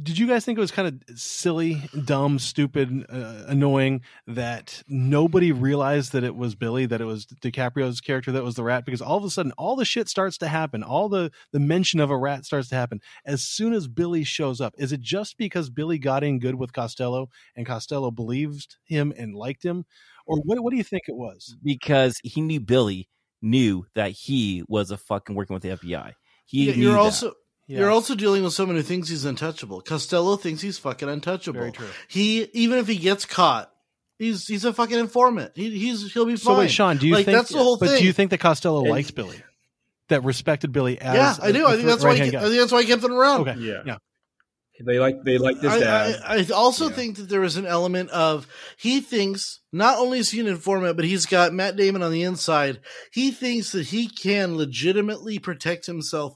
did 0.03 0.19
you 0.19 0.27
guys 0.27 0.45
think 0.45 0.59
it 0.59 0.61
was 0.61 0.71
kind 0.71 0.89
of 1.09 1.19
silly, 1.19 1.89
dumb, 2.05 2.39
stupid, 2.39 3.07
uh, 3.09 3.45
annoying 3.47 4.03
that 4.27 4.83
nobody 4.87 5.51
realized 5.51 6.13
that 6.13 6.25
it 6.25 6.37
was 6.37 6.55
Billy, 6.55 6.85
that 6.85 7.01
it 7.01 7.07
was 7.07 7.25
DiCaprio's 7.25 8.01
character 8.03 8.31
that 8.33 8.45
was 8.45 8.55
the 8.57 8.65
rat? 8.65 8.85
Because 8.85 9.01
all 9.01 9.17
of 9.17 9.25
a 9.25 9.31
sudden, 9.31 9.53
all 9.53 9.75
the 9.75 9.87
shit 9.87 10.09
starts 10.11 10.37
to 10.39 10.49
happen. 10.49 10.83
All 10.83 11.09
the 11.09 11.31
the 11.53 11.61
mention 11.61 12.01
of 12.01 12.11
a 12.11 12.17
rat 12.19 12.45
starts 12.45 12.69
to 12.69 12.75
happen 12.75 13.01
as 13.25 13.43
soon 13.43 13.73
as 13.73 13.89
Billy 13.89 14.25
shows 14.25 14.61
up. 14.61 14.75
Is 14.77 14.93
it 14.93 15.01
just 15.01 15.39
because 15.39 15.71
Billy 15.71 15.99
got 15.99 16.23
in 16.23 16.39
good 16.39 16.57
with 16.57 16.75
Costello 16.75 17.29
and 17.57 17.67
Costello 17.67 18.11
believed 18.11 18.77
him 18.85 19.13
and 19.17 19.35
liked 19.35 19.65
him, 19.65 19.87
or 20.27 20.39
what? 20.43 20.61
What 20.63 20.71
do 20.71 20.77
you 20.77 20.85
think 20.85 21.05
it 21.09 21.17
was? 21.17 21.57
because 21.63 22.15
he 22.23 22.41
knew 22.41 22.61
Billy 22.61 23.09
knew 23.41 23.87
that 23.95 24.13
he 24.13 24.63
was 24.69 24.91
a 24.91 24.97
fucking 24.97 25.35
working 25.35 25.55
with 25.55 25.63
the 25.63 25.71
FBI. 25.71 26.13
He 26.45 26.67
Yeah, 26.67 26.75
knew 26.75 26.91
you're 26.91 26.99
that. 26.99 27.01
also 27.01 27.33
you're 27.67 27.91
also 27.91 28.15
dealing 28.15 28.43
with 28.45 28.53
someone 28.53 28.77
who 28.77 28.83
thinks 28.83 29.09
he's 29.09 29.25
untouchable. 29.25 29.81
Costello 29.81 30.37
thinks 30.37 30.61
he's 30.63 30.79
fucking 30.79 31.09
untouchable. 31.09 31.61
very 31.61 31.73
true. 31.73 31.89
He 32.09 32.43
even 32.53 32.79
if 32.79 32.87
he 32.89 32.97
gets 32.97 33.25
caught, 33.25 33.71
he's 34.19 34.47
he's 34.47 34.65
a 34.65 34.73
fucking 34.73 34.99
informant. 34.99 35.53
He, 35.55 35.71
he's 35.79 36.13
he'll 36.13 36.27
be 36.27 36.37
So 36.37 36.51
fine. 36.51 36.59
wait, 36.59 36.71
Sean, 36.71 36.97
do 36.99 37.07
you 37.07 37.15
Like, 37.15 37.25
think 37.27 37.37
that's 37.37 37.51
the 37.53 37.59
whole 37.59 37.79
But 37.79 37.91
thing. 37.91 37.99
do 38.01 38.05
you 38.07 38.13
think 38.13 38.31
that 38.31 38.39
Costello 38.39 38.81
And- 38.83 38.91
liked 38.91 39.15
Billy? 39.15 39.43
That 40.09 40.25
respected 40.25 40.73
Billy 40.73 41.01
as 41.01 41.15
yeah, 41.15 41.37
I 41.43 41.53
do. 41.53 41.65
a- 41.65 41.69
I 41.69 41.73
a 41.73 41.77
think 41.77 41.89
that's 41.89 42.05
why. 42.05 42.15
He, 42.15 42.21
right-hand 42.21 42.37
I 42.37 42.41
guy? 42.41 42.49
think 42.49 42.61
that's 42.61 42.73
why 42.73 42.83
he 42.83 42.89
kept 42.89 43.03
him 43.05 43.13
around. 43.13 43.49
Okay. 43.49 43.61
yeah, 43.61 43.83
Yeah. 43.87 43.97
They 44.85 44.99
like 44.99 45.23
they 45.25 45.39
like 45.39 45.61
this 45.61 45.73
I, 45.73 45.79
dad. 45.79 46.21
I, 46.25 46.39
I 46.41 46.47
also 46.55 46.89
Yeah. 46.89 46.95
think 46.97 47.17
that 47.17 47.29
there 47.29 47.45
is 47.45 47.57
an 47.57 47.67
element 47.67 48.11
of 48.11 48.49
he 48.77 49.01
thinks 49.01 49.61
not 49.73 49.99
only 49.99 50.19
is 50.19 50.31
he 50.31 50.41
an 50.41 50.49
informant, 50.49 50.97
but 50.97 51.05
he's 51.05 51.25
got 51.25 51.53
Matt 51.53 51.77
Damon 51.77 52.03
on 52.03 52.11
the 52.11 52.25
inside. 52.25 52.81
He 53.13 53.31
thinks 53.31 53.71
that 53.73 53.87
he 53.87 54.09
can 54.09 54.57
legitimately 54.57 55.39
protect 55.39 55.87
himself 55.87 56.35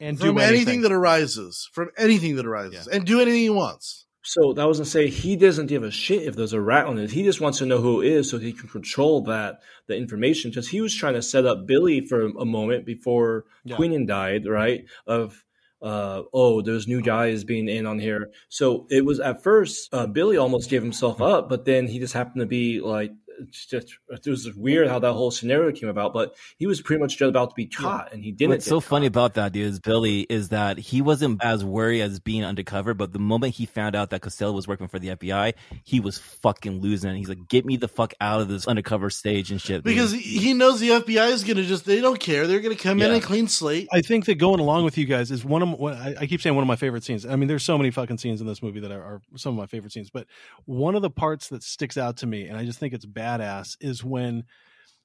and 0.00 0.18
from 0.18 0.34
do 0.34 0.40
anything. 0.40 0.80
that 0.82 0.92
arises, 0.92 1.68
from 1.72 1.90
anything 1.96 2.36
that 2.36 2.46
arises, 2.46 2.86
and 2.86 3.06
do 3.06 3.20
anything 3.20 3.40
he 3.40 3.50
wants. 3.50 4.06
So 4.22 4.52
that 4.52 4.68
was 4.68 4.78
to 4.78 4.84
say 4.84 5.08
he 5.08 5.34
doesn't 5.36 5.66
give 5.66 5.82
a 5.82 5.90
shit 5.90 6.22
if 6.22 6.36
there's 6.36 6.52
a 6.52 6.60
rat 6.60 6.86
on 6.86 6.98
it. 6.98 7.10
He 7.10 7.22
just 7.22 7.40
wants 7.40 7.58
to 7.58 7.66
know 7.66 7.78
who 7.78 8.02
it 8.02 8.08
is 8.08 8.30
so 8.30 8.38
he 8.38 8.52
can 8.52 8.68
control 8.68 9.22
that 9.24 9.60
the 9.86 9.96
information. 9.96 10.50
Because 10.50 10.68
he 10.68 10.80
was 10.80 10.94
trying 10.94 11.14
to 11.14 11.22
set 11.22 11.46
up 11.46 11.66
Billy 11.66 12.00
for 12.00 12.26
a 12.26 12.44
moment 12.44 12.84
before 12.84 13.44
Yeah. 13.64 13.76
Queenan 13.76 14.06
died, 14.06 14.46
right? 14.46 14.84
Of 15.06 15.42
uh, 15.82 16.22
oh, 16.34 16.60
there's 16.60 16.86
new 16.86 17.00
guys 17.00 17.44
being 17.44 17.68
in 17.68 17.86
on 17.86 17.98
here. 17.98 18.30
So 18.50 18.86
it 18.90 19.04
was 19.06 19.18
at 19.18 19.42
first 19.42 19.88
uh, 19.94 20.06
Billy 20.06 20.36
almost 20.36 20.68
gave 20.68 20.82
himself 20.82 21.22
up, 21.22 21.48
but 21.48 21.64
then 21.64 21.86
he 21.86 21.98
just 21.98 22.12
happened 22.12 22.40
to 22.40 22.46
be 22.46 22.80
like. 22.80 23.12
It's 23.40 23.66
just 23.66 23.96
it 24.08 24.26
was 24.26 24.52
weird 24.54 24.88
how 24.88 24.98
that 24.98 25.12
whole 25.12 25.30
scenario 25.30 25.72
came 25.72 25.88
about, 25.88 26.12
but 26.12 26.34
he 26.58 26.66
was 26.66 26.80
pretty 26.80 27.00
much 27.00 27.16
just 27.18 27.28
about 27.28 27.50
to 27.50 27.54
be 27.54 27.66
caught, 27.66 28.12
and 28.12 28.22
he 28.22 28.32
didn't. 28.32 28.50
What's 28.50 28.66
so 28.66 28.80
get 28.80 28.88
funny 28.88 29.06
about 29.06 29.34
that, 29.34 29.52
dude, 29.52 29.66
is 29.66 29.78
Billy 29.80 30.20
is 30.22 30.50
that 30.50 30.78
he 30.78 31.02
wasn't 31.02 31.42
as 31.42 31.64
worried 31.64 32.02
as 32.02 32.20
being 32.20 32.44
undercover, 32.44 32.94
but 32.94 33.12
the 33.12 33.18
moment 33.18 33.54
he 33.54 33.66
found 33.66 33.96
out 33.96 34.10
that 34.10 34.20
Costello 34.20 34.52
was 34.52 34.68
working 34.68 34.88
for 34.88 34.98
the 34.98 35.08
FBI, 35.16 35.54
he 35.84 36.00
was 36.00 36.18
fucking 36.18 36.80
losing. 36.80 37.14
He's 37.16 37.28
like, 37.28 37.48
"Get 37.48 37.64
me 37.64 37.76
the 37.76 37.88
fuck 37.88 38.14
out 38.20 38.40
of 38.40 38.48
this 38.48 38.66
undercover 38.68 39.10
stage 39.10 39.50
and 39.50 39.60
shit." 39.60 39.82
Because 39.84 40.12
he 40.12 40.20
he 40.20 40.54
knows 40.54 40.80
the 40.80 40.88
FBI 40.90 41.30
is 41.30 41.44
going 41.44 41.56
to 41.56 41.64
just, 41.64 41.84
they 41.84 42.00
don't 42.00 42.18
care. 42.20 42.46
They're 42.46 42.60
going 42.60 42.76
to 42.76 42.82
come 42.82 43.00
in 43.00 43.08
Yeah. 43.08 43.14
and 43.14 43.22
clean 43.22 43.48
slate. 43.48 43.88
I 43.92 44.00
think 44.00 44.24
that 44.26 44.36
going 44.36 44.60
along 44.60 44.84
with 44.84 44.98
you 44.98 45.06
guys 45.06 45.30
is 45.30 45.44
one 45.44 45.62
of 45.62 45.70
what 45.78 45.94
I, 45.94 46.14
I 46.20 46.26
keep 46.26 46.40
saying 46.42 46.54
one 46.54 46.62
of 46.62 46.68
my 46.68 46.76
favorite 46.76 47.04
scenes. 47.04 47.24
I 47.24 47.36
mean, 47.36 47.48
there's 47.48 47.62
so 47.62 47.78
many 47.78 47.90
fucking 47.90 48.18
scenes 48.18 48.40
in 48.40 48.46
this 48.46 48.62
movie 48.62 48.80
that 48.80 48.90
are, 48.90 49.02
are 49.02 49.22
some 49.36 49.52
of 49.54 49.58
my 49.58 49.66
favorite 49.66 49.92
scenes, 49.92 50.10
but 50.10 50.26
one 50.64 50.94
of 50.94 51.02
the 51.02 51.10
parts 51.10 51.48
that 51.48 51.62
sticks 51.62 51.96
out 51.96 52.16
to 52.18 52.26
me, 52.26 52.46
and 52.46 52.56
I 52.58 52.64
just 52.64 52.78
think 52.78 52.94
it's 52.94 53.04
badass, 53.38 53.76
is 53.80 54.04
when 54.04 54.44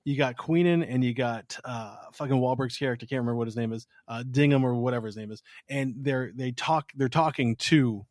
you 0.03 0.15
got 0.15 0.37
Queenan 0.37 0.83
and 0.83 1.03
you 1.03 1.13
got 1.13 1.57
uh, 1.65 1.95
fucking 2.13 2.35
Wahlberg's 2.35 2.77
character, 2.77 3.05
can't 3.05 3.19
remember 3.19 3.37
what 3.37 3.47
his 3.47 3.57
name 3.57 3.73
is, 3.73 3.87
uh, 4.07 4.23
Dingham 4.29 4.63
or 4.63 4.75
whatever 4.75 5.07
his 5.07 5.17
name 5.17 5.31
is, 5.31 5.41
and 5.67 5.95
they're 5.97 6.31
they 6.33 6.51
talk, 6.51 6.91
they're 6.95 7.09
talking 7.09 7.55
to. 7.57 8.05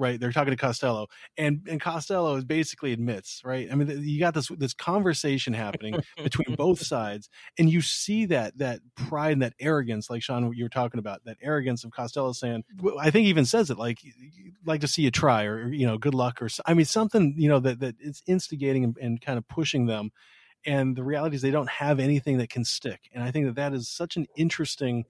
Right, 0.00 0.20
they're 0.20 0.30
talking 0.30 0.52
to 0.52 0.56
Costello, 0.56 1.08
and 1.36 1.66
and 1.68 1.80
Costello 1.80 2.36
is 2.36 2.44
basically 2.44 2.92
admits, 2.92 3.42
right? 3.44 3.66
I 3.68 3.74
mean, 3.74 4.00
you 4.04 4.20
got 4.20 4.32
this 4.32 4.46
this 4.56 4.72
conversation 4.72 5.54
happening 5.54 5.96
between 6.22 6.54
both 6.56 6.80
sides, 6.86 7.28
and 7.58 7.68
you 7.68 7.82
see 7.82 8.26
that 8.26 8.58
that 8.58 8.78
pride 8.94 9.32
and 9.32 9.42
that 9.42 9.54
arrogance 9.58 10.08
like 10.08 10.22
sean 10.22 10.52
you 10.54 10.64
were 10.64 10.68
talking 10.68 11.00
about 11.00 11.24
that 11.24 11.36
arrogance 11.42 11.82
of 11.82 11.90
costello 11.90 12.32
saying 12.32 12.62
i 13.00 13.10
think 13.10 13.24
he 13.24 13.30
even 13.30 13.44
says 13.44 13.70
it 13.70 13.78
like 13.78 13.98
like 14.68 14.80
to 14.82 14.88
see 14.88 15.02
you 15.02 15.10
try 15.10 15.44
or 15.44 15.72
you 15.72 15.86
know 15.86 15.98
good 15.98 16.14
luck 16.14 16.40
or 16.40 16.48
i 16.66 16.74
mean 16.74 16.86
something 16.86 17.34
you 17.36 17.48
know 17.48 17.58
that 17.58 17.80
that 17.80 17.96
it's 17.98 18.22
instigating 18.26 18.84
and, 18.84 18.96
and 19.00 19.20
kind 19.20 19.38
of 19.38 19.48
pushing 19.48 19.86
them 19.86 20.10
and 20.66 20.96
the 20.96 21.04
reality 21.04 21.36
is 21.36 21.42
they 21.42 21.50
don't 21.50 21.70
have 21.70 21.98
anything 21.98 22.38
that 22.38 22.50
can 22.50 22.64
stick 22.64 23.08
and 23.12 23.24
i 23.24 23.30
think 23.30 23.46
that 23.46 23.56
that 23.56 23.72
is 23.72 23.88
such 23.88 24.16
an 24.16 24.26
interesting 24.36 25.04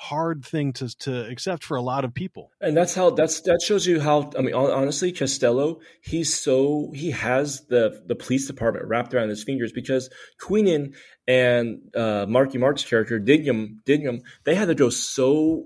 hard 0.00 0.44
thing 0.44 0.72
to 0.72 0.96
to 0.98 1.28
accept 1.28 1.64
for 1.64 1.76
a 1.76 1.82
lot 1.82 2.04
of 2.04 2.14
people. 2.14 2.52
And 2.60 2.76
that's 2.76 2.94
how 2.94 3.10
that's 3.10 3.40
that 3.40 3.60
shows 3.60 3.84
you 3.84 4.00
how 4.00 4.30
I 4.38 4.42
mean 4.42 4.54
honestly 4.54 5.10
Costello 5.10 5.80
he's 6.02 6.32
so 6.32 6.92
he 6.94 7.10
has 7.10 7.66
the 7.66 8.00
the 8.06 8.14
police 8.14 8.46
department 8.46 8.86
wrapped 8.86 9.12
around 9.12 9.28
his 9.28 9.42
fingers 9.42 9.72
because 9.72 10.08
Queenan 10.40 10.94
and 11.26 11.80
uh, 11.96 12.26
Marky 12.28 12.58
Mark's 12.58 12.84
character 12.84 13.18
Dignam 13.18 13.82
Dignam 13.84 14.20
they 14.44 14.54
had 14.54 14.68
to 14.68 14.76
go 14.76 14.88
so 14.88 15.64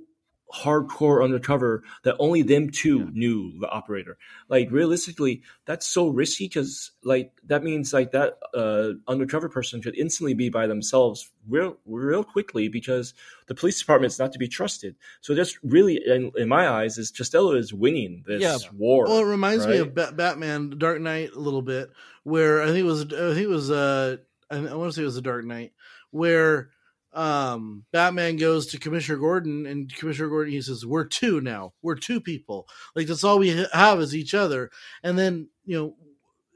hardcore 0.53 1.25
undercover 1.25 1.83
that 2.03 2.17
only 2.19 2.43
them 2.43 2.69
two 2.71 3.11
knew 3.13 3.59
the 3.59 3.69
operator. 3.69 4.19
Like 4.49 4.71
realistically, 4.71 5.43
that's 5.65 5.87
so 5.87 6.09
risky 6.09 6.47
because 6.47 6.91
like 7.03 7.33
that 7.47 7.63
means 7.63 7.93
like 7.93 8.13
that 8.13 8.39
uh, 8.55 8.91
undercover 9.09 9.49
person 9.49 9.81
could 9.81 9.97
instantly 9.97 10.35
be 10.35 10.49
by 10.51 10.67
themselves 10.67 11.31
real 11.49 11.79
real 11.87 12.23
quickly 12.23 12.69
because 12.69 13.15
the 13.47 13.55
police 13.55 13.79
department's 13.79 14.19
not 14.19 14.33
to 14.33 14.39
be 14.39 14.49
trusted. 14.49 14.95
So 15.21 15.35
that's 15.35 15.59
really, 15.65 16.01
in, 16.07 16.33
in 16.37 16.49
my 16.49 16.69
eyes, 16.69 16.99
is 16.99 17.11
Costello 17.11 17.53
is 17.55 17.73
winning 17.73 18.23
this 18.27 18.43
Yeah. 18.43 18.59
war. 18.77 19.07
Well, 19.07 19.19
it 19.21 19.25
reminds 19.25 19.67
me 19.67 19.79
of 19.79 19.95
Ba- 19.95 20.13
Batman 20.15 20.71
Dark 20.79 21.01
Knight 21.01 21.31
a 21.33 21.41
little 21.41 21.63
bit, 21.63 21.91
where 22.25 22.63
I 22.63 22.67
think 22.67 22.79
it 22.79 22.83
was 22.85 23.03
I 23.05 23.35
think 23.35 23.39
it 23.45 23.49
was 23.49 23.71
uh 23.71 24.19
I, 24.51 24.57
I 24.57 24.75
want 24.75 24.91
to 24.91 24.97
say 24.97 25.03
it 25.03 25.07
was 25.07 25.15
the 25.15 25.23
Dark 25.23 25.45
Knight 25.47 25.73
where 26.11 26.69
um 27.15 27.85
Batman 27.93 28.37
goes 28.37 28.67
to 28.69 28.79
Commissioner 28.79 29.19
Gordon 29.19 29.67
and 29.67 29.95
Commissioner 29.95 30.29
Gordon 30.29 30.53
he 30.53 30.63
says 30.63 30.87
we're 30.87 31.05
two 31.05 31.41
now. 31.41 31.75
We're 31.83 31.97
two 31.97 32.21
people. 32.21 32.69
Like 32.95 33.07
that's 33.07 33.25
all 33.25 33.39
we 33.39 33.67
have 33.73 34.01
is 34.01 34.17
each 34.17 34.35
other. 34.35 34.71
And 35.03 35.19
then 35.19 35.49
you 35.67 35.77
know 35.77 35.97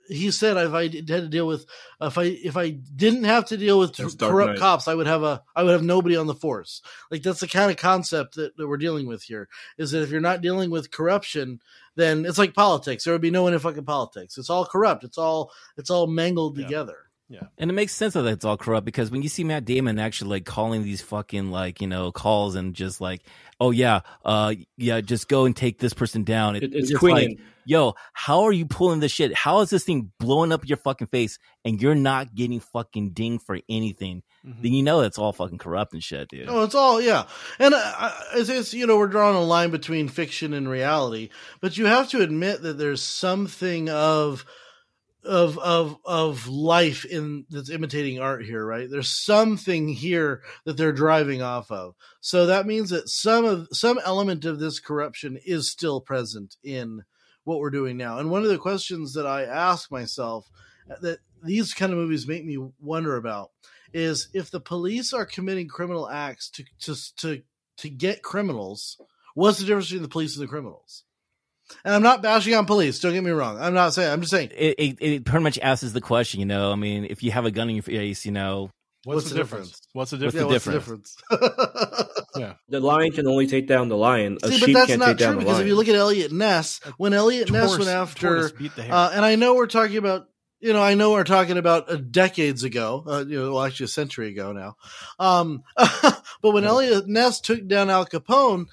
he 0.09 0.31
said 0.31 0.57
if 0.57 0.73
I 0.73 0.85
had 0.85 0.92
to 1.09 1.29
deal 1.29 1.47
with 1.47 1.66
if 2.01 2.16
I 2.16 2.25
if 2.25 2.57
I 2.57 2.71
didn't 2.71 3.25
have 3.25 3.45
to 3.47 3.57
deal 3.57 3.79
with 3.79 3.97
That's 3.97 4.14
corrupt 4.14 4.59
cops 4.59 4.88
I 4.88 4.95
would 4.95 5.07
have 5.07 5.23
a 5.23 5.42
I 5.55 5.62
would 5.62 5.73
have 5.73 5.83
nobody 5.83 6.16
on 6.16 6.27
the 6.27 6.35
force. 6.35 6.81
Like 7.11 7.23
that's 7.23 7.40
the 7.40 7.49
kind 7.49 7.71
of 7.71 7.77
concept 7.77 8.37
that, 8.37 8.57
that 8.57 8.66
we're 8.69 8.77
dealing 8.77 9.07
with 9.07 9.25
here 9.25 9.49
is 9.77 9.90
that 9.90 10.03
if 10.03 10.11
you're 10.11 10.21
not 10.21 10.40
dealing 10.42 10.71
with 10.71 10.90
corruption 10.90 11.61
then 11.97 12.25
it's 12.25 12.38
like 12.38 12.55
politics. 12.55 13.05
There 13.05 13.12
would 13.14 13.23
be 13.23 13.31
no 13.31 13.42
one 13.42 13.53
in 13.53 13.59
fucking 13.59 13.85
politics. 13.85 14.38
It's 14.38 14.51
all 14.51 14.64
corrupt. 14.64 15.03
It's 15.05 15.19
all 15.19 15.51
it's 15.77 15.90
all 15.90 16.07
mangled 16.07 16.57
Yeah. 16.57 16.64
together 16.64 17.06
And 17.58 17.70
it 17.70 17.74
makes 17.74 17.92
sense 17.92 18.14
that 18.14 18.24
it's 18.26 18.44
all 18.44 18.56
corrupt 18.56 18.84
because 18.84 19.10
when 19.10 19.22
you 19.22 19.28
see 19.28 19.42
Matt 19.42 19.64
Damon 19.64 19.98
actually 19.98 20.30
like 20.30 20.44
calling 20.44 20.84
these 20.84 21.00
fucking 21.02 21.50
like 21.50 21.80
you 21.80 21.88
know 21.88 22.12
calls 22.12 22.54
and 22.54 22.74
just 22.74 23.00
like, 23.00 23.22
oh 23.60 23.70
yeah, 23.72 24.00
uh, 24.24 24.54
yeah, 24.76 25.00
just 25.00 25.28
go 25.28 25.44
and 25.44 25.56
take 25.56 25.78
this 25.78 25.92
person 25.92 26.22
down. 26.22 26.56
It, 26.56 26.62
it's 26.62 26.74
it's 26.74 26.90
just 26.90 27.02
like, 27.02 27.38
yo, 27.64 27.94
how 28.12 28.42
are 28.42 28.52
you 28.52 28.66
pulling 28.66 29.00
this 29.00 29.10
shit? 29.10 29.34
How 29.34 29.60
is 29.60 29.70
this 29.70 29.82
thing 29.84 30.12
blowing 30.20 30.52
up 30.52 30.68
your 30.68 30.76
fucking 30.78 31.08
face 31.08 31.38
and 31.64 31.82
you're 31.82 31.96
not 31.96 32.34
getting 32.34 32.60
fucking 32.60 33.10
dinged 33.10 33.42
for 33.44 33.58
anything? 33.68 34.22
Mhm. 34.46 34.62
Then 34.62 34.72
you 34.72 34.84
know 34.84 35.00
it's 35.00 35.18
all 35.18 35.32
fucking 35.32 35.58
corrupt 35.58 35.94
and 35.94 36.04
shit, 36.04 36.28
dude. 36.28 36.48
Oh, 36.48 36.62
it's 36.62 36.76
all 36.76 37.00
yeah, 37.00 37.24
and 37.58 37.74
uh, 37.74 38.12
it's, 38.34 38.48
it's 38.48 38.72
you 38.72 38.86
know 38.86 38.98
we're 38.98 39.08
drawing 39.08 39.34
a 39.36 39.42
line 39.42 39.70
between 39.70 40.06
fiction 40.06 40.54
and 40.54 40.68
reality, 40.68 41.30
but 41.60 41.76
you 41.76 41.86
have 41.86 42.08
to 42.10 42.20
admit 42.22 42.62
that 42.62 42.78
there's 42.78 43.02
something 43.02 43.88
of 43.90 44.44
of 45.26 45.58
of 45.58 45.98
of 46.04 46.48
life 46.48 47.04
in 47.04 47.44
that's 47.50 47.70
imitating 47.70 48.20
art 48.20 48.44
here, 48.44 48.64
right? 48.64 48.88
There's 48.90 49.10
something 49.10 49.88
here 49.88 50.42
that 50.64 50.76
they're 50.76 50.92
driving 50.92 51.42
off 51.42 51.70
of, 51.70 51.94
so 52.20 52.46
that 52.46 52.66
means 52.66 52.90
that 52.90 53.08
some 53.08 53.44
of 53.44 53.68
some 53.72 53.98
element 54.04 54.44
of 54.44 54.58
this 54.58 54.80
corruption 54.80 55.38
is 55.44 55.70
still 55.70 56.00
present 56.00 56.56
in 56.62 57.02
what 57.44 57.58
we're 57.58 57.70
doing 57.70 57.96
now. 57.96 58.18
And 58.18 58.30
one 58.30 58.42
of 58.42 58.48
the 58.48 58.58
questions 58.58 59.14
that 59.14 59.26
I 59.26 59.44
ask 59.44 59.90
myself 59.90 60.48
uh, 60.90 60.96
that 61.02 61.18
these 61.42 61.74
kind 61.74 61.92
of 61.92 61.98
movies 61.98 62.26
make 62.26 62.44
me 62.44 62.58
wonder 62.80 63.16
about 63.16 63.50
is 63.92 64.28
if 64.34 64.50
the 64.50 64.60
police 64.60 65.12
are 65.12 65.24
committing 65.24 65.68
criminal 65.68 66.08
acts 66.08 66.50
to 66.50 66.64
to 66.80 67.16
to 67.16 67.42
to 67.78 67.88
get 67.88 68.22
criminals, 68.22 69.00
what's 69.34 69.58
the 69.58 69.64
difference 69.64 69.86
between 69.88 70.02
the 70.02 70.08
police 70.08 70.36
and 70.36 70.42
the 70.42 70.50
criminals? 70.50 71.04
And 71.85 71.94
I'm 71.94 72.02
not 72.02 72.22
bashing 72.22 72.55
on 72.55 72.66
police. 72.66 73.00
Don't 73.00 73.12
get 73.12 73.24
me 73.24 73.31
wrong. 73.31 73.59
I'm 73.61 73.74
not 73.74 73.92
saying. 73.94 74.12
I'm 74.12 74.20
just 74.20 74.31
saying. 74.31 74.50
It, 74.57 74.74
it 74.79 74.96
it 75.00 75.24
pretty 75.24 75.42
much 75.42 75.59
asks 75.59 75.90
the 75.90 76.00
question, 76.00 76.40
you 76.40 76.46
know. 76.46 76.70
I 76.72 76.76
mean, 76.76 77.07
if 77.09 77.22
you 77.22 77.31
have 77.33 77.44
a 77.44 77.50
gun 77.50 77.68
in 77.68 77.76
your 77.76 77.83
face, 77.83 78.24
you 78.24 78.33
know, 78.33 78.70
What's, 79.05 79.31
the, 79.31 79.37
difference? 79.37 79.81
What's 79.92 80.11
the 80.11 80.16
What's 80.18 80.35
difference? 80.35 80.35
the 80.35 80.38
yeah, 80.40 80.46
what's 80.52 80.64
the 80.64 80.72
difference? 80.72 82.57
The 82.68 82.81
lion 82.81 83.12
can 83.12 83.26
only 83.26 83.46
take 83.46 83.66
down 83.66 83.88
the 83.88 83.96
lion. 83.96 84.37
A 84.42 84.48
See, 84.48 84.59
sheep 84.59 84.66
but 84.66 84.72
that's 84.74 84.87
can't 84.88 85.00
not 85.00 85.07
take 85.07 85.16
down 85.18 85.33
true 85.35 85.35
the 85.35 85.44
because 85.44 85.55
lion. 85.55 85.62
if 85.62 85.68
you 85.68 85.74
look 85.76 85.88
at 85.88 85.94
Eliot 85.94 86.33
Ness, 86.33 86.81
when 86.98 87.12
Eliot 87.14 87.50
Ness 87.50 87.79
went 87.79 87.88
after, 87.90 88.50
beat 88.50 88.74
the 88.76 88.83
hare. 88.83 88.92
uh, 88.94 89.11
and 89.14 89.24
I 89.24 89.37
know 89.37 89.55
we're 89.55 89.66
talking 89.68 89.96
about, 89.96 90.29
you 90.61 90.73
know, 90.73 90.83
I 90.83 90.95
know 90.95 91.12
we're 91.12 91.25
talking 91.25 91.59
about 91.59 91.90
uh, 91.90 91.97
decades 91.97 92.64
ago, 92.64 93.05
uh, 93.07 93.25
you 93.27 93.38
know, 93.38 93.53
well, 93.53 93.64
actually 93.64 93.85
a 93.85 93.88
century 93.88 94.29
ago 94.31 94.53
now. 94.53 94.77
Um, 95.19 95.62
but 95.77 96.53
when 96.53 96.64
Eliot 96.64 97.07
Ness 97.07 97.40
took 97.40 97.66
down 97.66 97.90
Al 97.90 98.07
Capone, 98.07 98.66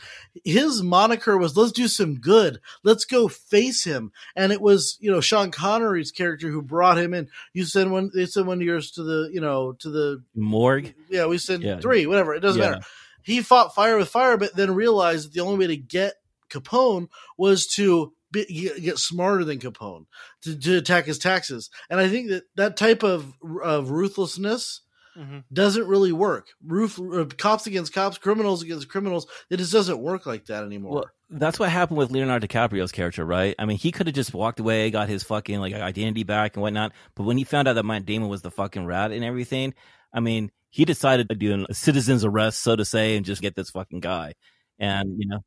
his 0.43 0.81
moniker 0.81 1.37
was 1.37 1.55
"Let's 1.57 1.71
do 1.71 1.87
some 1.87 2.15
good. 2.19 2.59
Let's 2.83 3.05
go 3.05 3.27
face 3.27 3.83
him." 3.83 4.11
And 4.35 4.51
it 4.51 4.61
was, 4.61 4.97
you 5.01 5.11
know, 5.11 5.21
Sean 5.21 5.51
Connery's 5.51 6.11
character 6.11 6.49
who 6.49 6.61
brought 6.61 6.97
him 6.97 7.13
in. 7.13 7.27
You 7.53 7.65
send 7.65 7.91
one, 7.91 8.11
they 8.13 8.25
send 8.25 8.47
one 8.47 8.57
of 8.59 8.63
yours 8.63 8.91
to 8.91 9.03
the, 9.03 9.29
you 9.33 9.41
know, 9.41 9.73
to 9.79 9.89
the 9.89 10.23
morgue. 10.35 10.93
yeah, 11.09 11.25
we 11.25 11.37
sent 11.37 11.63
Yeah. 11.63 11.79
three, 11.79 12.05
whatever. 12.07 12.33
It 12.33 12.39
doesn't 12.39 12.61
Yeah. 12.61 12.69
matter. 12.71 12.83
He 13.23 13.41
fought 13.41 13.73
fire 13.75 13.97
with 13.97 14.09
fire, 14.09 14.37
but 14.37 14.55
then 14.55 14.73
realized 14.75 15.27
that 15.27 15.33
the 15.33 15.39
only 15.41 15.57
way 15.59 15.67
to 15.67 15.77
get 15.77 16.15
Capone 16.49 17.07
was 17.37 17.67
to 17.75 18.13
be, 18.33 18.71
get, 18.81 18.97
smarter 18.97 19.45
than 19.45 19.59
Capone 19.59 20.07
to, 20.41 20.57
to 20.59 20.77
attack 20.77 21.05
his 21.05 21.17
taxes. 21.19 21.69
And 21.89 22.01
I 22.01 22.09
think 22.09 22.29
that 22.29 22.43
that 22.55 22.75
type 22.75 23.03
of 23.03 23.31
of 23.63 23.91
ruthlessness 23.91 24.81
Mhm. 25.17 25.43
doesn't 25.53 25.85
really 25.87 26.11
work. 26.11 26.47
Ruth, 26.65 26.99
uh, 26.99 27.25
cops 27.37 27.67
against 27.67 27.93
cops, 27.93 28.17
criminals 28.17 28.63
against 28.63 28.89
criminals. 28.89 29.27
It 29.51 29.57
just 29.57 29.71
doesn't 29.71 29.99
work 29.99 30.25
like 30.25 30.47
that 30.47 30.63
anymore. 30.63 30.93
Well, 30.93 31.05
that's 31.29 31.59
what 31.59 31.69
happened 31.69 31.99
with 31.99 32.09
Leonardo 32.09 32.47
DiCaprio's 32.47 32.91
character, 32.91 33.23
right? 33.23 33.53
I 33.59 33.65
mean, 33.65 33.77
he 33.77 33.91
could 33.91 34.07
have 34.07 34.15
just 34.15 34.33
walked 34.33 34.59
away, 34.59 34.89
got 34.89 35.09
his 35.09 35.21
fucking 35.23 35.59
like 35.59 35.73
identity 35.73 36.23
back 36.23 36.55
and 36.55 36.63
whatnot. 36.63 36.93
But 37.15 37.23
when 37.23 37.37
he 37.37 37.43
found 37.43 37.67
out 37.67 37.73
that 37.73 37.85
Matt 37.85 38.05
Damon 38.07 38.27
was 38.27 38.41
the 38.41 38.49
fucking 38.49 38.87
rat 38.87 39.11
and 39.11 39.23
everything, 39.23 39.75
I 40.11 40.19
mean, 40.19 40.51
he 40.71 40.83
decided 40.83 41.29
to 41.29 41.35
do 41.35 41.63
a 41.69 41.73
citizen's 41.75 42.25
arrest, 42.25 42.61
so 42.61 42.75
to 42.75 42.83
say, 42.83 43.15
and 43.15 43.23
just 43.23 43.41
get 43.43 43.55
this 43.55 43.69
fucking 43.69 43.99
guy. 43.99 44.33
And 44.79 45.15
you 45.19 45.27
know, 45.27 45.43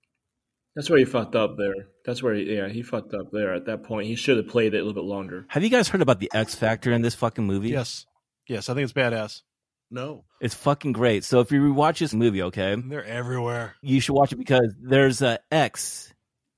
That's 0.77 0.89
where 0.91 0.99
he 0.99 1.05
fucked 1.07 1.35
up 1.35 1.57
there. 1.57 1.75
That's 2.05 2.23
where, 2.23 2.35
he, 2.35 2.55
yeah, 2.55 2.69
he 2.69 2.83
fucked 2.83 3.15
up 3.15 3.33
there 3.33 3.55
at 3.55 3.65
that 3.67 3.83
point. 3.83 4.07
He 4.07 4.15
should 4.15 4.37
have 4.37 4.47
played 4.49 4.75
it 4.75 4.79
a 4.79 4.85
little 4.85 4.93
bit 5.03 5.09
longer. 5.09 5.47
have 5.49 5.65
you 5.65 5.71
guys 5.71 5.89
heard 5.89 6.03
about 6.03 6.21
the 6.21 6.31
X 6.35 6.55
Factor 6.55 6.93
in 6.93 7.03
this 7.03 7.15
fucking 7.15 7.45
movie? 7.47 7.71
Yes. 7.71 8.07
Yes, 8.47 8.69
I 8.69 8.75
think 8.75 8.85
it's 8.85 8.93
badass. 8.93 9.41
no, 9.91 10.25
It's 10.41 10.55
fucking 10.55 10.93
great. 10.93 11.25
So 11.25 11.41
if 11.41 11.51
you 11.51 11.61
rewatch 11.63 11.99
this 11.99 12.13
movie, 12.15 12.43
okay, 12.43 12.77
They're 12.77 13.05
everywhere. 13.05 13.75
you 13.83 14.01
should 14.01 14.15
watch 14.15 14.33
it 14.33 14.37
because 14.37 14.75
there's 14.81 15.23
a 15.23 15.39
X 15.51 16.13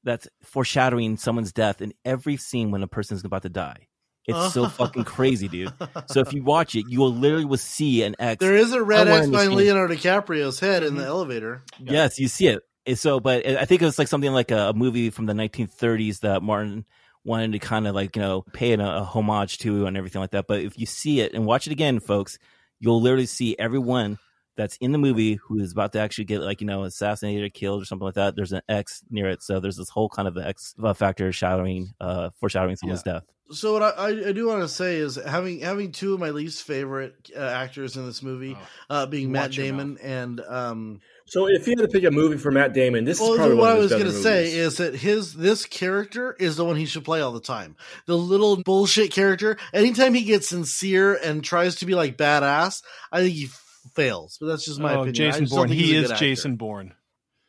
that's 0.04 0.26
foreshadowing 0.42 1.16
someone's 1.16 1.52
death 1.52 1.80
in 1.80 1.92
every 2.04 2.36
scene 2.36 2.70
when 2.70 2.82
a 2.82 2.88
person's 2.88 3.24
about 3.24 3.42
to 3.42 3.48
die. 3.48 3.86
It's 4.26 4.52
so 4.52 4.66
fucking 4.68 5.04
crazy, 5.04 5.48
dude. 5.48 5.72
So 6.08 6.20
if 6.20 6.32
you 6.34 6.42
watch 6.44 6.74
it, 6.74 6.84
you 6.88 7.00
will 7.00 7.14
literally 7.14 7.44
will 7.46 7.56
see 7.56 8.02
an 8.02 8.14
X. 8.18 8.40
there 8.40 8.56
is 8.56 8.72
a 8.72 8.82
red 8.82 9.08
X 9.08 9.24
in 9.26 9.30
the 9.32 9.38
behind. 9.38 9.54
Leonardo 9.54 9.94
DiCaprio's 9.94 10.60
head 10.60 10.82
in 10.82 10.96
the 10.96 11.02
Mhm. 11.04 11.06
elevator. 11.06 11.62
Yes, 11.78 12.18
you 12.18 12.28
see 12.28 12.48
it. 12.48 12.62
And 12.88 12.98
So, 12.98 13.20
but 13.20 13.46
I 13.46 13.64
think 13.64 13.82
it 13.82 13.84
was 13.84 13.98
like 13.98 14.08
something 14.08 14.32
like 14.32 14.50
a, 14.50 14.70
a 14.70 14.72
movie 14.74 15.10
from 15.10 15.26
the 15.26 15.32
1930s 15.34 16.20
that 16.20 16.42
Martin 16.42 16.84
wanted 17.24 17.52
to 17.52 17.58
kind 17.58 17.86
of 17.86 17.94
like 17.94 18.16
you 18.16 18.22
know 18.22 18.42
pay 18.52 18.72
it 18.72 18.80
a, 18.80 18.98
a 18.98 19.02
homage 19.04 19.58
to 19.58 19.86
and 19.86 19.96
everything 19.96 20.20
like 20.20 20.30
that. 20.30 20.46
But 20.46 20.60
if 20.60 20.78
you 20.78 20.86
see 20.86 21.20
it 21.20 21.34
and 21.34 21.44
watch 21.46 21.66
it 21.66 21.72
again, 21.72 22.00
folks, 22.00 22.38
you'll 22.80 23.00
literally 23.00 23.26
see 23.26 23.56
everyone 23.58 24.18
that's 24.56 24.76
in 24.78 24.90
the 24.92 24.98
movie 24.98 25.34
who 25.34 25.60
is 25.60 25.70
about 25.70 25.92
to 25.92 26.00
actually 26.00 26.24
get 26.24 26.40
like 26.40 26.60
you 26.60 26.66
know 26.66 26.84
assassinated 26.84 27.44
or 27.44 27.48
killed 27.50 27.82
or 27.82 27.84
something 27.84 28.06
like 28.06 28.14
that. 28.14 28.34
There's 28.34 28.52
an 28.52 28.62
X 28.68 29.02
near 29.10 29.28
it, 29.28 29.42
so 29.42 29.60
there's 29.60 29.76
this 29.76 29.90
whole 29.90 30.08
kind 30.08 30.26
of 30.26 30.36
X 30.38 30.74
factor 30.96 31.30
shadowing, 31.32 31.92
uh, 32.00 32.30
foreshadowing 32.40 32.76
someone's 32.76 33.02
death. 33.02 33.24
So 33.50 33.72
what 33.72 33.82
I, 33.82 33.88
I, 33.88 34.08
I 34.28 34.32
do 34.32 34.46
want 34.46 34.60
to 34.62 34.68
say 34.68 34.96
is 34.96 35.16
having 35.16 35.60
having 35.60 35.92
two 35.92 36.14
of 36.14 36.20
my 36.20 36.30
least 36.30 36.64
favorite 36.64 37.30
uh, 37.36 37.40
actors 37.40 37.96
in 37.96 38.04
this 38.06 38.22
movie, 38.22 38.56
Oh. 38.58 38.66
uh, 38.90 39.06
being 39.06 39.30
Matt 39.32 39.52
Damon 39.52 39.98
and 40.02 40.40
um. 40.40 41.00
So 41.28 41.46
if 41.46 41.66
you 41.66 41.74
had 41.76 41.82
to 41.82 41.88
pick 41.88 42.04
a 42.04 42.10
movie 42.10 42.38
for 42.38 42.50
Matt 42.50 42.72
Damon, 42.72 43.04
this 43.04 43.20
Well, 43.20 43.32
is 43.34 43.36
probably 43.38 43.56
what 43.56 43.66
one 43.68 43.76
I 43.76 43.78
was 43.78 43.90
going 43.90 44.04
to 44.04 44.12
say 44.12 44.50
is 44.52 44.78
that 44.78 44.94
his 44.94 45.34
this 45.34 45.66
character 45.66 46.34
is 46.40 46.56
the 46.56 46.64
one 46.64 46.76
he 46.76 46.86
should 46.86 47.04
play 47.04 47.20
all 47.20 47.32
the 47.32 47.40
time. 47.40 47.76
The 48.06 48.16
little 48.16 48.62
bullshit 48.62 49.12
character. 49.12 49.58
Anytime 49.74 50.14
he 50.14 50.22
gets 50.24 50.48
sincere 50.48 51.14
and 51.22 51.44
tries 51.44 51.76
to 51.76 51.86
be 51.86 51.94
like 51.94 52.16
badass, 52.16 52.82
I 53.12 53.20
think 53.20 53.34
he 53.34 53.48
fails. 53.94 54.38
But 54.40 54.46
that's 54.46 54.64
just 54.64 54.80
my 54.80 54.94
oh, 54.94 55.02
opinion. 55.02 55.14
Jason 55.14 55.46
Bourne. 55.46 55.68
He 55.68 55.94
is 55.94 56.02
good 56.04 56.12
actor. 56.12 56.24
Jason 56.24 56.56
Bourne. 56.56 56.94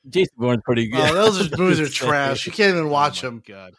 Jason 0.09 0.33
Bourne's 0.37 0.61
pretty 0.65 0.87
good. 0.89 0.99
Oh, 1.11 1.13
those 1.13 1.53
are- 1.53 1.57
movies 1.57 1.79
are 1.79 1.87
trash. 1.89 2.45
You 2.45 2.51
can't 2.51 2.73
even 2.75 2.87
oh 2.87 2.89
watch 2.89 3.23
oh 3.23 3.27
them. 3.29 3.43
God. 3.47 3.73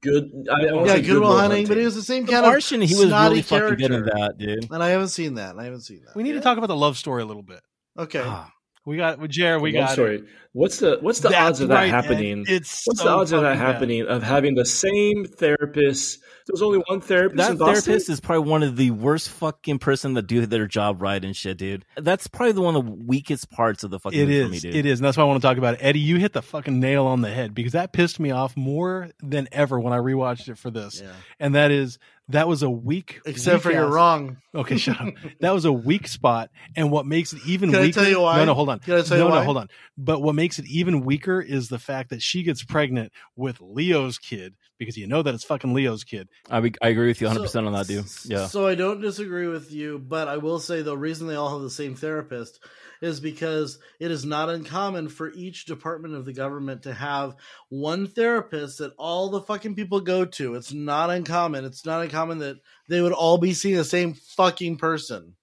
good. 0.00 0.24
I, 0.50 0.68
I 0.68 0.72
won't 0.72 0.86
Yeah, 0.86 0.94
say 0.94 1.02
Good 1.02 1.20
Will 1.20 1.36
Hunting, 1.36 1.66
but 1.66 1.76
it 1.76 1.84
was 1.84 1.94
the 1.94 2.02
same 2.02 2.24
The 2.24 2.32
kind 2.32 2.46
Martian, 2.46 2.82
of 2.82 2.88
he 2.88 2.94
was 2.94 3.10
really 3.12 3.42
fucking 3.42 3.76
good 3.76 3.90
in 3.92 4.04
character. 4.04 4.12
that, 4.18 4.38
dude. 4.38 4.70
And 4.72 4.82
I 4.82 4.88
haven't 4.88 5.08
seen 5.08 5.34
that. 5.34 5.58
I 5.58 5.64
haven't 5.64 5.82
seen 5.82 6.02
that. 6.06 6.16
We 6.16 6.22
need 6.22 6.30
Yeah? 6.30 6.36
to 6.36 6.40
talk 6.40 6.56
about 6.56 6.68
the 6.68 6.76
love 6.76 6.96
story 6.96 7.20
a 7.22 7.26
little 7.26 7.42
bit. 7.42 7.60
Okay. 7.98 8.22
Ah. 8.24 8.50
We 8.84 8.96
got 8.96 9.18
with 9.20 9.30
Jared. 9.30 9.62
We 9.62 9.72
Love 9.72 9.88
got 9.88 9.92
story. 9.92 10.16
it. 10.16 10.24
What's 10.52 10.78
the 10.78 10.98
what's 11.00 11.20
the 11.20 11.28
That's 11.28 11.40
odds 11.40 11.60
of 11.60 11.68
that 11.68 11.74
right, 11.74 11.90
happening? 11.90 12.44
It's 12.48 12.82
What's 12.84 13.00
so 13.00 13.04
the 13.04 13.10
odds 13.10 13.32
of 13.32 13.42
that 13.42 13.56
bad. 13.56 13.58
happening? 13.58 14.06
Of 14.06 14.22
having 14.22 14.54
the 14.54 14.64
same 14.66 15.24
therapist? 15.24 16.18
There's 16.46 16.62
only 16.62 16.82
one 16.86 17.00
therapist 17.00 17.36
that 17.36 17.52
in 17.52 17.58
therapist 17.58 18.08
is 18.08 18.20
probably 18.20 18.50
one 18.50 18.62
of 18.62 18.76
the 18.76 18.90
worst 18.90 19.28
fucking 19.30 19.78
person 19.78 20.14
that 20.14 20.26
do 20.26 20.44
their 20.46 20.66
job 20.66 21.00
right 21.00 21.22
and 21.22 21.36
shit, 21.36 21.58
dude. 21.58 21.84
That's 21.96 22.26
probably 22.26 22.52
the 22.52 22.62
one 22.62 22.76
of 22.76 22.84
the 22.84 22.90
weakest 22.90 23.50
parts 23.50 23.84
of 23.84 23.90
the 23.90 23.98
fucking 23.98 24.18
It 24.18 24.28
movie 24.28 24.36
is. 24.36 24.46
for 24.46 24.52
me, 24.52 24.60
dude. 24.60 24.74
It 24.74 24.86
is. 24.86 25.00
And 25.00 25.06
that's 25.06 25.16
why 25.16 25.24
I 25.24 25.26
want 25.26 25.40
to 25.42 25.46
talk 25.46 25.58
about 25.58 25.74
it. 25.74 25.80
Eddie, 25.82 26.00
you 26.00 26.16
hit 26.16 26.32
the 26.32 26.42
fucking 26.42 26.80
nail 26.80 27.06
on 27.06 27.20
the 27.20 27.30
head 27.30 27.54
because 27.54 27.72
that 27.72 27.92
pissed 27.92 28.18
me 28.20 28.30
off 28.30 28.56
more 28.56 29.10
than 29.22 29.48
ever 29.52 29.78
when 29.78 29.92
I 29.92 29.98
rewatched 29.98 30.48
it 30.48 30.58
for 30.58 30.70
this. 30.70 31.00
Yeah. 31.00 31.12
And 31.38 31.54
that 31.54 31.70
is 31.70 31.98
that 32.28 32.48
was 32.48 32.62
a 32.62 32.70
weak 32.70 33.20
Except 33.26 33.56
weak 33.56 33.62
for 33.62 33.72
you're 33.72 33.88
wrong. 33.88 34.38
Okay, 34.54 34.76
shut 34.76 35.00
up. 35.00 35.14
That 35.40 35.52
was 35.52 35.64
a 35.64 35.72
weak 35.72 36.06
spot. 36.06 36.50
And 36.76 36.90
what 36.90 37.04
makes 37.04 37.32
it 37.32 37.40
even 37.46 37.72
Can 37.72 37.82
I 37.82 37.90
tell 37.90 38.08
you 38.08 38.20
why? 38.20 38.36
No, 38.38 38.46
no, 38.46 38.54
hold 38.54 38.68
on. 38.68 38.78
Can 38.78 38.94
I 38.94 39.02
tell 39.02 39.18
no, 39.18 39.24
you 39.24 39.30
no, 39.30 39.36
why? 39.36 39.44
hold 39.44 39.56
on. 39.56 39.68
But 39.98 40.22
what 40.22 40.34
makes 40.34 40.58
it 40.58 40.66
even 40.66 41.04
weaker 41.04 41.40
is 41.40 41.68
the 41.68 41.78
fact 41.78 42.10
that 42.10 42.22
she 42.22 42.42
gets 42.42 42.64
pregnant 42.64 43.12
with 43.36 43.60
Leo's 43.60 44.18
kid 44.18 44.54
because 44.82 44.96
you 44.96 45.06
know 45.06 45.22
that 45.22 45.34
it's 45.34 45.44
fucking 45.44 45.72
Leo's 45.72 46.04
kid. 46.04 46.28
I, 46.50 46.60
be- 46.60 46.74
I 46.82 46.88
agree 46.88 47.08
with 47.08 47.20
you 47.20 47.26
100 47.28 47.40
So- 47.40 47.44
percent 47.44 47.66
on 47.66 47.72
that, 47.72 47.86
dude. 47.86 48.04
Yeah. 48.24 48.46
So 48.46 48.66
I 48.66 48.74
don't 48.74 49.00
disagree 49.00 49.46
with 49.46 49.72
you, 49.72 49.98
but 49.98 50.28
I 50.28 50.36
will 50.36 50.58
say 50.60 50.82
the 50.82 50.96
reason 50.98 51.26
they 51.26 51.34
all 51.34 51.52
have 51.52 51.62
the 51.62 51.70
same 51.70 51.94
therapist 51.94 52.58
is 53.00 53.18
because 53.18 53.78
it 53.98 54.12
is 54.12 54.24
not 54.24 54.48
uncommon 54.48 55.08
for 55.08 55.32
each 55.32 55.64
department 55.66 56.14
of 56.14 56.24
the 56.24 56.32
government 56.32 56.84
to 56.84 56.94
have 56.94 57.34
one 57.68 58.06
therapist 58.06 58.78
that 58.78 58.92
all 58.96 59.28
the 59.28 59.40
fucking 59.40 59.74
people 59.74 60.00
go 60.00 60.24
to. 60.24 60.54
It's 60.54 60.72
not 60.72 61.10
uncommon. 61.10 61.64
It's 61.64 61.84
not 61.84 62.02
uncommon 62.02 62.38
that 62.38 62.58
they 62.88 63.00
would 63.00 63.12
all 63.12 63.38
be 63.38 63.54
seeing 63.54 63.76
the 63.76 63.84
same 63.84 64.14
fucking 64.14 64.76
person. 64.76 65.34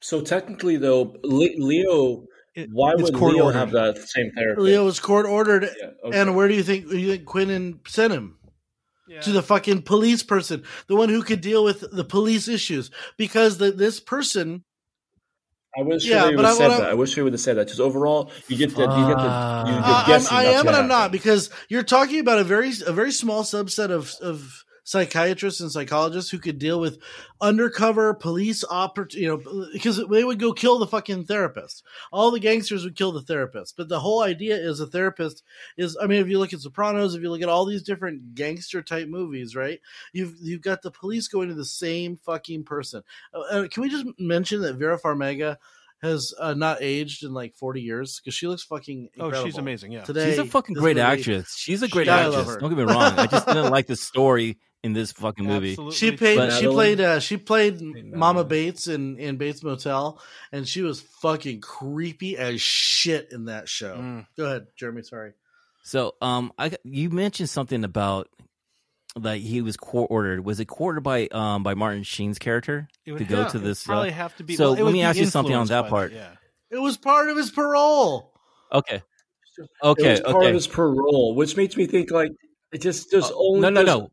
So 0.00 0.20
technically, 0.20 0.76
though, 0.76 1.16
Leo, 1.24 2.26
It- 2.58 2.70
why 2.72 2.92
it's 2.92 3.02
would 3.02 3.14
court 3.14 3.34
Leo 3.34 3.44
ordered. 3.44 3.58
have 3.58 3.70
that 3.72 3.98
same 4.08 4.30
therapist? 4.36 4.64
Leo 4.64 4.84
was 4.84 5.00
court 5.00 5.26
ordered, 5.26 5.64
Yeah, 5.64 5.90
okay. 6.04 6.18
and 6.20 6.34
where 6.36 6.48
do 6.48 6.54
you 6.54 6.62
think 6.62 6.90
you 6.92 7.08
think 7.10 7.24
Queenan 7.24 7.80
sent 7.86 8.12
him? 8.12 8.34
To 9.22 9.32
the 9.32 9.42
fucking 9.42 9.82
police 9.82 10.22
person, 10.22 10.64
the 10.86 10.94
one 10.94 11.08
who 11.08 11.22
could 11.22 11.40
deal 11.40 11.64
with 11.64 11.82
the 11.90 12.04
police 12.04 12.46
issues, 12.46 12.90
because 13.16 13.56
the, 13.56 13.70
this 13.72 14.00
person 14.00 14.64
I 15.78 15.82
wish 15.82 16.04
Yeah, 16.04 16.26
they 16.26 16.36
would 16.36 16.44
have 16.44 16.56
said 16.56 16.68
wanna- 16.68 16.80
that. 16.82 16.90
I 16.90 16.94
wish 16.94 17.14
they 17.14 17.22
would 17.22 17.32
have 17.32 17.40
said 17.40 17.56
that 17.56 17.66
because 17.66 17.80
overall, 17.80 18.30
you 18.48 18.56
get 18.58 18.74
the 18.74 18.82
you 18.82 18.86
get 18.86 18.94
the 18.96 18.98
you, 18.98 19.08
you're 19.08 19.16
Uh, 19.18 20.02
I'm, 20.02 20.06
guessing. 20.06 20.36
I 20.36 20.44
am 20.44 20.66
and 20.66 20.76
I'm 20.76 20.88
not 20.88 21.10
because 21.12 21.48
you're 21.70 21.82
talking 21.84 22.20
about 22.20 22.38
a 22.38 22.44
very 22.44 22.70
a 22.86 22.92
very 22.92 23.12
small 23.12 23.44
subset 23.44 23.90
of 23.90 24.12
of 24.20 24.64
psychiatrists 24.88 25.60
and 25.60 25.70
psychologists 25.70 26.30
who 26.30 26.38
could 26.38 26.58
deal 26.58 26.80
with 26.80 26.98
undercover 27.42 28.14
police 28.14 28.64
oper 28.70 29.12
you 29.12 29.28
know 29.28 29.66
because 29.72 30.02
they 30.10 30.24
would 30.24 30.38
go 30.38 30.50
kill 30.50 30.78
the 30.78 30.86
fucking 30.86 31.24
therapist 31.26 31.84
all 32.10 32.30
the 32.30 32.40
gangsters 32.40 32.84
would 32.84 32.96
kill 32.96 33.12
the 33.12 33.20
therapist 33.20 33.76
but 33.76 33.90
the 33.90 34.00
whole 34.00 34.22
idea 34.22 34.56
is 34.56 34.80
a 34.80 34.86
therapist 34.86 35.42
is 35.76 35.94
i 36.00 36.06
mean 36.06 36.22
if 36.22 36.28
you 36.28 36.38
look 36.38 36.54
at 36.54 36.60
sopranos 36.60 37.14
if 37.14 37.20
you 37.20 37.30
look 37.30 37.42
at 37.42 37.50
all 37.50 37.66
these 37.66 37.82
different 37.82 38.34
gangster 38.34 38.80
type 38.80 39.08
movies 39.08 39.54
right 39.54 39.80
you've 40.14 40.34
you've 40.40 40.62
got 40.62 40.80
the 40.80 40.90
police 40.90 41.28
going 41.28 41.48
to 41.50 41.54
the 41.54 41.64
same 41.66 42.16
fucking 42.16 42.64
person 42.64 43.02
uh, 43.34 43.40
uh, 43.40 43.68
can 43.68 43.82
we 43.82 43.90
just 43.90 44.06
mention 44.18 44.62
that 44.62 44.76
vera 44.76 44.98
farmiga 44.98 45.58
has 46.00 46.32
uh, 46.38 46.54
not 46.54 46.78
aged 46.80 47.24
in 47.24 47.34
like 47.34 47.54
40 47.56 47.82
years 47.82 48.20
because 48.20 48.32
she 48.32 48.46
looks 48.46 48.62
fucking 48.62 49.08
Oh, 49.18 49.44
she's 49.44 49.58
amazing. 49.58 49.90
Yeah. 49.90 50.04
Today, 50.04 50.30
She's 50.30 50.38
a 50.38 50.44
fucking 50.44 50.76
great 50.76 50.96
movie- 50.96 51.00
actress. 51.00 51.52
She's 51.56 51.82
a 51.82 51.88
great 51.88 52.06
Yeah, 52.06 52.18
I 52.18 52.26
love 52.26 52.40
actress. 52.42 52.56
Don't 52.60 52.70
get 52.70 52.78
me 52.78 52.84
wrong. 52.84 53.18
I 53.18 53.26
just 53.26 53.46
didn't 53.48 53.70
like 53.72 53.88
the 53.88 53.96
story 53.96 54.58
in 54.84 54.92
this 54.92 55.12
fucking 55.12 55.44
movie. 55.44 55.70
Absolutely. 55.70 55.96
She 55.96 56.12
played. 56.16 56.36
But- 56.36 56.52
she 56.60 56.66
played. 56.66 57.00
Uh, 57.00 57.20
she 57.20 57.36
played 57.36 57.80
Mama 57.80 58.44
Bates 58.44 58.86
in 58.88 59.18
in 59.18 59.36
Bates 59.36 59.62
Motel, 59.62 60.20
and 60.52 60.66
she 60.68 60.82
was 60.82 61.00
fucking 61.00 61.60
creepy 61.60 62.36
as 62.36 62.60
shit 62.60 63.32
in 63.32 63.46
that 63.46 63.68
show. 63.68 63.96
Mm. 63.96 64.26
Go 64.36 64.44
ahead, 64.46 64.66
Jeremy. 64.76 65.02
Sorry. 65.02 65.32
So, 65.82 66.14
um, 66.20 66.52
I 66.58 66.72
you 66.84 67.10
mentioned 67.10 67.48
something 67.50 67.82
about 67.84 68.28
like 69.16 69.40
he 69.42 69.62
was 69.62 69.76
court 69.76 70.08
ordered. 70.10 70.44
Was 70.44 70.60
it 70.60 70.66
court 70.66 70.90
ordered 70.96 71.00
by 71.02 71.26
um 71.28 71.62
by 71.62 71.74
Martin 71.74 72.02
Sheen's 72.02 72.38
character 72.38 72.88
It 73.06 73.12
would 73.12 73.18
to 73.18 73.24
go 73.24 73.42
have- 73.42 73.52
to 73.52 73.58
it 73.58 73.62
this? 73.62 73.84
Probably 73.84 74.10
uh, 74.10 74.12
have 74.14 74.36
to 74.36 74.44
be. 74.44 74.54
so 74.56 74.74
well, 74.74 74.84
let 74.84 74.92
me 74.92 75.02
ask 75.02 75.18
you 75.18 75.26
something 75.26 75.54
on 75.54 75.66
that 75.68 75.82
by 75.82 75.88
part. 75.88 76.12
Yeah. 76.12 76.30
It 76.70 76.78
was 76.78 76.96
part 76.98 77.30
of 77.30 77.36
his 77.36 77.50
parole. 77.50 78.32
okay, 78.72 79.02
It 79.56 79.68
okay, 79.82 80.10
was 80.12 80.20
part 80.20 80.44
of 80.44 80.54
his 80.54 80.66
parole, 80.66 81.34
which 81.34 81.56
makes 81.56 81.76
me 81.76 81.86
think 81.86 82.10
like 82.10 82.30
it 82.70 82.82
just 82.82 83.10
there's 83.10 83.30
Oh, 83.32 83.48
only 83.54 83.60
no, 83.62 83.70
no, 83.70 83.82
there's- 83.84 83.98
no. 83.98 84.10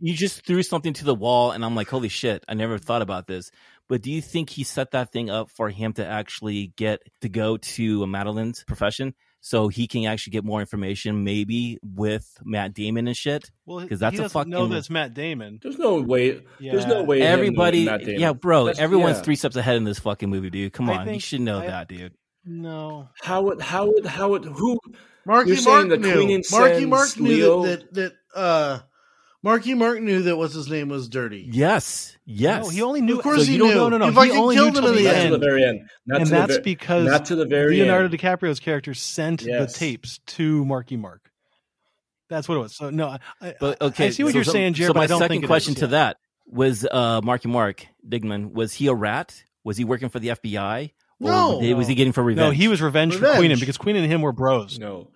You 0.00 0.14
just 0.14 0.44
threw 0.46 0.62
something 0.62 0.92
to 0.94 1.04
the 1.04 1.14
wall, 1.14 1.52
and 1.52 1.64
I'm 1.64 1.74
like, 1.74 1.88
holy 1.88 2.08
shit! 2.08 2.44
I 2.48 2.54
never 2.54 2.78
thought 2.78 3.02
about 3.02 3.26
this. 3.26 3.50
But 3.88 4.02
do 4.02 4.10
you 4.10 4.20
think 4.20 4.50
he 4.50 4.64
set 4.64 4.90
that 4.90 5.12
thing 5.12 5.30
up 5.30 5.48
for 5.50 5.70
him 5.70 5.92
to 5.94 6.04
actually 6.04 6.72
get 6.76 7.00
to 7.20 7.28
go 7.28 7.56
to 7.56 8.04
Madolyn's 8.06 8.64
profession, 8.64 9.14
so 9.40 9.68
he 9.68 9.86
can 9.86 10.04
actually 10.06 10.32
get 10.32 10.44
more 10.44 10.60
information, 10.60 11.22
maybe 11.24 11.78
with 11.82 12.26
Matt 12.44 12.74
Damon 12.74 13.06
and 13.06 13.16
shit? 13.16 13.50
Well, 13.64 13.80
because 13.80 14.00
that's 14.00 14.14
he 14.14 14.18
a 14.18 14.22
doesn't 14.22 14.48
know 14.50 14.58
fucking- 14.58 14.72
that's 14.72 14.90
Matt 14.90 15.14
Damon. 15.14 15.60
There's 15.62 15.78
no 15.78 16.00
way. 16.00 16.42
There's 16.60 16.86
no 16.86 17.04
way. 17.04 17.22
Everybody, 17.22 17.84
Matt 17.84 18.00
Damon. 18.00 18.20
yeah, 18.20 18.32
bro. 18.32 18.64
That's- 18.64 18.82
everyone's 18.82 19.18
yeah. 19.18 19.22
three 19.22 19.36
steps 19.36 19.56
ahead 19.56 19.76
in 19.76 19.84
this 19.84 20.00
fucking 20.00 20.28
movie, 20.28 20.50
dude. 20.50 20.72
Come 20.72 20.90
on, 20.90 21.08
you 21.14 21.20
should 21.20 21.40
know 21.42 21.60
I- 21.60 21.66
that, 21.68 21.88
dude. 21.88 22.12
No. 22.44 23.08
How 23.22 23.42
would 23.42 23.60
how 23.60 23.86
would 23.86 24.06
how 24.06 24.30
would 24.30 24.44
who? 24.44 24.78
Marky 25.24 25.48
You're 25.50 25.56
saying 25.56 25.88
Mark 25.88 25.88
the 25.88 25.96
knew. 25.96 26.12
Queen 26.14 26.42
Marky 26.52 26.74
sends 26.74 26.86
Mark 26.86 27.18
knew 27.18 27.28
Leo- 27.28 27.62
that, 27.64 27.94
that 27.94 28.12
that 28.34 28.38
uh, 28.38 28.78
Marky 29.46 29.74
Mark 29.74 30.00
knew 30.00 30.22
that 30.22 30.36
what's 30.36 30.54
his 30.54 30.68
name 30.68 30.88
was 30.88 31.08
dirty. 31.08 31.48
Yes, 31.52 32.16
yes. 32.24 32.64
No, 32.64 32.68
he 32.70 32.82
only 32.82 33.00
knew. 33.00 33.16
Of 33.18 33.22
course 33.22 33.38
so 33.42 33.44
he 33.46 33.52
you 33.52 33.58
don't, 33.58 33.68
knew. 33.68 33.74
No, 33.76 33.88
no, 33.90 33.98
no. 33.98 34.04
He 34.06 34.10
He, 34.10 34.16
fucking 34.16 34.36
only 34.36 34.56
killed 34.56 34.72
knew 34.74 34.78
him 34.80 34.84
till 34.84 34.90
in 34.90 35.04
the 35.04 35.10
the 35.10 35.14
Not 35.14 35.22
to 35.22 35.30
the 35.30 35.38
very 35.38 35.64
end. 35.64 35.80
Not 36.04 36.16
and 36.20 36.26
to 36.26 36.30
the 36.32 36.36
that's 36.40 36.56
ver- 36.56 36.62
because 36.62 37.06
not 37.06 37.24
to 37.26 37.36
the 37.36 37.46
very 37.46 37.76
Leonardo 37.76 38.06
end. 38.06 38.14
DiCaprio's 38.18 38.58
character 38.60 38.92
sent 38.92 39.42
Yes. 39.42 39.72
the 39.72 39.78
tapes 39.78 40.18
to 40.26 40.64
Marky 40.64 40.96
Mark. 40.96 41.30
That's 42.28 42.48
what 42.48 42.56
it 42.56 42.58
was. 42.58 42.74
So 42.74 42.90
no, 42.90 43.06
I, 43.08 43.18
I, 43.40 43.54
But 43.60 43.80
okay, 43.80 44.06
I 44.06 44.10
see 44.10 44.24
what 44.24 44.32
so 44.32 44.38
you're 44.38 44.44
some- 44.44 44.52
saying, 44.52 44.74
Jared. 44.74 44.88
So 44.88 44.94
but 44.94 44.98
my 44.98 45.04
I 45.04 45.06
don't 45.06 45.18
second 45.20 45.34
think 45.34 45.44
it 45.44 45.46
question 45.46 45.74
is. 45.74 45.78
to 45.80 45.84
Yeah. 45.86 45.90
that 45.90 46.16
was 46.48 46.84
uh, 46.90 47.20
Marky 47.22 47.48
Mark 47.48 47.86
Dignam. 48.06 48.52
Was 48.52 48.74
he 48.74 48.88
a 48.88 48.94
rat? 48.94 49.44
Was 49.62 49.76
he 49.76 49.84
working 49.84 50.08
for 50.08 50.18
the 50.18 50.28
FBI? 50.30 50.90
Or 51.20 51.30
No. 51.30 51.60
did- 51.60 51.76
was 51.76 51.86
he 51.86 51.94
getting 51.94 52.12
for 52.12 52.24
revenge? 52.24 52.44
No, 52.44 52.50
he 52.50 52.66
was 52.68 52.82
revenge, 52.82 53.14
for 53.14 53.20
Revenge. 53.20 53.38
Queenan 53.38 53.60
because 53.60 53.78
Queenan 53.78 54.02
and 54.02 54.12
him 54.12 54.22
were 54.22 54.32
bros. 54.32 54.78
No, 54.78 55.08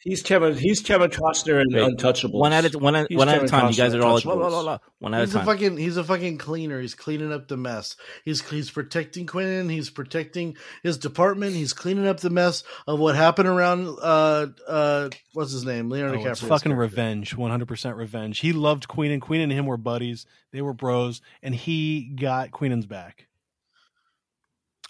he's 0.00 0.22
Kevin. 0.22 0.56
He's 0.56 0.80
Kevin 0.80 1.10
Costner 1.10 1.60
in 1.62 1.68
Wait, 1.72 1.96
Untouchables. 1.96 2.32
one 2.32 2.52
at 2.52 2.74
a 2.74 2.78
one 2.78 2.96
at, 2.96 3.10
one 3.10 3.28
at 3.28 3.34
a 3.36 3.40
Kevin 3.40 3.48
time. 3.48 3.70
You 3.70 3.76
guys 3.76 3.94
are 3.94 4.02
all 4.02 4.08
in 4.10 4.14
like, 4.16 4.24
blah, 4.24 4.34
blah, 4.34 4.62
blah, 4.62 4.78
one 4.98 5.14
at 5.14 5.20
a 5.22 5.24
He's 5.26 5.34
a 5.34 5.38
time. 5.38 5.46
fucking 5.46 5.76
he's 5.76 5.96
a 5.96 6.04
fucking 6.04 6.38
cleaner. 6.38 6.80
He's 6.80 6.94
cleaning 6.94 7.32
up 7.32 7.48
the 7.48 7.56
mess. 7.56 7.96
He's 8.24 8.40
he's 8.48 8.70
protecting 8.70 9.26
Quentin. 9.26 9.68
He's 9.68 9.90
protecting 9.90 10.56
his 10.82 10.98
department. 10.98 11.54
He's 11.54 11.72
cleaning 11.72 12.06
up 12.08 12.20
the 12.20 12.30
mess 12.30 12.64
of 12.86 12.98
what 12.98 13.14
happened 13.16 13.48
around 13.48 13.86
uh 14.02 14.46
uh 14.66 15.10
what's 15.34 15.52
his 15.52 15.64
name 15.64 15.88
Leonardo 15.90 16.18
Oh, 16.18 16.24
DiCaprio. 16.24 16.30
it's 16.32 16.40
fucking 16.40 16.72
revenge, 16.72 17.36
100% 17.36 17.96
revenge. 17.96 18.38
He 18.40 18.52
loved 18.52 18.88
Queenan. 18.88 19.20
Queenan 19.20 19.50
and 19.50 19.52
him 19.52 19.66
were 19.66 19.76
buddies. 19.76 20.26
They 20.52 20.62
were 20.62 20.72
bros, 20.72 21.20
and 21.42 21.54
he 21.54 22.16
got 22.20 22.50
Queenan's 22.50 22.86
back. 22.86 23.26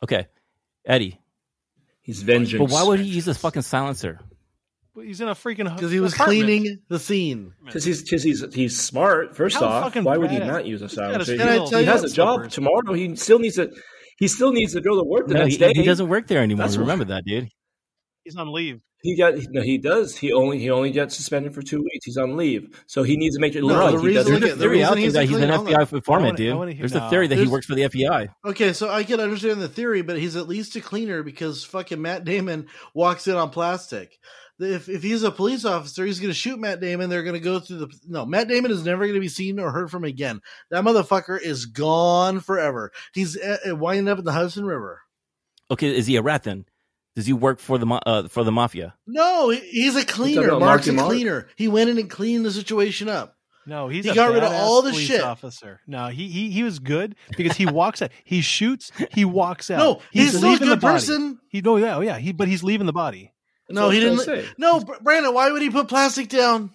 Okay, 0.02 0.26
Eddie. 0.86 1.20
He's 2.02 2.22
vengeance. 2.22 2.58
But 2.58 2.70
why 2.72 2.82
would 2.82 3.00
he 3.00 3.06
use 3.06 3.26
this 3.26 3.36
fucking 3.38 3.62
silencer? 3.62 4.18
But 5.00 5.06
he's 5.06 5.20
in 5.22 5.28
a 5.28 5.34
freaking 5.34 5.74
because 5.74 5.90
he 5.90 5.98
was 5.98 6.12
apartment. 6.12 6.44
cleaning 6.44 6.78
the 6.88 6.98
scene. 6.98 7.54
Because 7.64 7.84
he's 7.84 8.02
because 8.02 8.22
he's 8.22 8.44
he's 8.52 8.78
smart. 8.78 9.34
First 9.34 9.56
How 9.56 9.64
off, 9.64 9.96
why 9.96 10.18
would 10.18 10.30
he 10.30 10.36
badass. 10.38 10.46
not 10.46 10.66
use 10.66 10.82
a 10.82 10.88
He's 10.88 10.96
got 10.96 11.20
a 11.22 11.24
silencer? 11.24 11.36
Can 11.38 11.48
I 11.74 11.78
He 11.80 11.86
has 11.86 12.04
a 12.04 12.08
job 12.10 12.34
Slippers. 12.40 12.54
tomorrow. 12.54 12.92
He 12.92 13.16
still 13.16 13.38
needs 13.38 13.54
to. 13.56 13.70
He 14.18 14.28
still 14.28 14.52
needs 14.52 14.74
to 14.74 14.82
go 14.82 14.94
to 15.00 15.02
work 15.08 15.26
the 15.26 15.32
No, 15.34 15.40
next 15.44 15.54
he, 15.54 15.58
day. 15.58 15.72
he 15.74 15.82
doesn't 15.84 16.08
work 16.10 16.26
there 16.26 16.42
anymore. 16.42 16.66
That's 16.66 16.76
what- 16.76 16.82
Remember 16.82 17.06
that, 17.06 17.24
dude. 17.24 17.48
He's 18.24 18.36
on 18.36 18.52
leave. 18.52 18.80
He 19.02 19.16
got 19.16 19.32
no. 19.52 19.62
He 19.62 19.78
does. 19.78 20.14
He 20.18 20.30
only 20.34 20.58
he 20.58 20.68
only 20.68 20.90
gets 20.90 21.16
suspended 21.16 21.54
for 21.54 21.62
two 21.62 21.78
weeks. 21.78 22.04
He's 22.04 22.18
on 22.18 22.36
leave, 22.36 22.78
so 22.86 23.02
he 23.02 23.16
needs 23.16 23.34
to 23.36 23.40
make 23.40 23.54
it 23.56 23.64
look 23.64 23.78
No, 23.78 23.84
like 23.86 23.94
the 23.94 24.00
he 24.02 24.06
reason- 24.08 24.14
doesn't. 24.20 24.32
look 24.34 24.40
There's 24.42 24.52
a 24.52 24.56
the 24.56 24.60
theory 24.60 24.84
out 24.84 24.94
there 24.96 25.10
that 25.12 25.24
he's 25.26 25.36
an 25.38 25.50
FBI 25.50 25.80
informant, 25.94 26.38
wanna- 26.38 26.56
wanna 26.58 26.72
dude. 26.72 26.80
There's 26.82 26.92
a 26.92 26.98
no. 26.98 27.08
theory 27.08 27.26
that 27.28 27.38
he 27.38 27.46
works 27.46 27.64
for 27.64 27.74
the 27.74 27.84
FBI. 27.84 28.28
Okay, 28.44 28.74
so 28.74 28.90
I 28.90 29.02
can 29.04 29.18
understand 29.20 29.62
the 29.62 29.70
theory, 29.70 30.02
but 30.02 30.18
he's 30.18 30.36
at 30.36 30.48
least 30.48 30.76
a 30.76 30.82
cleaner 30.82 31.22
because 31.22 31.64
fucking 31.64 32.02
Matt 32.02 32.26
Damon 32.26 32.66
walks 32.92 33.26
in 33.26 33.36
on 33.36 33.48
plastic. 33.48 34.18
If 34.60 34.88
if 34.88 35.02
he's 35.02 35.22
a 35.22 35.30
police 35.30 35.64
officer, 35.64 36.04
he's 36.04 36.20
going 36.20 36.30
to 36.30 36.34
shoot 36.34 36.58
Matt 36.58 36.80
Damon. 36.80 37.08
They're 37.08 37.22
going 37.22 37.34
to 37.34 37.40
go 37.40 37.60
through 37.60 37.78
the 37.78 37.88
no. 38.06 38.26
Matt 38.26 38.48
Damon 38.48 38.70
is 38.70 38.84
never 38.84 39.04
going 39.04 39.14
to 39.14 39.20
be 39.20 39.28
seen 39.28 39.58
or 39.58 39.70
heard 39.72 39.90
from 39.90 40.04
again. 40.04 40.40
That 40.70 40.84
motherfucker 40.84 41.40
is 41.40 41.66
gone 41.66 42.40
forever. 42.40 42.92
He's 43.14 43.36
uh, 43.38 43.56
uh, 43.70 43.76
winding 43.76 44.08
up 44.08 44.18
in 44.18 44.24
the 44.24 44.32
Hudson 44.32 44.64
River. 44.64 45.00
Okay, 45.70 45.96
is 45.96 46.06
he 46.06 46.16
a 46.16 46.22
rat 46.22 46.42
then? 46.42 46.66
Does 47.16 47.26
he 47.26 47.32
work 47.32 47.58
for 47.58 47.78
the 47.78 47.86
uh, 48.06 48.28
for 48.28 48.44
the 48.44 48.52
mafia? 48.52 48.94
No, 49.06 49.50
he's 49.50 49.96
a 49.96 50.04
cleaner. 50.04 50.48
about 50.48 50.60
Mark's 50.60 50.86
a 50.88 50.92
Marky 50.92 50.96
Mark? 50.96 51.08
cleaner. 51.08 51.48
He 51.56 51.68
went 51.68 51.90
in 51.90 51.98
and 51.98 52.10
cleaned 52.10 52.44
the 52.44 52.50
situation 52.52 53.08
up. 53.08 53.36
No, 53.66 53.88
he's 53.88 54.04
He 54.04 54.10
a 54.10 54.14
got 54.14 54.32
rid 54.32 54.42
of 54.42 54.52
all 54.52 54.82
the 54.82 54.92
shit. 54.92 55.20
officer. 55.20 55.80
No, 55.86 56.08
he, 56.08 56.28
he 56.28 56.50
he 56.50 56.62
was 56.62 56.78
good 56.78 57.14
because 57.36 57.56
he 57.56 57.66
walks 57.66 58.00
out. 58.02 58.10
He 58.24 58.40
shoots. 58.40 58.90
He 59.12 59.24
walks 59.24 59.70
out. 59.70 59.78
No, 59.78 60.02
he's, 60.10 60.36
still 60.36 60.48
a 60.48 60.52
leaving 60.52 60.68
the 60.68 60.74
good 60.76 60.80
body. 60.80 60.94
person. 60.94 61.38
He 61.48 61.60
no, 61.60 61.76
yeah, 61.76 61.96
oh, 61.96 62.00
yeah. 62.00 62.18
He 62.18 62.32
but 62.32 62.48
he's 62.48 62.62
leaving 62.62 62.86
the 62.86 62.92
body. 62.92 63.32
No, 63.70 63.90
he 63.90 64.00
didn't. 64.00 64.20
say. 64.20 64.46
No, 64.58 64.80
Brandon, 65.02 65.32
why 65.34 65.50
would 65.50 65.62
he 65.62 65.70
put 65.70 65.88
plastic 65.88 66.28
down? 66.28 66.70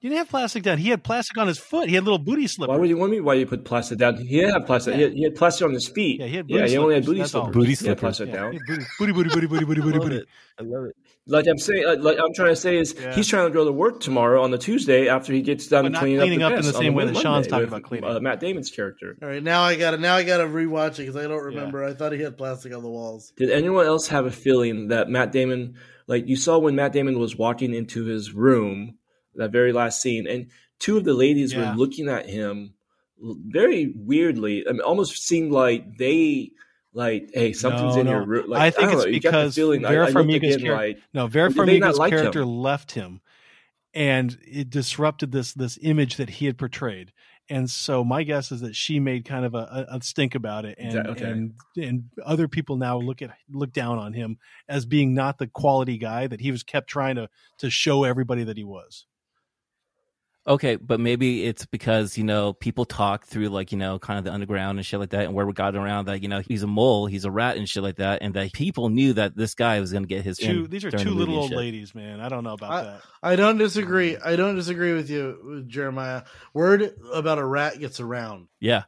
He 0.00 0.08
didn't 0.08 0.18
have 0.18 0.30
plastic 0.30 0.64
down. 0.64 0.78
He 0.78 0.88
had 0.88 1.04
plastic 1.04 1.38
on 1.38 1.46
his 1.46 1.58
foot. 1.58 1.88
He 1.88 1.94
had 1.94 2.02
little 2.02 2.18
booty 2.18 2.48
slippers. 2.48 2.72
Why 2.74 2.76
would 2.80 2.88
you 2.88 2.96
want 2.96 3.12
me? 3.12 3.20
Why 3.20 3.34
you 3.34 3.46
put 3.46 3.64
plastic 3.64 3.98
down? 3.98 4.16
He 4.16 4.40
didn't 4.40 4.54
have 4.54 4.66
plastic. 4.66 4.96
He, 4.96 5.02
had, 5.02 5.12
he 5.12 5.22
had 5.22 5.36
plastic 5.36 5.64
on 5.64 5.72
his 5.72 5.86
feet. 5.86 6.18
Yeah, 6.18 6.26
he 6.26 6.36
had 6.38 6.50
yeah. 6.50 6.56
booty 6.62 6.70
He 6.72 6.76
only 6.78 6.94
had 6.96 7.06
booty 7.06 7.18
That's 7.20 7.34
all. 7.36 7.44
slippers. 7.44 7.54
Booty 7.60 7.66
He 7.66 7.70
had 7.72 7.78
slippers. 7.78 8.00
plastic 8.00 8.28
Yeah, 8.30 8.34
down. 8.34 8.52
he 8.52 8.58
had 8.58 8.66
booty, 8.98 9.12
booty, 9.12 9.12
booty, 9.12 9.46
booty, 9.46 9.46
booty, 9.46 9.64
booty, 9.64 9.80
booty, 9.80 9.98
booty. 10.00 10.24
I 10.58 10.62
love 10.64 10.86
it. 10.86 10.96
Like 11.28 11.46
I'm 11.46 11.56
saying, 11.56 11.84
uh, 11.86 11.96
like 12.00 12.18
I'm 12.18 12.34
trying 12.34 12.48
to 12.48 12.56
say 12.56 12.78
is 12.78 12.96
Yeah. 13.00 13.14
he's 13.14 13.28
trying 13.28 13.46
to 13.46 13.54
go 13.54 13.64
to 13.64 13.70
work 13.70 14.00
tomorrow 14.00 14.42
on 14.42 14.50
the 14.50 14.58
Tuesday 14.58 15.06
after 15.08 15.32
he 15.32 15.40
gets 15.40 15.68
done 15.68 15.84
But 15.84 15.92
not 15.92 15.98
cleaning, 16.00 16.18
cleaning 16.18 16.42
up, 16.42 16.50
up 16.52 16.54
the 16.60 16.66
in 16.66 16.72
the 16.72 16.78
same 16.80 16.94
way 16.94 17.04
that 17.04 17.12
Monday 17.12 17.22
Sean's 17.22 17.46
talking 17.46 17.60
with, 17.66 17.68
about 17.68 17.82
cleaning. 17.84 18.10
Uh, 18.10 18.18
Matt 18.18 18.40
Damon's 18.40 18.70
character. 18.72 19.16
All 19.22 19.28
right, 19.28 19.40
now 19.40 19.62
I 19.62 19.76
got 19.76 19.92
to 19.92 19.98
Now 19.98 20.16
I 20.16 20.24
got 20.24 20.38
to 20.38 20.46
rewatch 20.46 20.94
it 20.94 21.06
because 21.06 21.14
I 21.14 21.28
don't 21.28 21.44
remember. 21.44 21.84
I 21.84 21.94
thought 21.94 22.10
he 22.10 22.20
had 22.20 22.36
plastic 22.36 22.74
on 22.74 22.82
the 22.82 22.90
walls. 22.90 23.32
Did 23.36 23.50
anyone 23.50 23.86
else 23.86 24.08
have 24.08 24.26
a 24.26 24.32
feeling 24.32 24.88
that 24.88 25.08
Matt 25.08 25.30
Damon, 25.30 25.76
like 26.06 26.26
you 26.28 26.36
saw 26.36 26.58
when 26.58 26.74
Matt 26.76 26.92
Damon 26.92 27.18
was 27.18 27.36
walking 27.36 27.72
into 27.74 28.04
his 28.04 28.32
room, 28.32 28.96
that 29.34 29.50
very 29.52 29.72
last 29.72 30.00
scene, 30.02 30.26
and 30.26 30.48
two 30.78 30.96
of 30.96 31.04
the 31.04 31.14
ladies 31.14 31.52
Yeah. 31.52 31.70
were 31.72 31.76
looking 31.76 32.08
at 32.08 32.28
him 32.28 32.74
very 33.20 33.92
weirdly. 33.96 34.66
I 34.68 34.72
mean, 34.72 34.80
almost 34.80 35.22
seemed 35.26 35.52
like 35.52 35.96
they. 35.98 36.52
Like, 36.94 37.30
hey, 37.32 37.54
something's 37.54 37.94
No, 37.94 38.00
in 38.02 38.06
no. 38.06 38.12
your 38.12 38.26
room. 38.26 38.50
Like, 38.50 38.60
I 38.60 38.70
think 38.70 38.90
don't 38.90 38.98
it's 38.98 38.98
know, 39.06 39.10
the 39.12 39.18
because 39.18 39.54
feeling. 39.54 39.82
I, 39.86 39.88
Vera 39.92 40.02
I 40.02 40.10
looked 40.10 40.14
Farmiga's 40.18 40.56
again, 40.56 40.66
char- 40.66 40.76
like, 40.76 40.98
No, 41.14 41.26
Vera 41.26 41.46
Or 41.46 41.48
did 41.48 41.66
they 41.68 41.78
not 41.78 41.94
Farmiga's 41.94 41.98
like 41.98 42.10
character 42.10 42.42
him? 42.42 42.48
left 42.48 42.92
him, 42.92 43.22
and 43.94 44.38
it 44.46 44.68
disrupted 44.68 45.32
this 45.32 45.54
this 45.54 45.78
image 45.80 46.16
that 46.16 46.28
he 46.28 46.44
had 46.44 46.58
portrayed. 46.58 47.12
And 47.48 47.68
so 47.68 48.04
my 48.04 48.22
guess 48.22 48.52
is 48.52 48.60
that 48.60 48.76
she 48.76 49.00
made 49.00 49.24
kind 49.24 49.44
of 49.44 49.54
a, 49.54 49.86
a, 49.90 50.00
stink 50.00 50.34
about 50.34 50.64
it, 50.64 50.78
and, 50.78 51.06
okay. 51.08 51.24
and 51.24 51.54
and 51.76 52.04
other 52.24 52.48
people 52.48 52.76
now 52.76 52.98
look 52.98 53.20
at 53.20 53.30
look 53.50 53.72
down 53.72 53.98
on 53.98 54.12
him 54.12 54.38
as 54.68 54.86
being 54.86 55.12
not 55.12 55.38
the 55.38 55.48
quality 55.48 55.98
guy 55.98 56.26
that 56.28 56.40
he 56.40 56.50
was 56.50 56.62
kept 56.62 56.88
trying 56.88 57.16
to 57.16 57.28
to 57.58 57.68
show 57.68 58.04
everybody 58.04 58.44
that 58.44 58.56
he 58.56 58.64
was. 58.64 59.06
Okay, 60.44 60.74
but 60.74 60.98
maybe 60.98 61.44
it's 61.44 61.66
because 61.66 62.18
you 62.18 62.24
know 62.24 62.52
people 62.52 62.84
talk 62.84 63.26
through 63.26 63.48
like 63.48 63.70
you 63.70 63.78
know 63.78 64.00
kind 64.00 64.18
of 64.18 64.24
the 64.24 64.32
underground 64.32 64.78
and 64.78 64.84
shit 64.84 64.98
like 64.98 65.10
that, 65.10 65.24
and 65.26 65.34
where 65.34 65.46
we 65.46 65.52
got 65.52 65.76
around 65.76 66.06
that 66.06 66.20
you 66.20 66.28
know 66.28 66.40
he's 66.40 66.64
a 66.64 66.66
mole, 66.66 67.06
he's 67.06 67.24
a 67.24 67.30
rat 67.30 67.56
and 67.56 67.68
shit 67.68 67.82
like 67.82 67.96
that, 67.96 68.22
and 68.22 68.34
that 68.34 68.52
people 68.52 68.88
knew 68.88 69.12
that 69.12 69.36
this 69.36 69.54
guy 69.54 69.78
was 69.78 69.92
going 69.92 70.02
to 70.02 70.08
get 70.08 70.24
his. 70.24 70.38
Two, 70.38 70.66
these 70.66 70.84
are 70.84 70.90
two 70.90 71.10
the 71.10 71.14
little 71.14 71.38
old 71.38 71.50
shit. 71.50 71.58
ladies, 71.58 71.94
man. 71.94 72.20
I 72.20 72.28
don't 72.28 72.42
know 72.42 72.54
about 72.54 72.84
that. 72.84 73.02
I 73.22 73.36
don't 73.36 73.56
disagree. 73.56 74.16
I 74.16 74.34
don't 74.34 74.56
disagree 74.56 74.94
with 74.94 75.10
you, 75.10 75.64
Jeremiah. 75.68 76.22
Word 76.54 76.92
about 77.14 77.38
a 77.38 77.44
rat 77.44 77.78
gets 77.78 78.00
around. 78.00 78.48
Yeah. 78.58 78.82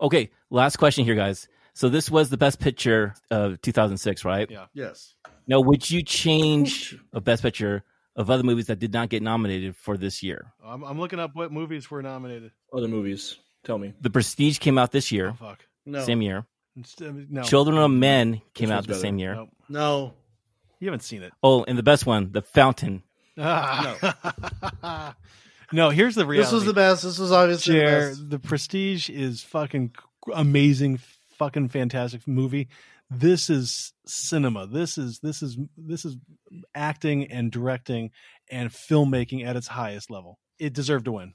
Okay. 0.00 0.30
Last 0.48 0.76
question 0.76 1.04
here, 1.04 1.14
guys. 1.14 1.46
So 1.74 1.90
this 1.90 2.10
was 2.10 2.30
the 2.30 2.38
best 2.38 2.58
picture 2.58 3.14
of 3.30 3.60
2006, 3.60 4.24
right? 4.24 4.50
Yeah. 4.50 4.64
Yes. 4.72 5.14
Now, 5.46 5.60
would 5.60 5.88
you 5.90 6.02
change 6.02 6.98
a 7.12 7.20
best 7.20 7.42
picture 7.42 7.84
of 8.16 8.30
other 8.30 8.42
movies 8.42 8.66
that 8.66 8.78
did 8.78 8.92
not 8.92 9.08
get 9.08 9.22
nominated 9.22 9.76
for 9.76 9.96
this 9.96 10.22
year? 10.22 10.52
I'm, 10.64 10.82
I'm 10.82 10.98
looking 10.98 11.20
up 11.20 11.34
what 11.34 11.52
movies 11.52 11.90
were 11.90 12.02
nominated. 12.02 12.50
Other 12.72 12.88
movies. 12.88 13.36
Tell 13.64 13.78
me. 13.78 13.92
The 14.00 14.10
Prestige 14.10 14.58
came 14.58 14.78
out 14.78 14.92
this 14.92 15.12
Oh 15.12 15.14
year, 15.16 15.34
fuck. 15.38 15.64
No. 15.84 16.02
same 16.04 16.22
year. 16.22 16.46
No. 17.00 17.42
Children 17.42 17.78
of 17.78 17.90
Men 17.90 18.42
came 18.54 18.70
out 18.70 18.82
the 18.82 18.88
better? 18.88 19.00
same 19.00 19.18
year. 19.18 19.34
Nope. 19.34 19.48
No. 19.68 20.14
You 20.78 20.88
haven't 20.88 21.02
seen 21.04 21.22
it. 21.22 21.32
Oh, 21.42 21.64
and 21.66 21.78
the 21.78 21.82
best 21.82 22.04
one, 22.06 22.32
The 22.32 22.42
Fountain. 22.42 23.02
no. 23.36 23.96
no, 25.72 25.90
here's 25.90 26.14
the 26.14 26.26
reality. 26.26 26.44
This 26.44 26.52
was 26.52 26.64
the 26.64 26.72
best. 26.72 27.02
This 27.02 27.18
was 27.18 27.32
obviously 27.32 27.78
the 27.78 27.84
best. 27.84 28.30
the 28.30 28.38
Prestige 28.38 29.08
is 29.10 29.42
fucking 29.42 29.94
amazing, 30.34 31.00
fucking 31.38 31.68
fantastic 31.68 32.26
movie. 32.28 32.68
This 33.10 33.48
is 33.50 33.92
cinema. 34.06 34.66
This 34.66 34.98
is 34.98 35.20
this 35.20 35.42
is 35.42 35.56
this 35.76 36.04
is 36.04 36.16
acting 36.74 37.30
and 37.30 37.50
directing 37.52 38.10
and 38.50 38.70
filmmaking 38.70 39.46
at 39.46 39.56
its 39.56 39.68
highest 39.68 40.10
level. 40.10 40.38
It 40.58 40.72
deserved 40.72 41.04
to 41.04 41.12
win. 41.12 41.34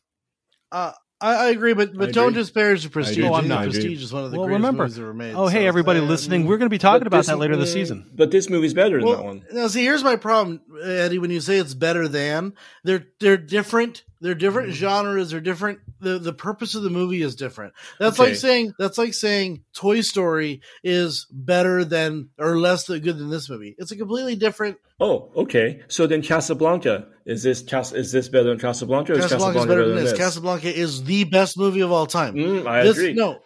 Uh, 0.72 0.92
I, 1.22 1.36
I 1.36 1.50
agree, 1.50 1.74
but 1.74 1.96
but 1.96 2.10
I 2.10 2.12
don't 2.12 2.30
agree. 2.30 2.42
disparage 2.42 2.84
the 2.84 2.90
Prestige. 2.90 3.18
agree. 3.20 3.28
I 3.28 3.32
Oh, 3.32 3.36
I'm 3.36 3.48
not. 3.48 3.64
Prestige 3.64 4.04
is 4.04 4.12
one 4.12 4.24
of 4.26 4.32
the 4.32 4.38
Well, 4.38 4.48
greatest 4.48 4.60
remember- 4.60 4.84
movies 4.84 5.00
ever 5.00 5.14
made. 5.14 5.36
Oh, 5.36 5.48
hey, 5.48 5.62
so, 5.62 5.68
everybody 5.68 6.00
uh, 6.00 6.04
listening, 6.04 6.46
we're 6.46 6.58
going 6.58 6.66
to 6.70 6.74
be 6.74 6.78
talking 6.80 7.08
about 7.08 7.26
that 7.26 7.38
later 7.38 7.56
this 7.56 7.70
uh, 7.70 7.74
season. 7.74 8.12
But 8.14 8.32
this 8.32 8.50
movie's 8.50 8.74
better 8.74 9.00
than 9.00 9.10
that 9.10 9.24
one. 9.24 9.46
now 9.54 9.68
see, 9.68 9.84
here's 9.84 10.04
my 10.04 10.16
problem, 10.16 10.62
Eddie. 10.84 11.20
When 11.20 11.32
you 11.32 11.40
say 11.40 11.58
it's 11.58 11.74
better 11.74 12.08
than, 12.08 12.54
they're 12.84 13.06
they're 13.20 13.38
different. 13.38 14.04
They're 14.22 14.36
different 14.36 14.70
Mm-hmm. 14.70 14.78
genres. 14.78 15.32
They're 15.32 15.40
different. 15.42 15.80
the 16.00 16.20
The 16.20 16.32
purpose 16.34 16.76
of 16.76 16.84
the 16.84 16.90
movie 16.92 17.22
is 17.24 17.36
different. 17.36 17.74
That's 18.00 18.20
Okay. 18.20 18.30
like 18.30 18.38
saying 18.38 18.74
that's 18.80 18.98
like 19.00 19.14
saying 19.16 19.64
Toy 19.74 20.02
Story 20.02 20.62
is 20.84 21.26
better 21.32 21.84
than 21.84 22.30
or 22.38 22.58
less 22.60 22.86
than 22.86 23.00
good 23.02 23.18
than 23.18 23.30
this 23.32 23.50
movie. 23.50 23.76
It's 23.80 23.92
a 23.92 23.98
completely 23.98 24.36
different. 24.36 24.78
Oh, 25.00 25.32
okay. 25.36 25.82
So 25.88 26.06
then 26.08 26.22
Casablanca 26.22 27.08
is 27.26 27.42
this 27.44 27.62
Cas- 27.62 27.94
is 27.94 28.12
this 28.12 28.30
better 28.30 28.50
than 28.50 28.60
Casablanca? 28.60 29.14
Or 29.14 29.16
is 29.16 29.22
Casablanca 29.24 29.60
is 29.60 29.66
better 29.66 29.88
than 29.88 29.98
this. 30.04 30.14
Casablanca 30.18 30.72
is 30.76 31.04
the 31.04 31.24
best 31.24 31.58
movie 31.58 31.82
of 31.82 31.92
all 31.92 32.06
time. 32.06 32.36
Mm, 32.36 32.68
I 32.68 32.84
this, 32.84 32.98
agree. 32.98 33.14
No, 33.14 33.40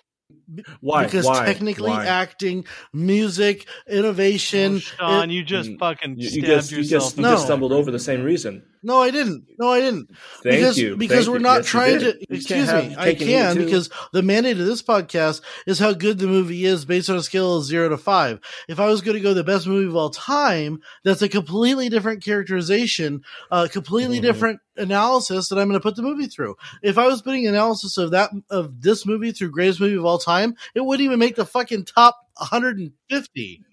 Why? 0.82 1.06
because 1.06 1.26
Why? 1.26 1.46
technically, 1.46 1.90
Why? 1.92 2.06
acting, 2.06 2.66
music, 2.94 3.66
innovation. 3.88 4.76
Oh, 4.76 4.80
Sean, 4.80 5.30
it- 5.30 5.34
you 5.34 5.44
just 5.44 5.70
Mm, 5.70 5.80
fucking 5.80 6.16
you, 6.20 6.28
stabbed 6.30 6.36
you 6.36 6.42
just 6.56 6.72
you 6.72 6.78
yourself. 6.80 7.04
just 7.04 7.18
in 7.18 7.24
you 7.24 7.30
No. 7.30 7.34
just 7.36 7.46
stumbled 7.46 7.72
over 7.72 7.92
the 7.92 8.00
same 8.00 8.24
reason. 8.24 8.64
No, 8.86 9.02
I 9.02 9.12
didn't. 9.12 9.46
No, 9.60 9.70
I 9.70 9.82
didn't. 9.82 10.08
Thank 10.44 10.58
because, 10.58 10.78
you. 10.78 10.96
Because 10.96 11.26
Thank 11.26 11.34
we're 11.34 11.40
not 11.40 11.58
Yes, 11.58 11.66
trying 11.66 12.00
to. 12.00 12.18
Excuse 12.34 12.72
me. 12.72 12.96
I 12.98 13.14
cake 13.14 13.22
and 13.22 13.22
eat 13.22 13.24
it 13.24 13.28
can 13.28 13.58
because 13.58 13.90
the 14.14 14.22
mandate 14.22 14.60
of 14.60 14.66
this 14.66 14.82
podcast 14.84 15.42
is 15.66 15.80
how 15.80 15.92
good 15.94 16.20
the 16.20 16.28
movie 16.28 16.66
is 16.66 16.86
based 16.86 17.10
on 17.10 17.18
a 17.18 17.24
scale 17.24 17.58
of 17.58 17.66
zero 17.66 17.90
to 17.90 17.98
five. 17.98 18.40
If 18.70 18.80
I 18.80 18.86
was 18.88 19.02
going 19.02 19.18
to 19.18 19.22
go 19.24 19.34
the 19.34 19.44
best 19.44 19.66
movie 19.68 19.88
of 19.88 19.96
all 19.96 20.12
time, 20.12 20.80
that's 21.04 21.22
a 21.24 21.28
completely 21.30 21.90
different 21.90 22.24
characterization, 22.24 23.24
a 23.52 23.68
completely 23.68 24.20
Mhm. 24.20 24.24
different 24.24 24.60
analysis 24.78 25.50
that 25.50 25.58
I'm 25.58 25.68
going 25.68 25.80
to 25.80 25.84
put 25.84 25.96
the 25.96 26.02
movie 26.04 26.28
through. 26.28 26.56
If 26.84 26.98
I 26.98 27.08
was 27.08 27.22
putting 27.22 27.48
analysis 27.48 27.98
of 27.98 28.12
that 28.12 28.30
of 28.50 28.82
this 28.82 29.06
movie 29.06 29.32
through 29.32 29.52
greatest 29.52 29.80
movie 29.80 29.96
of 29.96 30.06
all 30.06 30.20
time, 30.20 30.56
it 30.76 30.86
wouldn't 30.86 31.04
even 31.06 31.18
make 31.20 31.36
the 31.36 31.46
fucking 31.46 31.86
top 31.86 32.18
150. 32.38 33.65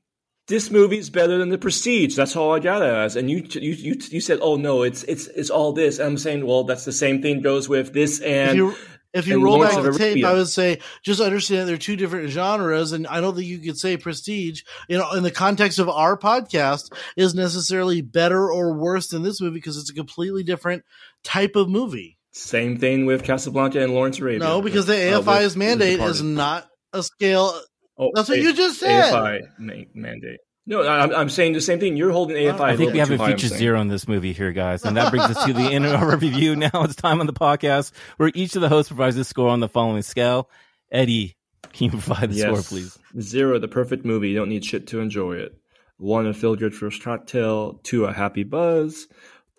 This 0.52 0.70
movie's 0.70 1.08
better 1.08 1.38
than 1.38 1.48
the 1.48 1.56
Prestige. 1.56 2.14
That's 2.14 2.36
all 2.36 2.54
I 2.54 2.58
got 2.58 2.82
it 2.82 2.92
as. 2.92 3.16
And 3.16 3.30
you 3.30 3.38
you 3.52 3.72
you 3.72 3.96
you 4.10 4.20
said, 4.20 4.38
oh 4.42 4.56
no, 4.56 4.82
it's 4.82 5.02
it's 5.04 5.26
it's 5.28 5.48
all 5.48 5.72
this. 5.72 5.98
And 5.98 6.08
I'm 6.08 6.18
saying, 6.18 6.44
well, 6.46 6.64
that's 6.64 6.84
the 6.84 6.92
same 6.92 7.22
thing 7.22 7.40
goes 7.40 7.70
with 7.70 7.94
this 7.94 8.20
if 8.20 8.26
and 8.26 8.56
you 8.58 8.74
if 9.14 9.26
you 9.26 9.42
roll 9.42 9.56
Lawrence 9.56 9.76
back 9.76 9.92
the 9.92 9.98
tape, 9.98 10.24
I 10.26 10.34
would 10.34 10.48
say 10.48 10.80
just 11.02 11.22
understand 11.22 11.70
they're 11.70 11.78
two 11.78 11.96
different 11.96 12.28
genres, 12.28 12.92
and 12.92 13.06
I 13.06 13.22
don't 13.22 13.34
think 13.34 13.46
you 13.46 13.60
could 13.60 13.78
say 13.78 13.96
Prestige, 13.96 14.60
you 14.90 14.98
know, 14.98 15.12
in 15.12 15.22
the 15.22 15.30
context 15.30 15.78
of 15.78 15.88
our 15.88 16.18
podcast, 16.18 16.92
is 17.16 17.34
necessarily 17.34 18.02
better 18.02 18.52
or 18.52 18.74
worse 18.74 19.08
than 19.08 19.22
this 19.22 19.40
movie 19.40 19.54
because 19.54 19.78
it's 19.78 19.88
a 19.90 19.94
completely 19.94 20.42
different 20.42 20.84
type 21.24 21.56
of 21.56 21.70
movie. 21.70 22.18
same 22.32 22.76
thing 22.76 23.06
with 23.06 23.24
Casablanca 23.24 23.82
and 23.82 23.94
Lawrence 23.94 24.18
Arabia. 24.18 24.40
No, 24.40 24.60
because 24.60 24.84
the 24.84 25.14
Uh, 25.14 25.22
AFI's 25.22 25.54
with 25.54 25.56
mandate 25.56 26.00
is 26.00 26.22
not 26.22 26.68
a 26.92 27.02
scale. 27.02 27.58
Oh, 28.02 28.10
That's 28.14 28.28
what 28.28 28.38
A- 28.38 28.42
you 28.42 28.52
just 28.52 28.80
said. 28.80 29.12
AFI 29.12 29.40
ma- 29.58 29.72
mandate. 29.94 30.40
No, 30.64 30.88
I'm, 30.88 31.12
I'm 31.12 31.28
saying 31.28 31.54
the 31.54 31.60
same 31.60 31.80
thing. 31.80 31.96
You're 31.96 32.12
holding 32.12 32.36
AFI. 32.36 32.60
I 32.60 32.70
I 32.72 32.76
think 32.76 32.92
we 32.92 33.00
have 33.00 33.10
a 33.10 33.16
too 33.16 33.22
high, 33.22 33.32
feature 33.32 33.48
zero 33.48 33.80
in 33.80 33.88
this 33.88 34.06
movie 34.06 34.32
here, 34.32 34.52
guys. 34.52 34.84
And 34.84 34.96
that 34.96 35.10
brings 35.10 35.36
us 35.36 35.44
to 35.44 35.52
the 35.52 35.62
end 35.62 35.84
of 35.86 35.94
our 35.94 36.16
review. 36.16 36.54
Now 36.62 36.84
it's 36.84 36.94
time 36.94 37.20
on 37.20 37.26
the 37.26 37.32
podcast 37.32 37.92
where 38.16 38.30
each 38.34 38.54
of 38.54 38.62
the 38.62 38.68
hosts 38.68 38.88
provides 38.88 39.16
a 39.16 39.24
score 39.24 39.48
on 39.48 39.58
the 39.58 39.68
following 39.68 40.02
scale. 40.02 40.48
Eddie, 40.92 41.36
can 41.72 41.86
you 41.86 41.90
provide 41.90 42.30
the 42.30 42.38
score, 42.38 42.62
please? 42.62 42.96
Zero, 43.20 43.58
the 43.58 43.66
perfect 43.66 44.04
movie. 44.04 44.28
You 44.28 44.36
don't 44.36 44.48
need 44.50 44.64
shit 44.64 44.86
to 44.88 45.00
enjoy 45.00 45.32
it. 45.34 45.52
One, 45.98 46.26
a 46.26 46.34
feel 46.34 46.54
good 46.54 46.74
first 46.74 47.02
cocktail. 47.02 47.80
Two, 47.82 48.04
a 48.04 48.12
happy 48.12 48.44
buzz. 48.44 49.08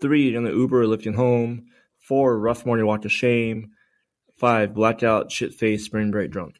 Three, 0.01 0.35
in 0.35 0.43
the 0.43 0.51
Uber 0.51 0.87
lifting 0.87 1.13
home. 1.13 1.65
Four, 1.99 2.37
rough 2.37 2.65
morning 2.65 2.85
walk 2.85 3.01
to 3.01 3.09
shame. 3.09 3.71
Five, 4.37 4.73
blackout, 4.73 5.31
shit 5.31 5.53
face, 5.53 5.85
spring 5.85 6.11
break 6.11 6.31
drunk. 6.31 6.55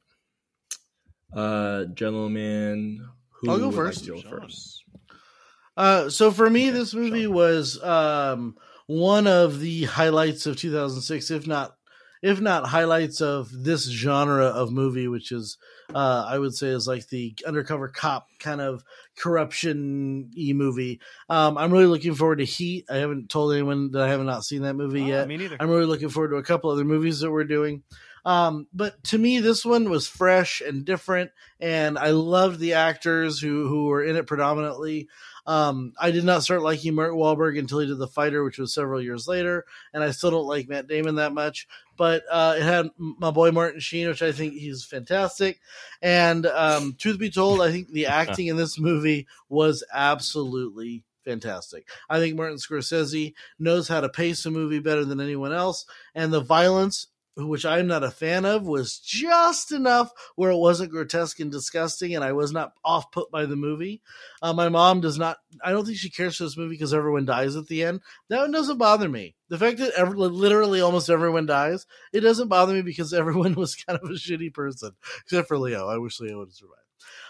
Uh, 1.35 1.85
gentlemen, 1.85 3.05
who 3.31 3.49
I'll 3.51 3.57
go 3.57 3.67
would 3.67 3.75
like 3.75 3.85
first. 3.85 4.05
to 4.05 4.11
go 4.11 4.21
first? 4.21 4.83
Uh, 5.75 6.09
so 6.09 6.31
for 6.31 6.49
me, 6.49 6.69
Okay, 6.69 6.77
this 6.77 6.93
movie 6.93 7.23
Sean. 7.23 7.33
was 7.33 7.83
um, 7.83 8.55
one 8.87 9.25
of 9.27 9.59
the 9.59 9.83
highlights 9.85 10.45
of 10.45 10.55
2006, 10.57 11.31
if 11.31 11.47
not 11.47 11.75
if 12.21 12.39
not 12.39 12.65
highlights 12.65 13.19
of 13.19 13.49
this 13.51 13.83
genre 13.89 14.45
of 14.45 14.71
movie, 14.71 15.09
which 15.09 15.31
is 15.33 15.57
uh, 15.93 16.25
I 16.25 16.39
would 16.39 16.55
say 16.55 16.67
is 16.67 16.87
like 16.87 17.09
the 17.09 17.35
undercover 17.45 17.89
cop 17.89 18.27
kind 18.39 18.61
of 18.61 18.81
corruption 19.17 20.29
e 20.37 20.53
movie. 20.53 21.01
Um, 21.27 21.57
I'm 21.57 21.71
really 21.73 21.85
looking 21.87 22.15
forward 22.15 22.37
to 22.37 22.45
Heat. 22.45 22.85
I 22.89 22.97
haven't 22.97 23.29
told 23.29 23.51
anyone 23.53 23.91
that 23.91 24.03
I 24.03 24.07
have 24.07 24.21
not 24.21 24.45
seen 24.45 24.61
that 24.61 24.75
movie 24.75 25.01
Oh, 25.03 25.07
yet. 25.07 25.27
me 25.27 25.35
neither. 25.35 25.57
I'm 25.59 25.69
really 25.69 25.85
looking 25.85 26.07
forward 26.07 26.29
to 26.29 26.37
a 26.37 26.43
couple 26.43 26.69
other 26.69 26.85
movies 26.85 27.19
that 27.19 27.31
we're 27.31 27.43
doing. 27.43 27.83
Um, 28.25 28.67
but 28.73 29.03
to 29.05 29.17
me, 29.17 29.39
this 29.39 29.65
one 29.65 29.89
was 29.89 30.07
fresh 30.07 30.61
and 30.61 30.85
different, 30.85 31.31
and 31.59 31.97
I 31.97 32.11
loved 32.11 32.59
the 32.59 32.73
actors 32.73 33.39
who 33.39 33.67
who 33.67 33.85
were 33.85 34.03
in 34.03 34.15
it 34.15 34.27
predominantly. 34.27 35.09
Um, 35.45 35.91
I 35.99 36.11
did 36.11 36.23
not 36.23 36.43
start 36.43 36.61
liking 36.61 36.95
Mark 36.95 37.11
Wahlberg 37.11 37.59
until 37.59 37.79
he 37.79 37.87
did 37.87 37.97
The 37.97 38.07
Fighter, 38.07 38.43
which 38.43 38.57
was 38.57 38.73
several 38.73 39.01
years 39.01 39.27
later, 39.27 39.65
and 39.93 40.01
I 40.01 40.11
still 40.11 40.31
don't 40.31 40.47
like 40.47 40.69
Matt 40.69 40.87
Damon 40.87 41.15
that 41.15 41.33
much. 41.33 41.67
But 41.97 42.23
uh, 42.31 42.55
it 42.57 42.63
had 42.63 42.89
my 42.97 43.31
boy 43.31 43.51
Martin 43.51 43.81
Sheen, 43.81 44.07
which 44.07 44.21
I 44.21 44.31
think 44.31 44.53
he's 44.53 44.85
fantastic. 44.85 45.59
And 46.01 46.45
um, 46.45 46.95
truth 46.97 47.19
be 47.19 47.29
told, 47.29 47.61
I 47.61 47.71
think 47.71 47.89
the 47.89 48.05
acting 48.07 48.47
in 48.47 48.55
this 48.55 48.79
movie 48.79 49.27
was 49.49 49.83
absolutely 49.93 51.03
fantastic. 51.25 51.89
I 52.09 52.19
think 52.19 52.35
Martin 52.35 52.57
Scorsese 52.57 53.33
knows 53.59 53.87
how 53.87 54.01
to 54.01 54.09
pace 54.09 54.45
a 54.45 54.51
movie 54.51 54.79
better 54.79 55.03
than 55.03 55.19
anyone 55.19 55.51
else, 55.51 55.85
and 56.15 56.31
the 56.31 56.41
violence 56.41 57.07
which 57.35 57.65
I'm 57.65 57.87
not 57.87 58.03
a 58.03 58.11
fan 58.11 58.45
of, 58.45 58.67
was 58.67 58.99
just 58.99 59.71
enough 59.71 60.11
where 60.35 60.51
it 60.51 60.57
wasn't 60.57 60.91
grotesque 60.91 61.39
and 61.39 61.51
disgusting, 61.51 62.15
and 62.15 62.23
I 62.23 62.33
was 62.33 62.51
not 62.51 62.73
off 62.83 63.11
put 63.11 63.31
by 63.31 63.45
the 63.45 63.55
movie. 63.55 64.01
Uh, 64.41 64.53
my 64.53 64.69
mom 64.69 65.01
does 65.01 65.17
not. 65.17 65.37
I 65.63 65.71
don't 65.71 65.85
think 65.85 65.97
she 65.97 66.09
cares 66.09 66.37
for 66.37 66.43
this 66.43 66.57
movie 66.57 66.75
because 66.75 66.93
everyone 66.93 67.25
dies 67.25 67.55
at 67.55 67.67
the 67.67 67.83
end. 67.83 68.01
That 68.29 68.41
one 68.41 68.51
doesn't 68.51 68.77
bother 68.77 69.09
me. 69.09 69.35
The 69.49 69.57
fact 69.57 69.77
that 69.79 70.15
literally 70.15 70.81
almost 70.81 71.09
everyone 71.09 71.45
dies, 71.45 71.85
it 72.11 72.21
doesn't 72.21 72.49
bother 72.49 72.73
me 72.73 72.81
because 72.81 73.13
everyone 73.13 73.55
was 73.55 73.75
kind 73.75 73.99
of 74.01 74.09
a 74.09 74.13
shitty 74.13 74.53
person, 74.53 74.91
except 75.23 75.47
for 75.47 75.57
Leo. 75.57 75.87
I 75.87 75.97
wish 75.97 76.19
Leo 76.19 76.39
would 76.39 76.49
have 76.49 76.53
survived. 76.53 76.79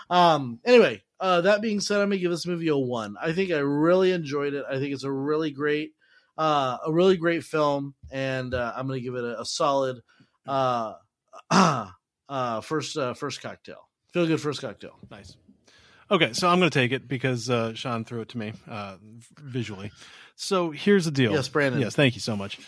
Um. 0.10 0.60
Anyway, 0.66 1.02
uh, 1.20 1.42
that 1.42 1.62
being 1.62 1.80
said, 1.80 2.02
I'm 2.02 2.10
gonna 2.10 2.18
give 2.18 2.32
this 2.32 2.46
movie 2.46 2.68
a 2.68 2.78
one. 2.78 3.16
I 3.22 3.32
think 3.32 3.52
I 3.52 3.60
really 3.60 4.12
enjoyed 4.12 4.54
it. 4.54 4.66
I 4.70 4.80
think 4.80 4.94
it's 4.94 5.06
a 5.06 5.12
really 5.12 5.52
great 5.52 5.94
uh, 6.38 6.78
a 6.86 6.92
really 6.92 7.18
great 7.18 7.44
film, 7.44 7.96
and 8.12 8.54
uh, 8.54 8.74
I'm 8.76 8.88
going 8.88 9.00
to 9.00 9.04
give 9.04 9.16
it 9.16 9.24
a, 9.24 9.42
a 9.42 9.46
solid 9.46 10.02
uh, 10.48 10.94
uh, 12.30 12.62
first 12.62 12.98
uh, 12.98 13.14
first 13.14 13.42
cocktail. 13.42 13.88
Feel 14.14 14.28
good 14.28 14.42
first 14.42 14.62
cocktail. 14.62 14.98
Nice. 15.10 15.36
Okay, 16.12 16.34
so 16.34 16.48
I'm 16.48 16.60
going 16.60 16.70
to 16.70 16.80
take 16.80 16.92
it 16.92 17.08
because 17.08 17.50
uh, 17.50 17.74
Sean 17.74 18.06
threw 18.06 18.22
it 18.22 18.30
to 18.30 18.38
me 18.38 18.54
uh, 18.70 18.98
visually. 19.40 19.92
So 20.36 20.72
here's 20.72 21.06
the 21.06 21.12
deal. 21.12 21.32
Yes, 21.32 21.48
Brandon. 21.48 21.82
Yes, 21.82 21.96
thank 21.96 22.16
you 22.16 22.22
so 22.22 22.36
much. 22.36 22.60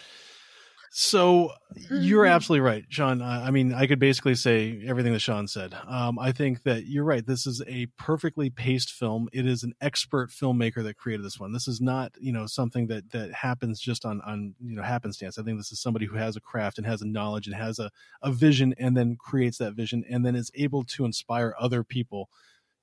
So 0.97 1.51
you're 1.91 2.25
absolutely 2.25 2.61
right, 2.61 2.85
Sean. 2.87 3.21
I 3.21 3.51
mean, 3.51 3.73
I 3.73 3.85
could 3.85 3.99
basically 3.99 4.33
say 4.33 4.81
everything 4.87 5.11
that 5.11 5.19
Sean 5.19 5.45
said. 5.45 5.75
Um, 5.89 6.17
I 6.17 6.31
think 6.31 6.63
that 6.63 6.85
you're 6.85 7.03
right. 7.03 7.27
This 7.27 7.45
is 7.45 7.61
a 7.67 7.87
perfectly 7.97 8.49
paced 8.49 8.91
film. 8.93 9.27
It 9.33 9.45
is 9.45 9.63
an 9.63 9.73
expert 9.81 10.29
filmmaker 10.29 10.81
that 10.83 10.95
created 10.95 11.25
this 11.25 11.37
one. 11.37 11.51
This 11.51 11.67
is 11.67 11.81
not, 11.81 12.13
you 12.21 12.31
know, 12.31 12.45
something 12.45 12.87
that 12.87 13.11
that 13.11 13.33
happens 13.33 13.81
just 13.81 14.05
on 14.05 14.21
on 14.21 14.55
you 14.63 14.77
know 14.77 14.83
happenstance. 14.83 15.37
I 15.37 15.43
think 15.43 15.59
this 15.59 15.73
is 15.73 15.81
somebody 15.81 16.05
who 16.05 16.15
has 16.15 16.37
a 16.37 16.41
craft 16.41 16.77
and 16.77 16.87
has 16.87 17.01
a 17.01 17.07
knowledge 17.07 17.47
and 17.47 17.57
has 17.57 17.77
a 17.77 17.91
a 18.21 18.31
vision, 18.31 18.73
and 18.77 18.95
then 18.95 19.17
creates 19.19 19.57
that 19.57 19.73
vision, 19.73 20.05
and 20.09 20.25
then 20.25 20.33
is 20.33 20.49
able 20.55 20.85
to 20.85 21.03
inspire 21.03 21.55
other 21.59 21.83
people 21.83 22.29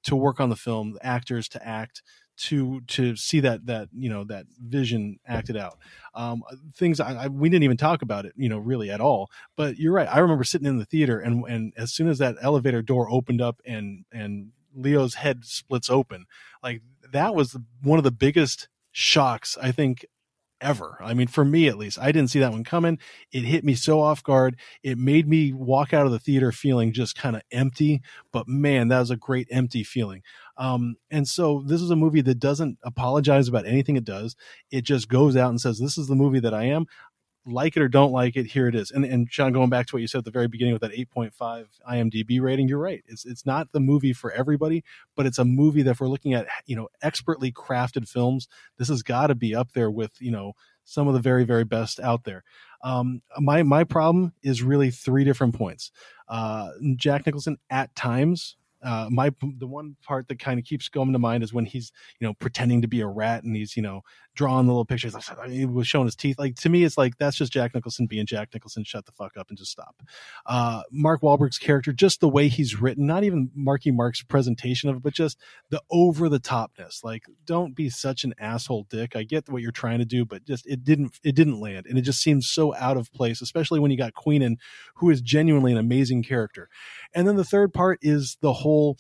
to 0.05 0.17
work 0.17 0.41
on 0.41 0.49
the 0.49 0.57
film, 0.57 0.93
the 0.93 1.07
actors 1.07 1.49
to 1.51 1.67
act, 1.67 2.03
to 2.37 2.81
to 2.89 3.15
see 3.17 3.41
that 3.41 3.67
that 3.67 3.89
you 3.93 4.09
know 4.09 4.25
that 4.25 4.47
vision 4.59 5.19
acted 5.27 5.57
out. 5.57 5.79
Um, 6.15 6.43
things 6.75 7.01
I, 7.01 7.25
I, 7.25 7.29
we 7.29 7.49
didn't 7.49 7.65
even 7.65 7.77
talk 7.77 8.03
about 8.03 8.27
it, 8.27 8.33
you 8.37 8.49
know, 8.49 8.59
really 8.59 8.91
at 8.91 9.01
all. 9.01 9.31
But 9.57 9.79
you're 9.79 9.93
right. 9.93 10.09
I 10.09 10.19
remember 10.19 10.45
sitting 10.45 10.67
in 10.67 10.79
the 10.79 10.85
theater, 10.85 11.21
and 11.21 11.45
and 11.47 11.73
as 11.77 11.93
soon 11.93 12.09
as 12.09 12.19
that 12.19 12.37
elevator 12.41 12.83
door 12.83 13.09
opened 13.11 13.41
up 13.41 13.61
and 13.65 14.05
and 14.13 14.53
Leo's 14.75 15.15
head 15.15 15.45
splits 15.45 15.91
open, 15.91 16.27
like 16.63 16.83
that 17.13 17.35
was 17.35 17.57
one 17.83 17.99
of 17.99 18.05
the 18.05 18.11
biggest 18.11 18.69
shocks 18.91 19.57
I 19.61 19.73
think 19.73 20.07
ever. 20.63 20.97
I 21.01 21.13
mean, 21.13 21.27
for 21.27 21.45
me 21.45 21.69
at 21.69 21.77
least, 21.77 21.99
I 21.99 22.13
didn't 22.13 22.31
see 22.31 22.39
that 22.41 22.53
one 22.53 22.65
coming. 22.65 22.99
It 23.33 23.45
hit 23.45 23.65
me 23.65 23.75
so 23.75 24.01
off 24.01 24.23
guard. 24.23 24.57
It 24.83 24.97
made 24.97 25.29
me 25.29 25.53
walk 25.53 25.93
out 25.93 26.07
of 26.07 26.13
the 26.13 26.19
theater 26.19 26.53
feeling 26.53 26.93
just 26.93 27.17
kind 27.17 27.37
of 27.37 27.43
empty. 27.51 28.01
But 28.33 28.49
man, 28.49 28.89
that 28.89 29.01
was 29.01 29.11
a 29.11 29.17
great 29.17 29.49
empty 29.51 29.83
feeling. 29.83 30.23
Um, 30.57 30.97
and 31.11 31.27
so 31.27 31.63
this 31.67 31.81
is 31.81 31.91
a 31.91 31.97
movie 31.97 32.21
that 32.23 32.39
doesn't 32.39 32.79
apologize 32.83 33.49
about 33.49 33.67
anything 33.67 33.97
it 33.97 34.05
does. 34.05 34.37
It 34.71 34.83
just 34.83 35.09
goes 35.09 35.37
out 35.37 35.51
and 35.51 35.61
says, 35.61 35.79
"This 35.79 35.99
is 35.99 36.09
the 36.09 36.15
movie 36.15 36.41
that 36.41 36.55
I 36.55 36.65
am." 36.65 36.87
Like 37.45 37.77
it 37.77 37.83
or 37.83 37.89
don't 37.89 38.13
like 38.13 38.37
it, 38.37 38.47
here 38.47 38.69
it 38.69 38.75
is. 38.75 38.91
And 38.91 39.05
and 39.05 39.31
Sean, 39.31 39.53
going 39.53 39.71
back 39.71 39.87
to 39.87 39.97
what 39.97 40.01
you 40.01 40.07
said 40.07 40.19
at 40.19 40.25
the 40.25 40.31
very 40.31 40.49
beginning 40.49 40.75
with 40.75 40.83
that 40.83 40.93
8.5 40.93 41.67
IMDb 41.91 42.41
rating, 42.41 42.69
you're 42.69 42.79
right. 42.79 43.03
It's 43.07 43.25
it's 43.25 43.45
not 43.45 43.73
the 43.73 43.81
movie 43.81 44.13
for 44.13 44.31
everybody, 44.33 44.85
but 45.17 45.27
it's 45.27 45.39
a 45.39 45.45
movie 45.45 45.83
that 45.83 45.93
if 45.93 46.01
we're 46.01 46.09
looking 46.09 46.35
at 46.35 46.47
you 46.67 46.77
know 46.77 46.89
expertly 47.03 47.51
crafted 47.53 48.09
films, 48.09 48.49
this 48.79 48.89
has 48.89 49.03
got 49.03 49.29
to 49.29 49.35
be 49.35 49.55
up 49.55 49.73
there 49.73 49.91
with 49.91 50.13
you 50.21 50.31
know 50.31 50.53
some 50.85 51.09
of 51.09 51.15
the 51.15 51.21
very 51.21 51.45
very 51.45 51.65
best 51.65 51.99
out 52.01 52.25
there. 52.25 52.45
Um, 52.85 53.23
my 53.39 53.63
my 53.63 53.85
problem 53.85 54.33
is 54.43 54.63
really 54.63 54.91
three 54.91 55.25
different 55.25 55.55
points. 55.55 55.91
Uh, 56.29 56.71
Jack 56.97 57.27
Nicholson 57.27 57.59
at 57.71 57.95
times 57.95 58.57
uh, 58.83 59.09
my 59.11 59.31
the 59.59 59.67
one 59.67 59.97
part 60.03 60.29
that 60.29 60.39
kind 60.39 60.59
of 60.59 60.65
keeps 60.65 60.89
going 60.89 61.13
to 61.13 61.19
mind 61.19 61.45
is 61.45 61.53
when 61.53 61.65
he's 61.65 61.93
you 62.19 62.27
know 62.27 62.35
pretending 62.35 62.83
to 62.83 62.89
be 62.89 63.01
a 63.01 63.07
rat 63.07 63.45
and 63.45 63.55
he's 63.55 63.77
you 63.77 63.83
know 63.83 64.03
drawing 64.35 64.67
the 64.67 64.73
little 64.73 64.85
pictures. 64.85 65.15
He 65.49 65.67
was 65.67 65.87
showing 65.87 66.07
his 66.07 66.17
teeth. 66.17 66.39
Like 66.39 66.57
to 66.57 66.69
me, 66.69 66.85
it's 66.85 66.97
like 66.97 67.19
that's 67.19 67.37
just 67.37 67.53
Jack 67.53 67.75
Nicholson 67.75 68.07
being 68.07 68.27
Jack 68.27 68.51
Nicholson. 68.55 68.85
Shut 68.85 69.07
the 69.07 69.13
fuck 69.13 69.37
up 69.37 69.49
and 69.49 69.59
just 69.59 69.71
stop. 69.71 70.03
Uh, 70.47 70.83
Mark 70.91 71.21
Wahlberg's 71.23 71.59
character, 71.59 71.93
just 71.93 72.21
the 72.21 72.29
way 72.29 72.49
he's 72.49 72.81
written, 72.81 73.07
not 73.07 73.25
even 73.25 73.51
Marky 73.55 73.91
Mark's 73.91 74.23
presentation 74.23 74.89
of 74.89 74.97
it, 74.97 75.03
but 75.03 75.13
just 75.13 75.39
the 75.71 75.83
over 75.91 76.29
the 76.29 76.41
topness. 76.41 77.05
Like, 77.05 77.25
don't 77.45 77.75
be 77.75 77.91
such 77.91 78.25
an 78.25 78.35
asshole 78.39 78.87
dick. 78.89 79.15
I 79.17 79.23
get 79.23 79.49
what 79.49 79.63
you're 79.63 79.73
trying 79.73 79.99
to 79.99 80.05
do, 80.05 80.25
but 80.25 80.45
just 80.45 80.67
it 80.67 80.85
didn't 80.85 81.19
it 81.23 81.35
didn't 81.35 81.61
land, 81.61 81.87
and 81.87 81.99
it 81.99 82.03
just 82.03 82.23
seems 82.23 82.49
so 82.49 82.75
out 82.75 82.97
of 82.97 83.13
place, 83.13 83.43
especially 83.43 83.81
when 83.81 83.91
you 83.91 83.99
got 83.99 84.15
Queenan, 84.15 84.57
who 84.97 85.11
is 85.11 85.21
genuinely 85.21 85.73
an 85.73 85.79
amazing 85.79 86.23
character. 86.23 86.69
And 87.15 87.29
then 87.29 87.37
the 87.37 87.45
third 87.45 87.73
part 87.75 87.99
is 88.03 88.39
the 88.41 88.53
whole 88.53 88.97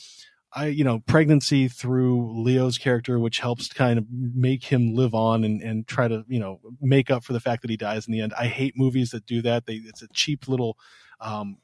I, 0.54 0.66
you 0.66 0.84
know, 0.84 1.00
pregnancy 1.06 1.68
through 1.68 2.42
Leo's 2.42 2.76
character, 2.76 3.18
which 3.18 3.38
helps 3.38 3.68
kind 3.68 3.98
of 3.98 4.04
make 4.10 4.64
him 4.64 4.94
live 4.94 5.14
on 5.14 5.44
and, 5.44 5.62
and 5.62 5.86
try 5.86 6.08
to, 6.08 6.24
you 6.28 6.38
know, 6.38 6.60
make 6.80 7.10
up 7.10 7.24
for 7.24 7.32
the 7.32 7.40
fact 7.40 7.62
that 7.62 7.70
he 7.70 7.76
dies 7.76 8.06
in 8.06 8.12
the 8.12 8.20
end. 8.20 8.34
I 8.38 8.48
hate 8.48 8.74
movies 8.76 9.10
that 9.10 9.24
do 9.24 9.40
that. 9.42 9.64
They, 9.64 9.74
it's 9.74 10.02
a 10.02 10.08
cheap 10.12 10.48
little, 10.48 10.76
um, 11.20 11.56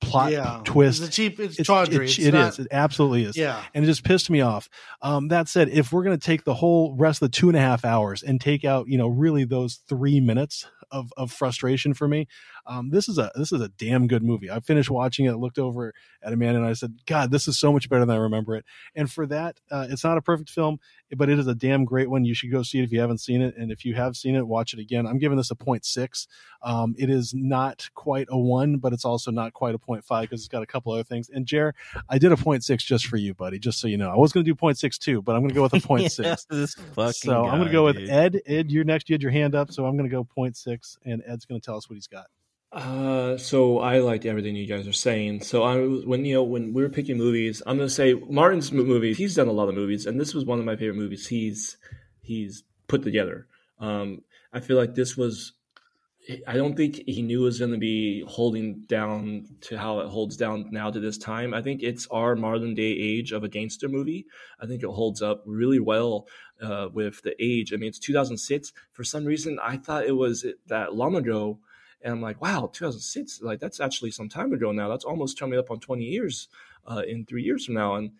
plot 0.00 0.32
yeah. 0.32 0.62
twist. 0.64 1.02
It's 1.02 1.08
a 1.08 1.12
cheap, 1.12 1.38
it's, 1.38 1.58
it's 1.58 1.66
tawdry. 1.66 2.06
It's 2.06 2.18
it 2.18 2.32
not, 2.32 2.54
is. 2.54 2.60
It 2.60 2.68
absolutely 2.70 3.24
is. 3.24 3.36
Yeah. 3.36 3.62
And 3.74 3.84
it 3.84 3.86
just 3.86 4.02
pissed 4.02 4.30
me 4.30 4.40
off. 4.40 4.70
Um, 5.02 5.28
that 5.28 5.46
said, 5.46 5.68
if 5.68 5.92
we're 5.92 6.02
going 6.02 6.18
to 6.18 6.26
take 6.26 6.44
the 6.44 6.54
whole 6.54 6.96
rest 6.96 7.20
of 7.20 7.30
the 7.30 7.36
two 7.36 7.48
and 7.48 7.56
a 7.56 7.60
half 7.60 7.84
hours 7.84 8.22
and 8.22 8.40
take 8.40 8.64
out, 8.64 8.88
you 8.88 8.96
know, 8.96 9.08
really 9.08 9.44
those 9.44 9.80
three 9.86 10.20
minutes 10.20 10.66
of, 10.90 11.12
of 11.18 11.30
frustration 11.30 11.92
for 11.92 12.08
me, 12.08 12.26
um, 12.66 12.90
this 12.90 13.08
is 13.08 13.18
a 13.18 13.30
this 13.34 13.52
is 13.52 13.60
a 13.60 13.68
damn 13.68 14.06
good 14.06 14.22
movie. 14.22 14.50
I 14.50 14.60
finished 14.60 14.90
watching 14.90 15.26
it, 15.26 15.34
looked 15.36 15.58
over 15.58 15.92
at 16.22 16.32
Amanda, 16.32 16.60
and 16.60 16.68
I 16.68 16.72
said, 16.72 16.98
"God, 17.06 17.30
this 17.30 17.46
is 17.48 17.58
so 17.58 17.72
much 17.72 17.88
better 17.88 18.04
than 18.04 18.14
I 18.14 18.18
remember 18.18 18.56
it." 18.56 18.64
And 18.94 19.10
for 19.10 19.26
that, 19.26 19.60
uh, 19.70 19.86
it's 19.90 20.04
not 20.04 20.16
a 20.18 20.22
perfect 20.22 20.50
film, 20.50 20.78
but 21.16 21.28
it 21.28 21.38
is 21.38 21.46
a 21.46 21.54
damn 21.54 21.84
great 21.84 22.10
one. 22.10 22.24
You 22.24 22.34
should 22.34 22.50
go 22.50 22.62
see 22.62 22.78
it 22.78 22.84
if 22.84 22.92
you 22.92 23.00
haven't 23.00 23.18
seen 23.18 23.42
it, 23.42 23.56
and 23.56 23.70
if 23.70 23.84
you 23.84 23.94
have 23.94 24.16
seen 24.16 24.34
it, 24.34 24.46
watch 24.46 24.72
it 24.72 24.78
again. 24.78 25.06
I'm 25.06 25.18
giving 25.18 25.36
this 25.36 25.50
a 25.50 25.54
0.6. 25.54 26.26
Um, 26.62 26.94
it 26.98 27.10
is 27.10 27.34
not 27.34 27.88
quite 27.94 28.26
a 28.30 28.38
one, 28.38 28.78
but 28.78 28.92
it's 28.92 29.04
also 29.04 29.30
not 29.30 29.52
quite 29.52 29.74
a 29.74 29.78
0.5 29.78 30.22
because 30.22 30.40
it's 30.40 30.48
got 30.48 30.62
a 30.62 30.66
couple 30.66 30.92
other 30.92 31.04
things. 31.04 31.28
And 31.28 31.46
Jer, 31.46 31.74
I 32.08 32.18
did 32.18 32.32
a 32.32 32.36
0.6 32.36 32.78
just 32.78 33.06
for 33.06 33.16
you, 33.16 33.34
buddy, 33.34 33.58
just 33.58 33.80
so 33.80 33.88
you 33.88 33.96
know. 33.98 34.10
I 34.10 34.16
was 34.16 34.32
going 34.32 34.44
to 34.44 34.50
do 34.50 34.56
0.6 34.56 34.98
too, 34.98 35.20
but 35.20 35.34
I'm 35.34 35.42
going 35.42 35.50
to 35.50 35.54
go 35.54 35.62
with 35.62 35.74
a 35.74 35.76
0.6. 35.80 36.46
so 37.16 37.42
guy, 37.42 37.48
I'm 37.50 37.58
going 37.58 37.66
to 37.66 37.72
go 37.72 37.92
dude. 37.92 38.02
with 38.02 38.10
Ed. 38.10 38.40
Ed, 38.46 38.70
you're 38.70 38.84
next. 38.84 39.08
You 39.10 39.14
had 39.14 39.22
your 39.22 39.32
hand 39.32 39.54
up, 39.54 39.70
so 39.70 39.84
I'm 39.84 39.96
going 39.96 40.08
to 40.08 40.14
go 40.14 40.26
0.6, 40.36 40.98
and 41.04 41.22
Ed's 41.26 41.44
going 41.44 41.60
to 41.60 41.64
tell 41.64 41.76
us 41.76 41.88
what 41.88 41.94
he's 41.94 42.06
got. 42.06 42.26
Uh, 42.74 43.36
so 43.38 43.78
I 43.78 44.00
liked 44.00 44.26
everything 44.26 44.56
you 44.56 44.66
guys 44.66 44.88
are 44.88 44.92
saying. 44.92 45.42
So 45.42 45.62
I 45.62 45.76
when 45.76 46.24
you 46.24 46.34
know 46.34 46.42
when 46.42 46.74
we 46.74 46.82
were 46.82 46.88
picking 46.88 47.16
movies, 47.16 47.62
I'm 47.64 47.76
gonna 47.76 47.88
say 47.88 48.14
Martin's 48.14 48.72
movies. 48.72 49.16
He's 49.16 49.36
done 49.36 49.46
a 49.46 49.52
lot 49.52 49.68
of 49.68 49.76
movies, 49.76 50.06
and 50.06 50.20
this 50.20 50.34
was 50.34 50.44
one 50.44 50.58
of 50.58 50.64
my 50.64 50.74
favorite 50.74 50.96
movies 50.96 51.28
he's 51.28 51.76
he's 52.20 52.64
put 52.88 53.04
together. 53.04 53.46
Um, 53.78 54.22
I 54.52 54.58
feel 54.58 54.76
like 54.76 54.96
this 54.96 55.16
was. 55.16 55.52
I 56.48 56.54
don't 56.54 56.74
think 56.74 57.02
he 57.06 57.20
knew 57.20 57.42
it 57.42 57.44
was 57.44 57.58
going 57.58 57.72
to 57.72 57.78
be 57.78 58.24
holding 58.26 58.80
down 58.88 59.46
to 59.60 59.76
how 59.76 60.00
it 60.00 60.08
holds 60.08 60.38
down 60.38 60.70
now 60.72 60.90
to 60.90 60.98
this 60.98 61.18
time. 61.18 61.52
I 61.52 61.60
think 61.60 61.82
it's 61.82 62.08
our 62.10 62.34
modern 62.34 62.74
day 62.74 62.90
age 62.90 63.30
of 63.30 63.44
a 63.44 63.48
gangster 63.48 63.90
movie. 63.90 64.24
I 64.58 64.64
think 64.66 64.82
it 64.82 64.88
holds 64.88 65.20
up 65.20 65.42
really 65.44 65.80
well 65.80 66.26
uh, 66.62 66.88
with 66.90 67.20
the 67.22 67.36
age. 67.38 67.74
I 67.74 67.76
mean, 67.76 67.88
it's 67.90 67.98
2006. 67.98 68.72
For 68.92 69.04
some 69.04 69.26
reason, 69.26 69.58
I 69.62 69.76
thought 69.76 70.06
it 70.06 70.16
was 70.16 70.46
that 70.66 70.94
long 70.94 71.14
ago 71.14 71.58
and 72.04 72.12
I'm 72.12 72.20
like, 72.20 72.40
wow, 72.40 72.70
2006, 72.72 73.40
like 73.42 73.58
that's 73.58 73.80
actually 73.80 74.10
some 74.10 74.28
time 74.28 74.52
ago 74.52 74.70
now. 74.72 74.88
That's 74.88 75.04
almost 75.04 75.38
coming 75.38 75.58
up 75.58 75.70
on 75.70 75.80
20 75.80 76.04
years 76.04 76.48
uh, 76.86 77.02
in 77.08 77.24
three 77.24 77.42
years 77.42 77.64
from 77.64 77.74
now. 77.74 77.94
And 77.94 78.12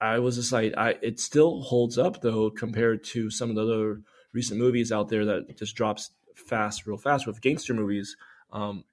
I 0.00 0.18
was 0.18 0.36
just 0.36 0.52
like, 0.52 0.72
I, 0.76 0.96
it 1.02 1.20
still 1.20 1.60
holds 1.60 1.98
up 1.98 2.22
though 2.22 2.50
compared 2.50 3.04
to 3.04 3.30
some 3.30 3.50
of 3.50 3.56
the 3.56 3.62
other 3.62 4.00
recent 4.32 4.58
movies 4.58 4.90
out 4.90 5.10
there 5.10 5.26
that 5.26 5.58
just 5.58 5.76
drops 5.76 6.10
fast, 6.34 6.86
real 6.86 6.96
fast 6.96 7.26
with 7.26 7.42
gangster 7.42 7.74
movies. 7.74 8.16
Um, 8.52 8.84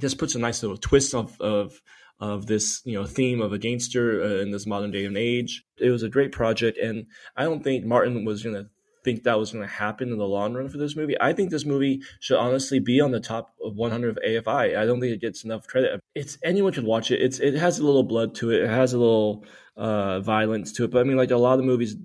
just 0.00 0.18
puts 0.18 0.34
a 0.34 0.38
nice 0.38 0.62
little 0.62 0.76
twist 0.76 1.14
of, 1.14 1.40
of 1.40 1.80
of 2.18 2.46
this 2.46 2.80
you 2.84 2.94
know 2.94 3.04
theme 3.04 3.42
of 3.42 3.52
a 3.52 3.58
gangster 3.58 4.22
uh, 4.22 4.42
in 4.42 4.50
this 4.50 4.66
modern 4.66 4.90
day 4.90 5.04
and 5.04 5.16
age. 5.16 5.64
It 5.78 5.90
was 5.90 6.02
a 6.02 6.08
great 6.08 6.32
project, 6.32 6.78
and 6.78 7.06
I 7.36 7.44
don't 7.44 7.62
think 7.62 7.84
Martin 7.84 8.24
was 8.24 8.42
going 8.42 8.56
to 8.56 8.68
think 9.06 9.22
that 9.22 9.38
was 9.38 9.52
going 9.52 9.64
to 9.64 9.72
happen 9.72 10.10
in 10.12 10.18
the 10.18 10.26
long 10.26 10.52
run 10.52 10.68
for 10.68 10.76
this 10.76 10.94
movie. 10.96 11.16
I 11.20 11.32
think 11.32 11.50
this 11.50 11.64
movie 11.64 12.02
should 12.20 12.36
honestly 12.38 12.78
be 12.80 13.00
on 13.00 13.12
the 13.12 13.20
top 13.20 13.54
of 13.64 13.74
100 13.76 14.10
of 14.10 14.18
AFI. 14.22 14.76
I 14.76 14.84
don't 14.84 15.00
think 15.00 15.14
it 15.14 15.20
gets 15.22 15.44
enough 15.44 15.66
credit. 15.66 16.00
It's 16.14 16.36
anyone 16.44 16.72
could 16.74 16.84
watch 16.84 17.10
it. 17.10 17.22
It's 17.22 17.38
it 17.38 17.54
has 17.54 17.78
a 17.78 17.84
little 17.84 18.02
blood 18.02 18.34
to 18.36 18.50
it. 18.50 18.62
It 18.64 18.68
has 18.68 18.92
a 18.92 18.98
little 18.98 19.44
uh, 19.76 20.20
violence 20.20 20.72
to 20.72 20.84
it. 20.84 20.90
But 20.90 21.00
I 21.00 21.04
mean, 21.04 21.16
like 21.16 21.30
a 21.30 21.36
lot 21.36 21.58
of 21.58 21.64
movies 21.64 21.96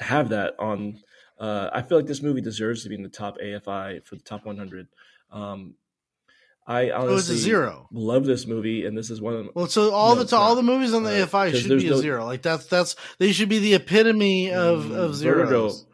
have 0.00 0.30
that 0.30 0.54
on. 0.58 0.98
Uh, 1.38 1.70
I 1.72 1.82
feel 1.82 1.98
like 1.98 2.06
this 2.08 2.22
movie 2.22 2.40
deserves 2.40 2.82
to 2.82 2.88
be 2.88 2.96
in 2.96 3.02
the 3.04 3.08
top 3.08 3.38
AFI 3.38 4.04
for 4.04 4.16
the 4.16 4.22
top 4.22 4.44
100. 4.44 4.88
Um, 5.30 5.74
I 6.66 6.90
honestly 6.90 7.36
a 7.36 7.38
zero. 7.38 7.88
love 7.92 8.26
this 8.26 8.46
movie, 8.46 8.84
and 8.84 8.96
this 8.98 9.08
is 9.08 9.22
one 9.22 9.32
of 9.32 9.38
them. 9.38 9.50
Well, 9.54 9.68
so 9.68 9.90
all 9.94 10.16
No, 10.16 10.22
the 10.22 10.36
all 10.36 10.54
the 10.54 10.62
movies 10.62 10.92
on 10.92 11.02
the 11.02 11.22
Uh, 11.22 11.26
AFI 11.26 11.54
should 11.54 11.78
be 11.78 11.86
a 11.86 11.90
no- 11.92 11.96
zero. 12.00 12.26
Like 12.26 12.42
that's 12.42 12.66
that's 12.66 12.94
they 13.18 13.32
should 13.32 13.48
be 13.48 13.58
the 13.58 13.72
epitome 13.74 14.50
of 14.52 14.90
of 14.90 15.12
Mm, 15.12 15.14
zeros. 15.14 15.48
Vertigo. 15.48 15.87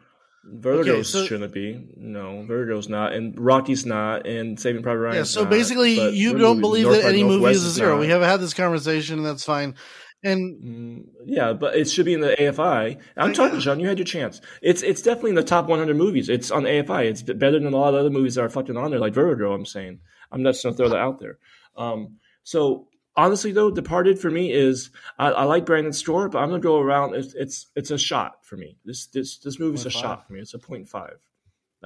Vertigo's 0.47 0.89
Okay, 0.89 1.03
so- 1.03 1.25
shouldn't 1.25 1.53
be. 1.53 1.87
No, 1.97 2.43
Vertigo's 2.47 2.87
not, 2.89 3.13
and 3.13 3.39
Rocky's 3.39 3.85
not, 3.85 4.27
and 4.27 4.59
Saving 4.59 4.83
Private 4.83 4.99
Ryan. 4.99 5.15
Yeah, 5.17 5.23
so 5.23 5.45
basically, 5.45 6.09
you 6.11 6.37
don't 6.37 6.61
believe 6.61 6.87
that 6.89 7.03
any 7.05 7.23
movie 7.23 7.51
is 7.51 7.65
a 7.65 7.71
zero. 7.71 7.99
We 7.99 8.07
haven't 8.07 8.29
had 8.29 8.39
this 8.39 8.53
conversation, 8.53 9.17
and 9.17 9.25
that's 9.25 9.43
fine. 9.43 9.75
And 10.23 10.63
Mm, 10.63 11.03
yeah, 11.25 11.53
but 11.53 11.75
it 11.75 11.87
should 11.89 12.05
be 12.05 12.13
in 12.13 12.19
the 12.21 12.35
AFI. 12.41 12.97
I'm 13.15 13.29
I- 13.29 13.33
talking, 13.33 13.59
Sean. 13.59 13.79
You 13.79 13.87
had 13.87 13.99
your 13.99 14.05
chance. 14.05 14.41
It's 14.61 14.81
it's 14.81 15.01
definitely 15.01 15.31
in 15.31 15.35
the 15.35 15.43
top 15.43 15.67
100 15.67 15.95
movies. 15.97 16.29
It's 16.29 16.49
on 16.51 16.63
AFI. 16.65 17.05
It's 17.05 17.21
better 17.21 17.59
than 17.59 17.71
a 17.73 17.77
lot 17.77 17.93
of 17.93 17.99
other 17.99 18.09
movies 18.09 18.35
that 18.35 18.41
are 18.41 18.49
fucking 18.49 18.75
on 18.77 18.89
there, 18.91 18.99
like 18.99 19.13
Vertigo. 19.13 19.53
I'm 19.53 19.65
saying. 19.65 19.99
I'm 20.31 20.43
just 20.43 20.63
gonna 20.63 20.75
throw 20.75 20.89
that 20.89 20.97
out 20.97 21.19
there. 21.19 21.37
Um, 21.77 22.17
so 22.43 22.87
honestly, 23.15 23.51
though, 23.51 23.71
Departed 23.71 24.19
for 24.19 24.29
me 24.29 24.51
is 24.51 24.91
I, 25.17 25.31
I 25.31 25.43
like 25.43 25.65
Brandon 25.65 25.93
Store, 25.93 26.29
but 26.29 26.39
I'm 26.39 26.49
gonna 26.49 26.61
go 26.61 26.79
around. 26.79 27.15
It's 27.15 27.33
it's 27.33 27.67
it's 27.75 27.91
a 27.91 27.97
shot 27.97 28.45
for 28.45 28.57
me. 28.57 28.77
This 28.85 29.07
this 29.07 29.37
this 29.39 29.59
movie's 29.59 29.85
a 29.85 29.89
0.5. 29.89 29.91
shot 30.01 30.27
for 30.27 30.33
me. 30.33 30.39
It's 30.39 30.53
a 30.53 30.59
point 30.59 30.87
five. 30.87 31.19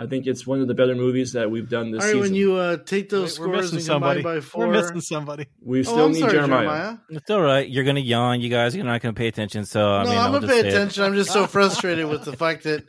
I 0.02 0.08
think 0.08 0.28
it's 0.28 0.48
one 0.48 0.62
of 0.62 0.70
the 0.70 0.74
better 0.74 0.96
movies 0.96 1.34
that 1.34 1.52
we've 1.52 1.68
done 1.68 1.92
this 1.92 2.00
All 2.02 2.08
right, 2.08 2.14
season. 2.14 2.22
when 2.22 2.34
you 2.34 2.56
uh, 2.56 2.78
take 2.78 3.10
those 3.10 3.38
Wait, 3.38 3.50
we're 3.50 3.54
scores 3.56 3.74
and 3.74 3.82
somebody. 3.84 4.22
combine 4.24 4.38
by 4.38 4.42
four, 4.42 4.68
We're 4.68 4.74
missing 4.74 5.02
somebody. 5.02 5.48
we 5.62 5.80
oh, 5.80 5.84
still 5.84 6.06
I'm 6.06 6.12
need 6.14 6.20
sorry, 6.22 6.32
Jeremiah. 6.32 6.60
Jeremiah. 6.68 6.98
It's 7.10 7.30
all 7.30 7.42
right. 7.42 7.68
You're 7.70 7.84
gonna 7.84 8.00
yawn, 8.00 8.40
you 8.40 8.50
guys. 8.50 8.74
You're 8.74 8.86
not 8.86 9.02
gonna 9.02 9.14
pay 9.14 9.28
attention. 9.28 9.66
So 9.66 9.86
I 9.90 10.04
no, 10.06 10.10
mean, 10.10 10.18
I'm 10.18 10.26
I'll 10.28 10.32
gonna 10.40 10.48
just 10.48 10.54
pay 10.54 10.62
say 10.62 10.68
it. 10.70 10.74
attention. 10.74 11.04
I'm 11.04 11.16
just 11.16 11.32
so 11.34 11.48
frustrated 11.48 12.08
with 12.08 12.24
the 12.24 12.36
fact 12.38 12.64
that 12.64 12.86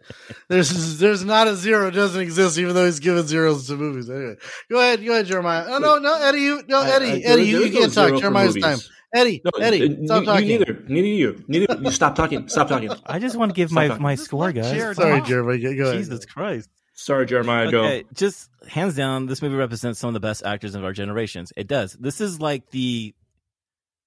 there's 0.48 0.98
there's 1.00 1.24
not 1.24 1.48
a 1.48 1.56
zero 1.56 1.88
It 1.88 1.92
doesn't 1.92 2.20
exist, 2.20 2.58
even 2.58 2.74
though 2.76 2.86
he's 2.86 3.00
given 3.00 3.26
zeros 3.26 3.66
to 3.66 3.76
movies. 3.76 4.08
Anyway, 4.08 4.36
go 4.70 4.78
ahead, 4.78 5.04
go 5.04 5.11
ahead, 5.12 5.26
Jeremiah. 5.26 5.64
Oh 5.68 5.78
no, 5.78 5.98
no, 5.98 6.14
Eddie, 6.22 6.38
you, 6.42 6.62
no, 6.68 6.80
Eddie, 6.82 7.06
I- 7.06 7.08
Eddie, 7.11 7.22
there- 7.24 7.38
you, 7.40 7.58
there's 7.58 7.72
you 7.74 7.80
can't 7.80 7.92
talk. 7.92 8.11
for 8.11 8.16
Jeremiah's 8.18 8.54
time. 8.56 8.78
Eddie, 9.12 9.42
No, 9.44 9.50
Eddie, 9.61 9.82
uh, 10.02 10.04
stop 10.06 10.24
talking. 10.24 10.48
You 10.48 10.58
neither. 10.61 10.84
Neither 10.86 11.08
you. 11.08 11.44
Neither 11.48 11.76
you. 11.82 11.90
Stop 11.90 12.14
talking. 12.14 12.46
Stop 12.46 12.68
talking. 12.68 12.90
I 13.04 13.18
just 13.18 13.34
want 13.34 13.50
to 13.50 13.56
give 13.56 13.68
Stop 13.70 13.74
my 13.74 13.88
talking. 13.88 14.02
my 14.04 14.14
score, 14.14 14.52
guys. 14.52 14.94
Sorry. 14.96 15.20
Jeremiah. 15.22 15.58
Go 15.58 15.74
go 15.76 15.82
ahead. 15.90 15.96
Jesus 15.98 16.24
Christ. 16.26 16.68
Sorry, 17.01 17.24
Jeremiah. 17.24 17.70
Go. 17.70 18.03
Just 18.12 18.51
hands 18.68 18.94
down, 18.94 19.24
this 19.24 19.40
movie 19.40 19.55
represents 19.57 19.98
some 19.98 20.09
of 20.09 20.14
the 20.14 20.20
best 20.20 20.44
actors 20.44 20.74
of 20.74 20.84
our 20.84 20.92
generations. 20.92 21.51
It 21.57 21.66
does. 21.66 21.94
This 21.94 22.20
is 22.20 22.40
like 22.40 22.70
the 22.70 23.14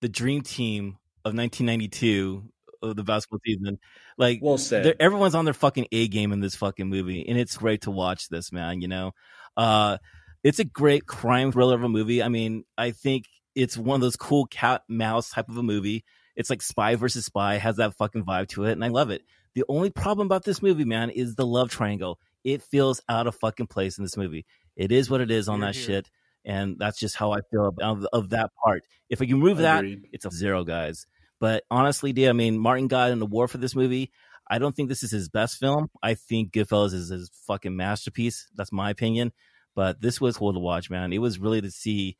the 0.01 0.09
dream 0.09 0.41
team 0.43 0.97
of 1.25 1.33
1992 1.33 2.43
of 2.83 2.95
the 2.95 3.03
basketball 3.03 3.39
season. 3.43 3.79
Like, 4.17 4.39
Well 4.43 4.59
said. 4.59 4.95
everyone's 4.99 5.33
on 5.33 5.45
their 5.45 5.55
fucking 5.55 5.87
A 5.91 6.07
game 6.07 6.31
in 6.31 6.39
this 6.39 6.55
fucking 6.55 6.87
movie, 6.87 7.25
and 7.27 7.35
it's 7.35 7.57
great 7.57 7.81
to 7.81 7.91
watch 7.91 8.29
this, 8.29 8.51
man. 8.51 8.81
You 8.81 8.89
know, 8.89 9.11
uh, 9.57 9.97
it's 10.43 10.59
a 10.59 10.63
great 10.63 11.07
crime 11.07 11.51
thriller 11.51 11.75
of 11.75 11.83
a 11.83 11.89
movie. 11.89 12.21
I 12.21 12.29
mean, 12.29 12.63
I 12.77 12.91
think 12.91 13.25
it's 13.55 13.75
one 13.75 13.95
of 13.95 14.01
those 14.01 14.17
cool 14.17 14.45
cat 14.45 14.83
mouse 14.87 15.31
type 15.31 15.49
of 15.49 15.57
a 15.57 15.63
movie. 15.63 16.03
It's 16.35 16.51
like 16.51 16.61
spy 16.61 16.93
versus 16.93 17.25
spy, 17.25 17.57
has 17.57 17.77
that 17.77 17.95
fucking 17.95 18.23
vibe 18.23 18.49
to 18.49 18.65
it, 18.65 18.73
and 18.73 18.85
I 18.85 18.89
love 18.89 19.09
it. 19.09 19.23
The 19.55 19.63
only 19.67 19.89
problem 19.89 20.27
about 20.27 20.43
this 20.43 20.61
movie, 20.61 20.85
man, 20.85 21.09
is 21.09 21.33
the 21.33 21.45
love 21.45 21.71
triangle. 21.71 22.19
It 22.43 22.61
feels 22.61 23.01
out 23.07 23.27
of 23.27 23.35
fucking 23.35 23.67
place 23.67 23.97
in 23.97 24.03
this 24.03 24.17
movie. 24.17 24.45
It 24.75 24.91
is 24.91 25.09
what 25.09 25.21
it 25.21 25.31
is 25.31 25.47
on 25.47 25.59
Here, 25.59 25.67
that 25.67 25.75
here. 25.75 25.85
shit, 25.85 26.09
and 26.45 26.75
that's 26.77 26.99
just 26.99 27.15
how 27.15 27.31
I 27.31 27.41
feel 27.51 27.73
of, 27.81 28.05
of, 28.11 28.29
that 28.31 28.51
part. 28.63 28.83
If 29.09 29.21
I 29.21 29.25
can 29.25 29.35
remove 29.35 29.59
that, 29.59 29.85
it's 30.11 30.25
a 30.25 30.31
zero, 30.31 30.63
guys. 30.63 31.05
But 31.39 31.63
honestly, 31.69 32.13
dear, 32.13 32.29
I 32.29 32.33
mean, 32.33 32.57
Martin 32.57 32.87
got 32.87 33.11
an 33.11 33.21
award 33.21 33.51
for 33.51 33.57
this 33.57 33.75
movie. 33.75 34.11
I 34.49 34.59
don't 34.59 34.75
think 34.75 34.89
this 34.89 35.03
is 35.03 35.11
his 35.11 35.29
best 35.29 35.57
film. 35.57 35.89
I 36.01 36.15
think 36.15 36.51
Goodfellas 36.51 36.93
is 36.93 37.09
his 37.09 37.31
fucking 37.47 37.75
masterpiece. 37.75 38.47
That's 38.55 38.71
my 38.71 38.89
opinion. 38.89 39.31
But 39.75 40.01
this 40.01 40.19
was 40.21 40.37
cool 40.37 40.53
to 40.53 40.59
watch, 40.59 40.89
man. 40.89 41.13
It 41.13 41.19
was 41.19 41.39
really 41.39 41.61
to 41.61 41.71
see 41.71 42.17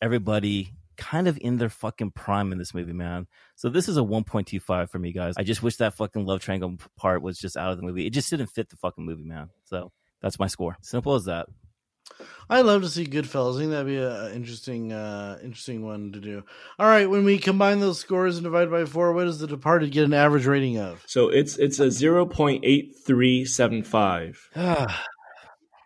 everybody 0.00 0.72
kind 0.96 1.28
of 1.28 1.38
in 1.40 1.56
their 1.56 1.68
fucking 1.68 2.12
prime 2.12 2.52
in 2.52 2.58
this 2.58 2.74
movie, 2.74 2.92
man. 2.92 3.26
So 3.56 3.68
this 3.68 3.88
is 3.88 3.96
a 3.96 4.02
1.25 4.02 4.90
for 4.90 4.98
me, 4.98 5.12
guys. 5.12 5.34
I 5.36 5.42
just 5.42 5.62
wish 5.62 5.76
that 5.76 5.94
fucking 5.94 6.24
love 6.24 6.40
triangle 6.40 6.76
part 6.96 7.22
was 7.22 7.38
just 7.38 7.56
out 7.56 7.72
of 7.72 7.76
the 7.76 7.84
movie. 7.84 8.06
It 8.06 8.10
just 8.10 8.30
didn't 8.30 8.48
fit 8.48 8.68
the 8.68 8.76
fucking 8.76 9.04
movie, 9.04 9.24
man. 9.24 9.50
So 9.64 9.92
that's 10.22 10.38
my 10.38 10.46
score. 10.46 10.76
Simple 10.82 11.14
as 11.14 11.24
that. 11.26 11.46
I'd 12.50 12.66
love 12.66 12.82
to 12.82 12.88
see 12.88 13.06
Goodfellas. 13.06 13.56
I 13.56 13.58
think 13.60 13.70
that'd 13.70 13.86
be 13.86 13.96
an 13.96 14.32
interesting, 14.32 14.92
uh, 14.92 15.38
interesting 15.42 15.84
one 15.84 16.12
to 16.12 16.20
do. 16.20 16.42
All 16.78 16.86
right, 16.86 17.08
when 17.08 17.24
we 17.24 17.38
combine 17.38 17.80
those 17.80 17.98
scores 17.98 18.36
and 18.36 18.44
divide 18.44 18.70
by 18.70 18.84
four, 18.84 19.12
what 19.12 19.24
does 19.24 19.38
The 19.38 19.46
Departed 19.46 19.90
get 19.90 20.04
an 20.04 20.12
average 20.12 20.46
rating 20.46 20.78
of? 20.78 21.02
So 21.06 21.28
it's 21.28 21.56
it's 21.56 21.80
a 21.80 21.90
zero 21.90 22.26
point 22.26 22.64
eight 22.64 22.94
three 23.06 23.44
seven 23.46 23.82
five. 23.82 24.50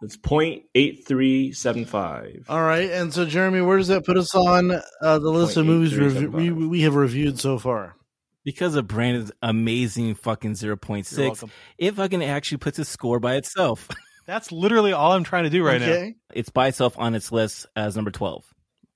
It's 0.02 0.16
point 0.16 0.64
eight 0.74 1.06
three 1.06 1.52
seven 1.52 1.84
five. 1.84 2.46
All 2.48 2.62
right, 2.62 2.90
and 2.90 3.12
so 3.12 3.26
Jeremy, 3.26 3.60
where 3.60 3.78
does 3.78 3.88
that 3.88 4.06
put 4.06 4.16
us 4.16 4.34
on 4.34 4.70
uh, 4.70 5.18
the 5.18 5.30
list 5.30 5.56
of 5.56 5.66
movies 5.66 5.96
rev- 5.96 6.32
we, 6.32 6.50
we 6.50 6.82
have 6.82 6.94
reviewed 6.94 7.40
so 7.40 7.58
far? 7.58 7.96
because 8.48 8.76
of 8.76 8.88
Brandon's 8.88 9.30
amazing 9.42 10.14
fucking 10.14 10.52
0.6, 10.52 11.18
welcome. 11.18 11.50
it 11.76 11.94
fucking 11.94 12.24
actually 12.24 12.56
puts 12.56 12.78
a 12.78 12.84
score 12.86 13.20
by 13.20 13.34
itself. 13.34 13.90
That's 14.26 14.50
literally 14.50 14.92
all 14.94 15.12
I'm 15.12 15.22
trying 15.22 15.44
to 15.44 15.50
do 15.50 15.62
right 15.62 15.78
now. 15.78 16.12
it's 16.32 16.48
by 16.48 16.68
itself 16.68 16.98
on 16.98 17.14
its 17.14 17.30
list 17.30 17.66
as 17.76 17.94
number 17.94 18.10
12. 18.10 18.42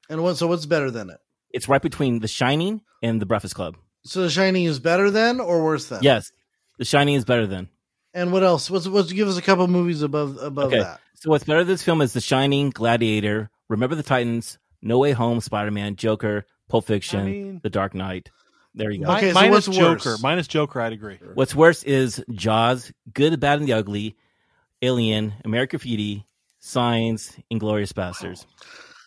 And 0.08 0.22
what? 0.22 0.38
So 0.38 0.46
what's 0.46 0.64
better 0.64 0.90
than 0.90 1.10
it? 1.10 1.18
It's 1.50 1.68
right 1.68 1.82
between 1.82 2.20
The 2.20 2.28
Shining 2.28 2.80
and 3.02 3.20
The 3.20 3.26
Breakfast 3.26 3.54
Club. 3.54 3.76
So 4.06 4.22
The 4.22 4.30
Shining 4.30 4.64
is 4.64 4.78
better 4.78 5.10
than 5.10 5.38
or 5.38 5.62
worse 5.62 5.86
than? 5.86 6.02
Yes, 6.02 6.32
The 6.78 6.86
Shining 6.86 7.14
is 7.14 7.26
better 7.26 7.46
than. 7.46 7.68
And 8.14 8.32
what 8.32 8.42
else? 8.42 8.70
What's 8.70 8.86
what's 8.88 9.12
give 9.12 9.28
us 9.28 9.38
a 9.38 9.42
couple 9.42 9.66
movies 9.68 10.02
above 10.02 10.36
above 10.38 10.66
Okay. 10.66 10.80
that? 10.80 11.00
So 11.14 11.30
what's 11.30 11.44
better 11.44 11.60
than 11.60 11.68
this 11.68 11.82
film 11.82 12.00
is 12.02 12.12
The 12.12 12.20
Shining, 12.20 12.70
Gladiator, 12.70 13.50
Remember 13.68 13.94
the 13.94 14.02
Titans, 14.02 14.58
No 14.82 14.98
Way 14.98 15.12
Home, 15.12 15.40
Spider 15.40 15.70
Man, 15.70 15.96
Joker, 15.96 16.44
Pulp 16.68 16.86
Fiction, 16.86 17.20
I 17.20 17.24
mean- 17.24 17.60
The 17.62 17.70
Dark 17.70 17.94
Knight. 17.94 18.30
There 18.74 18.90
you 18.90 19.04
go. 19.04 19.12
Okay, 19.16 19.28
so 19.28 19.34
minus 19.34 19.68
what's 19.68 19.78
Joker. 19.78 20.10
worse? 20.12 20.22
Minus 20.22 20.46
Joker, 20.48 20.80
I'd 20.80 20.92
agree. 20.94 21.18
What's 21.34 21.54
worse 21.54 21.82
is 21.84 22.24
Jaws, 22.32 22.90
Good, 23.12 23.38
Bad, 23.38 23.58
and 23.60 23.68
the 23.68 23.74
Ugly, 23.74 24.16
Alien, 24.80 25.34
American 25.44 25.76
Graffiti, 25.78 26.26
Signs, 26.58 27.36
Inglourious 27.52 27.92
Basterds. 27.92 28.46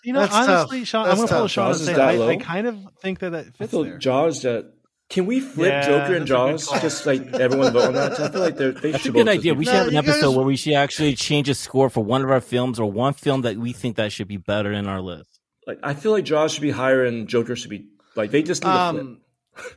You 0.03 0.13
know, 0.13 0.19
That's 0.21 0.33
honestly, 0.35 0.79
tough. 0.81 0.87
Sean, 0.87 1.03
That's 1.05 1.11
I'm 1.13 1.17
gonna 1.17 1.27
follow 1.27 1.41
tough. 1.45 1.51
Sean 1.51 1.71
and 1.71 1.79
say 1.79 1.95
I. 1.95 2.27
I 2.29 2.35
kind 2.37 2.67
of 2.67 2.77
think 3.01 3.19
that 3.19 3.31
that 3.31 3.47
I 3.47 3.49
fits 3.57 3.71
feel 3.71 3.83
there. 3.83 3.97
Jaws. 3.97 4.43
That 4.43 4.71
can 5.09 5.25
we 5.27 5.39
flip 5.39 5.69
Yeah, 5.71 5.81
Joker 5.85 5.95
and 5.95 6.05
that's 6.13 6.15
a 6.15 6.19
good 6.19 6.27
Jaws? 6.27 6.81
Just 6.81 7.05
like 7.05 7.21
everyone 7.33 7.73
vote 7.73 7.85
on 7.87 7.93
that. 7.93 8.19
I 8.19 8.29
feel 8.29 8.41
like 8.41 8.57
they're, 8.57 8.71
they 8.71 8.91
That's 8.91 9.05
a 9.05 9.11
good 9.11 9.27
idea. 9.27 9.53
We 9.53 9.65
should 9.65 9.73
No, 9.73 9.79
have 9.79 9.87
an 9.89 9.95
episode 9.97 10.27
guys- 10.29 10.35
where 10.35 10.45
we 10.45 10.55
should 10.55 10.73
actually 10.73 11.15
change 11.15 11.47
a 11.49 11.53
score 11.55 11.89
for 11.89 12.03
one 12.03 12.23
of 12.23 12.31
our 12.31 12.41
films 12.41 12.79
or 12.79 12.91
one 12.91 13.13
film 13.13 13.41
that 13.41 13.57
we 13.57 13.71
think 13.73 13.97
that 13.97 14.11
should 14.11 14.27
be 14.27 14.37
better 14.37 14.71
in 14.73 14.87
our 14.87 15.01
list. 15.01 15.39
like 15.67 15.79
I 15.83 15.93
feel 15.93 16.11
like 16.11 16.25
Jaws 16.25 16.51
should 16.53 16.61
be 16.63 16.71
higher 16.71 17.03
and 17.05 17.27
Joker 17.27 17.55
should 17.55 17.69
be 17.69 17.85
like 18.15 18.31
they 18.31 18.41
just 18.43 18.63
need 18.63 18.71
to 18.71 18.91
flip. 18.91 19.01
Um, 19.03 19.21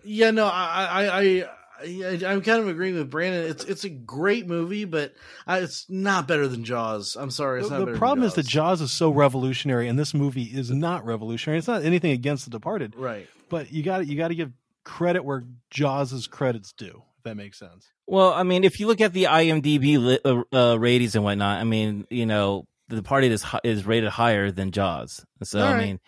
yeah, 0.02 0.30
no, 0.32 0.46
I, 0.46 0.86
I, 0.90 1.20
I, 1.20 1.44
I, 1.84 2.20
I'm 2.26 2.40
kind 2.42 2.60
of 2.60 2.66
agreeing 2.68 2.94
with 2.96 3.10
Brandon. 3.10 3.48
It's 3.50 3.64
it's 3.64 3.84
a 3.84 3.88
great 3.88 4.48
movie, 4.48 4.84
but 4.86 5.14
uh, 5.46 5.60
it's 5.62 5.86
not 5.88 6.26
better 6.26 6.48
than 6.48 6.64
Jaws. 6.64 7.16
I'm 7.20 7.30
sorry, 7.30 7.60
it's 7.60 7.68
The, 7.68 7.74
not. 7.74 7.78
the 7.80 7.84
better 7.84 7.92
than 7.92 7.98
problem 8.00 8.26
is 8.26 8.34
that 8.34 8.42
Jaws. 8.46 8.78
Jaws 8.78 8.80
is 8.80 8.92
so 8.92 9.10
revolutionary, 9.10 9.86
and 9.88 9.96
this 9.98 10.14
movie 10.14 10.42
is 10.44 10.70
not 10.70 11.04
revolutionary. 11.04 11.58
It's 11.58 11.68
not 11.68 11.84
anything 11.84 12.10
against 12.10 12.44
The 12.46 12.50
Departed, 12.50 12.94
right. 12.96 13.28
but 13.50 13.70
you 13.72 13.82
got 13.84 14.06
you 14.08 14.16
got 14.16 14.28
to 14.28 14.34
give 14.34 14.50
credit 14.88 15.24
where 15.24 15.44
Jaws' 15.70 16.26
credits 16.26 16.72
due. 16.72 17.02
If 17.18 17.24
that 17.24 17.36
makes 17.36 17.58
sense. 17.58 17.86
Well, 18.06 18.32
I 18.32 18.42
mean, 18.42 18.64
if 18.64 18.80
you 18.80 18.86
look 18.86 19.00
at 19.00 19.12
the 19.12 19.24
IMDb 19.24 19.98
li- 19.98 20.20
uh, 20.24 20.42
uh, 20.56 20.76
ratings 20.78 21.14
and 21.14 21.24
whatnot, 21.24 21.60
I 21.60 21.64
mean, 21.64 22.06
you 22.10 22.24
know, 22.26 22.64
the 22.88 22.96
Departed 22.96 23.32
is 23.32 23.42
hi- 23.42 23.60
is 23.64 23.84
rated 23.84 24.08
higher 24.08 24.50
than 24.50 24.70
Jaws. 24.72 25.24
So 25.42 25.60
All 25.60 25.66
I 25.74 25.78
mean, 25.78 26.00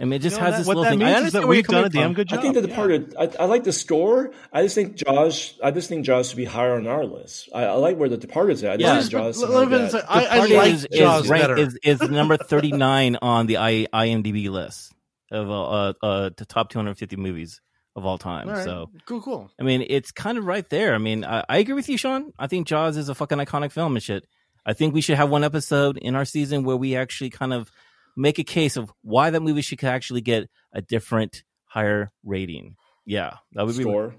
I 0.00 0.04
mean, 0.04 0.12
it 0.14 0.18
just 0.22 0.36
You 0.36 0.40
know, 0.40 0.46
has 0.46 0.52
that- 0.54 0.58
this 0.58 0.66
what 0.68 0.76
little 0.76 0.84
that 0.84 0.90
thing. 0.90 0.98
means 1.00 1.08
I 1.08 1.12
is 1.12 1.18
understand 1.18 1.42
that 1.44 1.48
we've 1.48 1.66
done 1.66 1.74
coming 1.74 1.86
a 1.86 1.90
damn 1.90 2.14
good 2.14 2.28
job. 2.28 2.38
I 2.38 2.42
think 2.42 2.54
The 2.54 2.60
yeah. 2.60 2.66
Departed. 2.68 3.14
I, 3.18 3.30
I 3.40 3.44
like 3.46 3.64
the 3.64 3.72
score. 3.72 4.32
I 4.52 4.62
just 4.62 4.74
think 4.76 4.94
Jaws. 4.96 5.58
I 5.62 5.70
just 5.72 5.88
think 5.88 6.04
Jaws 6.06 6.28
should 6.28 6.36
be 6.36 6.44
higher 6.44 6.74
on 6.76 6.86
our 6.86 7.04
list. 7.04 7.48
I, 7.54 7.64
I 7.64 7.72
like 7.72 7.96
where 7.96 8.08
The 8.08 8.16
Departed's 8.18 8.62
at. 8.62 8.78
I 8.80 8.82
Yeah. 8.82 8.98
think 9.00 9.10
Jaws. 9.10 9.38
Let- 9.38 9.50
somehow 9.50 9.58
let 9.58 9.68
me 9.70 9.78
got- 9.78 9.90
say- 9.90 10.06
I, 10.08 10.24
I 10.24 10.38
like 10.46 10.72
is, 10.74 10.86
Jaws 10.92 11.24
is, 11.24 11.30
ranked- 11.30 11.42
better. 11.48 11.56
is, 11.58 11.78
is 11.82 12.00
number 12.02 12.36
39 12.36 13.16
on 13.20 13.46
the 13.46 13.56
I, 13.58 13.86
IMDb 13.92 14.48
list 14.48 14.92
of 15.32 15.50
uh, 15.50 15.62
uh, 15.64 15.92
uh, 16.02 16.30
the 16.36 16.44
top 16.46 16.70
250 16.70 17.16
movies 17.16 17.60
of 17.94 18.04
all 18.06 18.18
time. 18.18 18.48
All 18.48 18.54
right. 18.54 18.64
So, 18.64 18.90
cool, 19.06 19.20
cool. 19.20 19.50
I 19.60 19.62
mean, 19.62 19.84
it's 19.88 20.12
kind 20.12 20.38
of 20.38 20.46
right 20.46 20.68
there. 20.68 20.94
I 20.94 20.98
mean, 20.98 21.24
I, 21.24 21.44
I 21.48 21.58
agree 21.58 21.74
with 21.74 21.88
you, 21.88 21.96
Sean. 21.96 22.32
I 22.38 22.46
think 22.46 22.66
Jaws 22.66 22.96
is 22.96 23.08
a 23.08 23.14
fucking 23.14 23.38
iconic 23.38 23.72
film 23.72 23.94
and 23.96 24.02
shit. 24.02 24.26
I 24.64 24.72
think 24.72 24.94
we 24.94 25.00
should 25.00 25.16
have 25.16 25.28
one 25.28 25.44
episode 25.44 25.98
in 25.98 26.14
our 26.14 26.24
season 26.24 26.64
where 26.64 26.76
we 26.76 26.96
actually 26.96 27.30
kind 27.30 27.52
of 27.52 27.70
make 28.16 28.38
a 28.38 28.44
case 28.44 28.76
of 28.76 28.92
why 29.02 29.30
that 29.30 29.40
movie 29.40 29.62
should 29.62 29.82
actually 29.84 30.20
get 30.20 30.48
a 30.72 30.80
different, 30.80 31.42
higher 31.64 32.12
rating. 32.24 32.76
Yeah, 33.04 33.36
that 33.52 33.66
would 33.66 33.76
be. 33.76 33.82
score. 33.82 34.14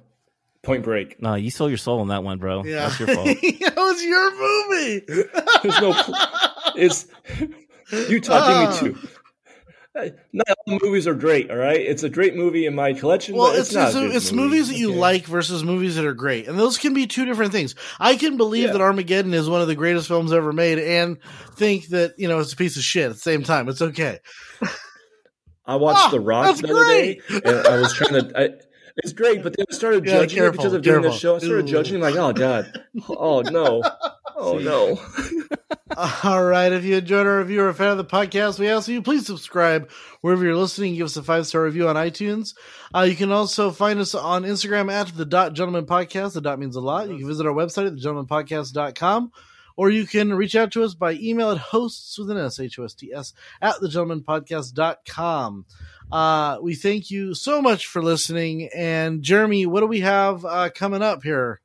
Point 0.63 0.84
Break. 0.84 1.21
No, 1.21 1.36
you 1.36 1.51
sold 1.51 1.71
your 1.71 1.78
soul 1.78 1.99
on 1.99 2.07
that 2.07 2.24
one, 2.24 2.39
bro. 2.39 2.63
Yeah, 2.63 2.88
That's 2.88 2.99
your 2.99 3.09
fault. 3.09 3.26
that 3.41 3.74
was 3.76 4.03
your 4.03 4.32
movie. 4.32 5.05
There's 5.61 5.82
no. 5.82 5.93
it's 6.78 7.05
you 8.09 8.21
talking 8.21 8.88
me 8.88 8.93
uh, 8.93 8.95
too. 8.95 9.07
Not 9.95 10.47
all 10.65 10.79
movies 10.81 11.05
are 11.07 11.13
great. 11.13 11.51
All 11.51 11.57
right, 11.57 11.79
it's 11.79 12.01
a 12.03 12.09
great 12.09 12.35
movie 12.35 12.65
in 12.65 12.73
my 12.73 12.93
collection. 12.93 13.35
Well, 13.35 13.51
but 13.51 13.59
it's 13.59 13.69
it's, 13.69 13.75
not. 13.75 13.87
it's, 13.89 13.95
a 13.95 14.05
it's 14.17 14.31
movie. 14.31 14.43
movies 14.49 14.67
that 14.69 14.77
you 14.77 14.89
Okay. 14.89 14.97
like 14.99 15.25
versus 15.27 15.63
movies 15.63 15.95
that 15.97 16.05
are 16.05 16.15
great, 16.15 16.47
and 16.47 16.57
those 16.57 16.77
can 16.79 16.93
be 16.95 17.05
two 17.05 17.25
different 17.25 17.51
things. 17.51 17.75
I 17.99 18.15
can 18.15 18.35
believe 18.37 18.65
Yeah. 18.67 18.71
that 18.73 18.81
Armageddon 18.81 19.33
is 19.35 19.47
one 19.47 19.61
of 19.61 19.67
the 19.67 19.75
greatest 19.75 20.07
films 20.07 20.33
ever 20.33 20.51
made, 20.51 20.79
and 20.79 21.17
think 21.55 21.89
that 21.89 22.13
you 22.17 22.27
know 22.27 22.39
it's 22.39 22.53
a 22.53 22.57
piece 22.57 22.75
of 22.75 22.83
shit 22.83 23.05
at 23.05 23.13
the 23.13 23.19
same 23.19 23.43
time. 23.43 23.69
It's 23.69 23.81
okay. 23.83 24.19
I 25.65 25.75
watched 25.75 25.99
Ah, 26.07 26.09
The 26.09 26.19
Rock 26.19 26.45
that's 26.45 26.61
the 26.61 26.71
other 26.75 26.85
day, 26.85 27.21
great. 27.27 27.45
and 27.45 27.67
I 27.67 27.77
was 27.77 27.93
trying 27.93 28.13
to. 28.29 28.39
I, 28.39 28.49
it's 28.97 29.13
great, 29.13 29.41
but 29.43 29.55
then 29.55 29.65
I 29.71 29.75
started 29.75 30.05
Yeah, 30.05 30.13
judging 30.19 30.37
careful, 30.37 30.53
it 30.53 30.57
because 30.57 30.73
of 30.73 30.81
doing 30.81 31.01
careful. 31.01 31.11
the 31.11 31.17
show. 31.19 31.35
I 31.35 31.39
started 31.39 31.65
Ooh. 31.65 31.71
judging, 31.71 32.01
like, 32.01 32.15
oh 32.15 32.33
god, 32.33 32.83
oh 33.09 33.41
no, 33.41 33.81
oh 34.36 34.57
no. 34.57 34.99
All 36.23 36.43
right. 36.43 36.71
If 36.71 36.84
you 36.84 36.97
enjoyed 36.97 37.27
our 37.27 37.39
review 37.39 37.61
or 37.61 37.69
a 37.69 37.73
fan 37.73 37.89
of 37.89 37.97
the 37.97 38.05
podcast, 38.05 38.59
we 38.59 38.69
ask 38.69 38.88
you 38.88 39.01
please 39.01 39.25
subscribe 39.25 39.89
wherever 40.21 40.43
you're 40.43 40.55
listening. 40.55 40.95
Give 40.95 41.05
us 41.05 41.17
a 41.17 41.23
five 41.23 41.47
star 41.47 41.63
review 41.63 41.88
on 41.88 41.95
iTunes. 41.95 42.55
Uh, 42.95 43.01
you 43.01 43.15
can 43.15 43.31
also 43.31 43.71
find 43.71 43.99
us 43.99 44.15
on 44.15 44.43
Instagram 44.43 44.91
at 44.91 45.15
the 45.15 45.25
Dot 45.25 45.53
Gentleman 45.53 45.86
Podcast. 45.86 46.34
The 46.34 46.41
dot 46.41 46.59
means 46.59 46.75
a 46.75 46.81
lot. 46.81 47.09
You 47.09 47.17
can 47.17 47.27
visit 47.27 47.45
our 47.45 47.53
website 47.53 47.88
at 47.88 47.93
thegentlemanpodcast.com 47.93 49.31
or 49.75 49.89
you 49.89 50.05
can 50.05 50.34
reach 50.34 50.55
out 50.55 50.71
to 50.71 50.84
us 50.84 50.93
by 50.93 51.13
email 51.13 51.51
at 51.51 51.57
hosts 51.57 52.17
with 52.17 52.29
an 52.29 52.38
S, 52.38 52.59
H 52.59 52.79
O 52.79 52.84
S 52.84 52.93
T 52.93 53.13
S, 53.13 53.34
at 53.61 53.75
thegentlemanpodcast.com. 53.75 55.65
Uh, 56.11 56.57
we 56.61 56.75
thank 56.75 57.09
you 57.09 57.34
so 57.34 57.61
much 57.61 57.88
for 57.88 58.03
listening. 58.03 58.69
And 58.75 59.23
Jeremy, 59.23 59.65
what 59.65 59.79
do 59.79 59.88
we 59.88 60.01
have 60.01 60.45
uh, 60.45 60.69
coming 60.69 61.01
up 61.01 61.23
here? 61.23 61.59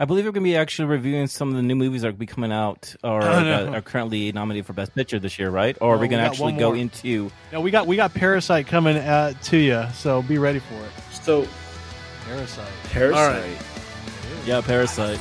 I 0.00 0.06
believe 0.06 0.24
we're 0.24 0.32
going 0.32 0.44
to 0.44 0.48
be 0.48 0.56
actually 0.56 0.86
reviewing 0.88 1.26
some 1.26 1.50
of 1.50 1.56
the 1.56 1.62
new 1.62 1.74
movies 1.74 2.00
that 2.00 2.08
are 2.08 2.12
be 2.12 2.24
coming 2.24 2.50
out 2.50 2.94
or 3.04 3.22
Oh, 3.22 3.44
that 3.44 3.74
are 3.74 3.82
currently 3.82 4.32
nominated 4.32 4.64
for 4.64 4.72
Best 4.72 4.94
Picture 4.94 5.18
this 5.18 5.38
year, 5.38 5.50
right? 5.50 5.76
Or 5.78 5.90
are 5.92 5.96
No, 5.96 6.00
we 6.00 6.06
we 6.06 6.08
going 6.08 6.24
to 6.24 6.26
actually 6.26 6.52
go 6.54 6.72
into 6.72 7.30
No, 7.52 7.60
we 7.60 7.70
got 7.70 7.86
we 7.86 7.96
got 7.96 8.14
Parasite 8.14 8.66
coming 8.66 8.96
uh, 8.96 9.34
to 9.42 9.58
you, 9.58 9.84
so 9.92 10.22
be 10.22 10.38
ready 10.38 10.58
for 10.58 10.74
it. 10.76 10.90
So, 11.22 11.46
Parasite. 12.24 12.66
Parasite. 12.84 13.18
All 13.20 13.28
right. 13.28 14.46
yeah 14.46 14.62
Parasite? 14.62 15.18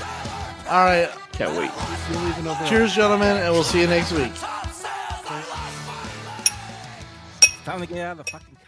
All 0.70 0.86
right. 0.86 1.10
Can't 1.34 1.58
wait. 1.58 1.72
You're 2.14 2.22
leaving 2.24 2.48
over. 2.48 2.66
Cheers, 2.66 2.96
gentlemen, 2.96 3.36
and 3.36 3.52
we'll 3.52 3.66
see 3.66 3.82
you 3.82 3.88
next 3.88 4.14
week. 4.14 4.34
Time 7.66 7.82
to 7.82 7.86
get 7.86 8.00
out 8.00 8.18
of 8.18 8.26
the 8.26 8.32
fucking. 8.32 8.59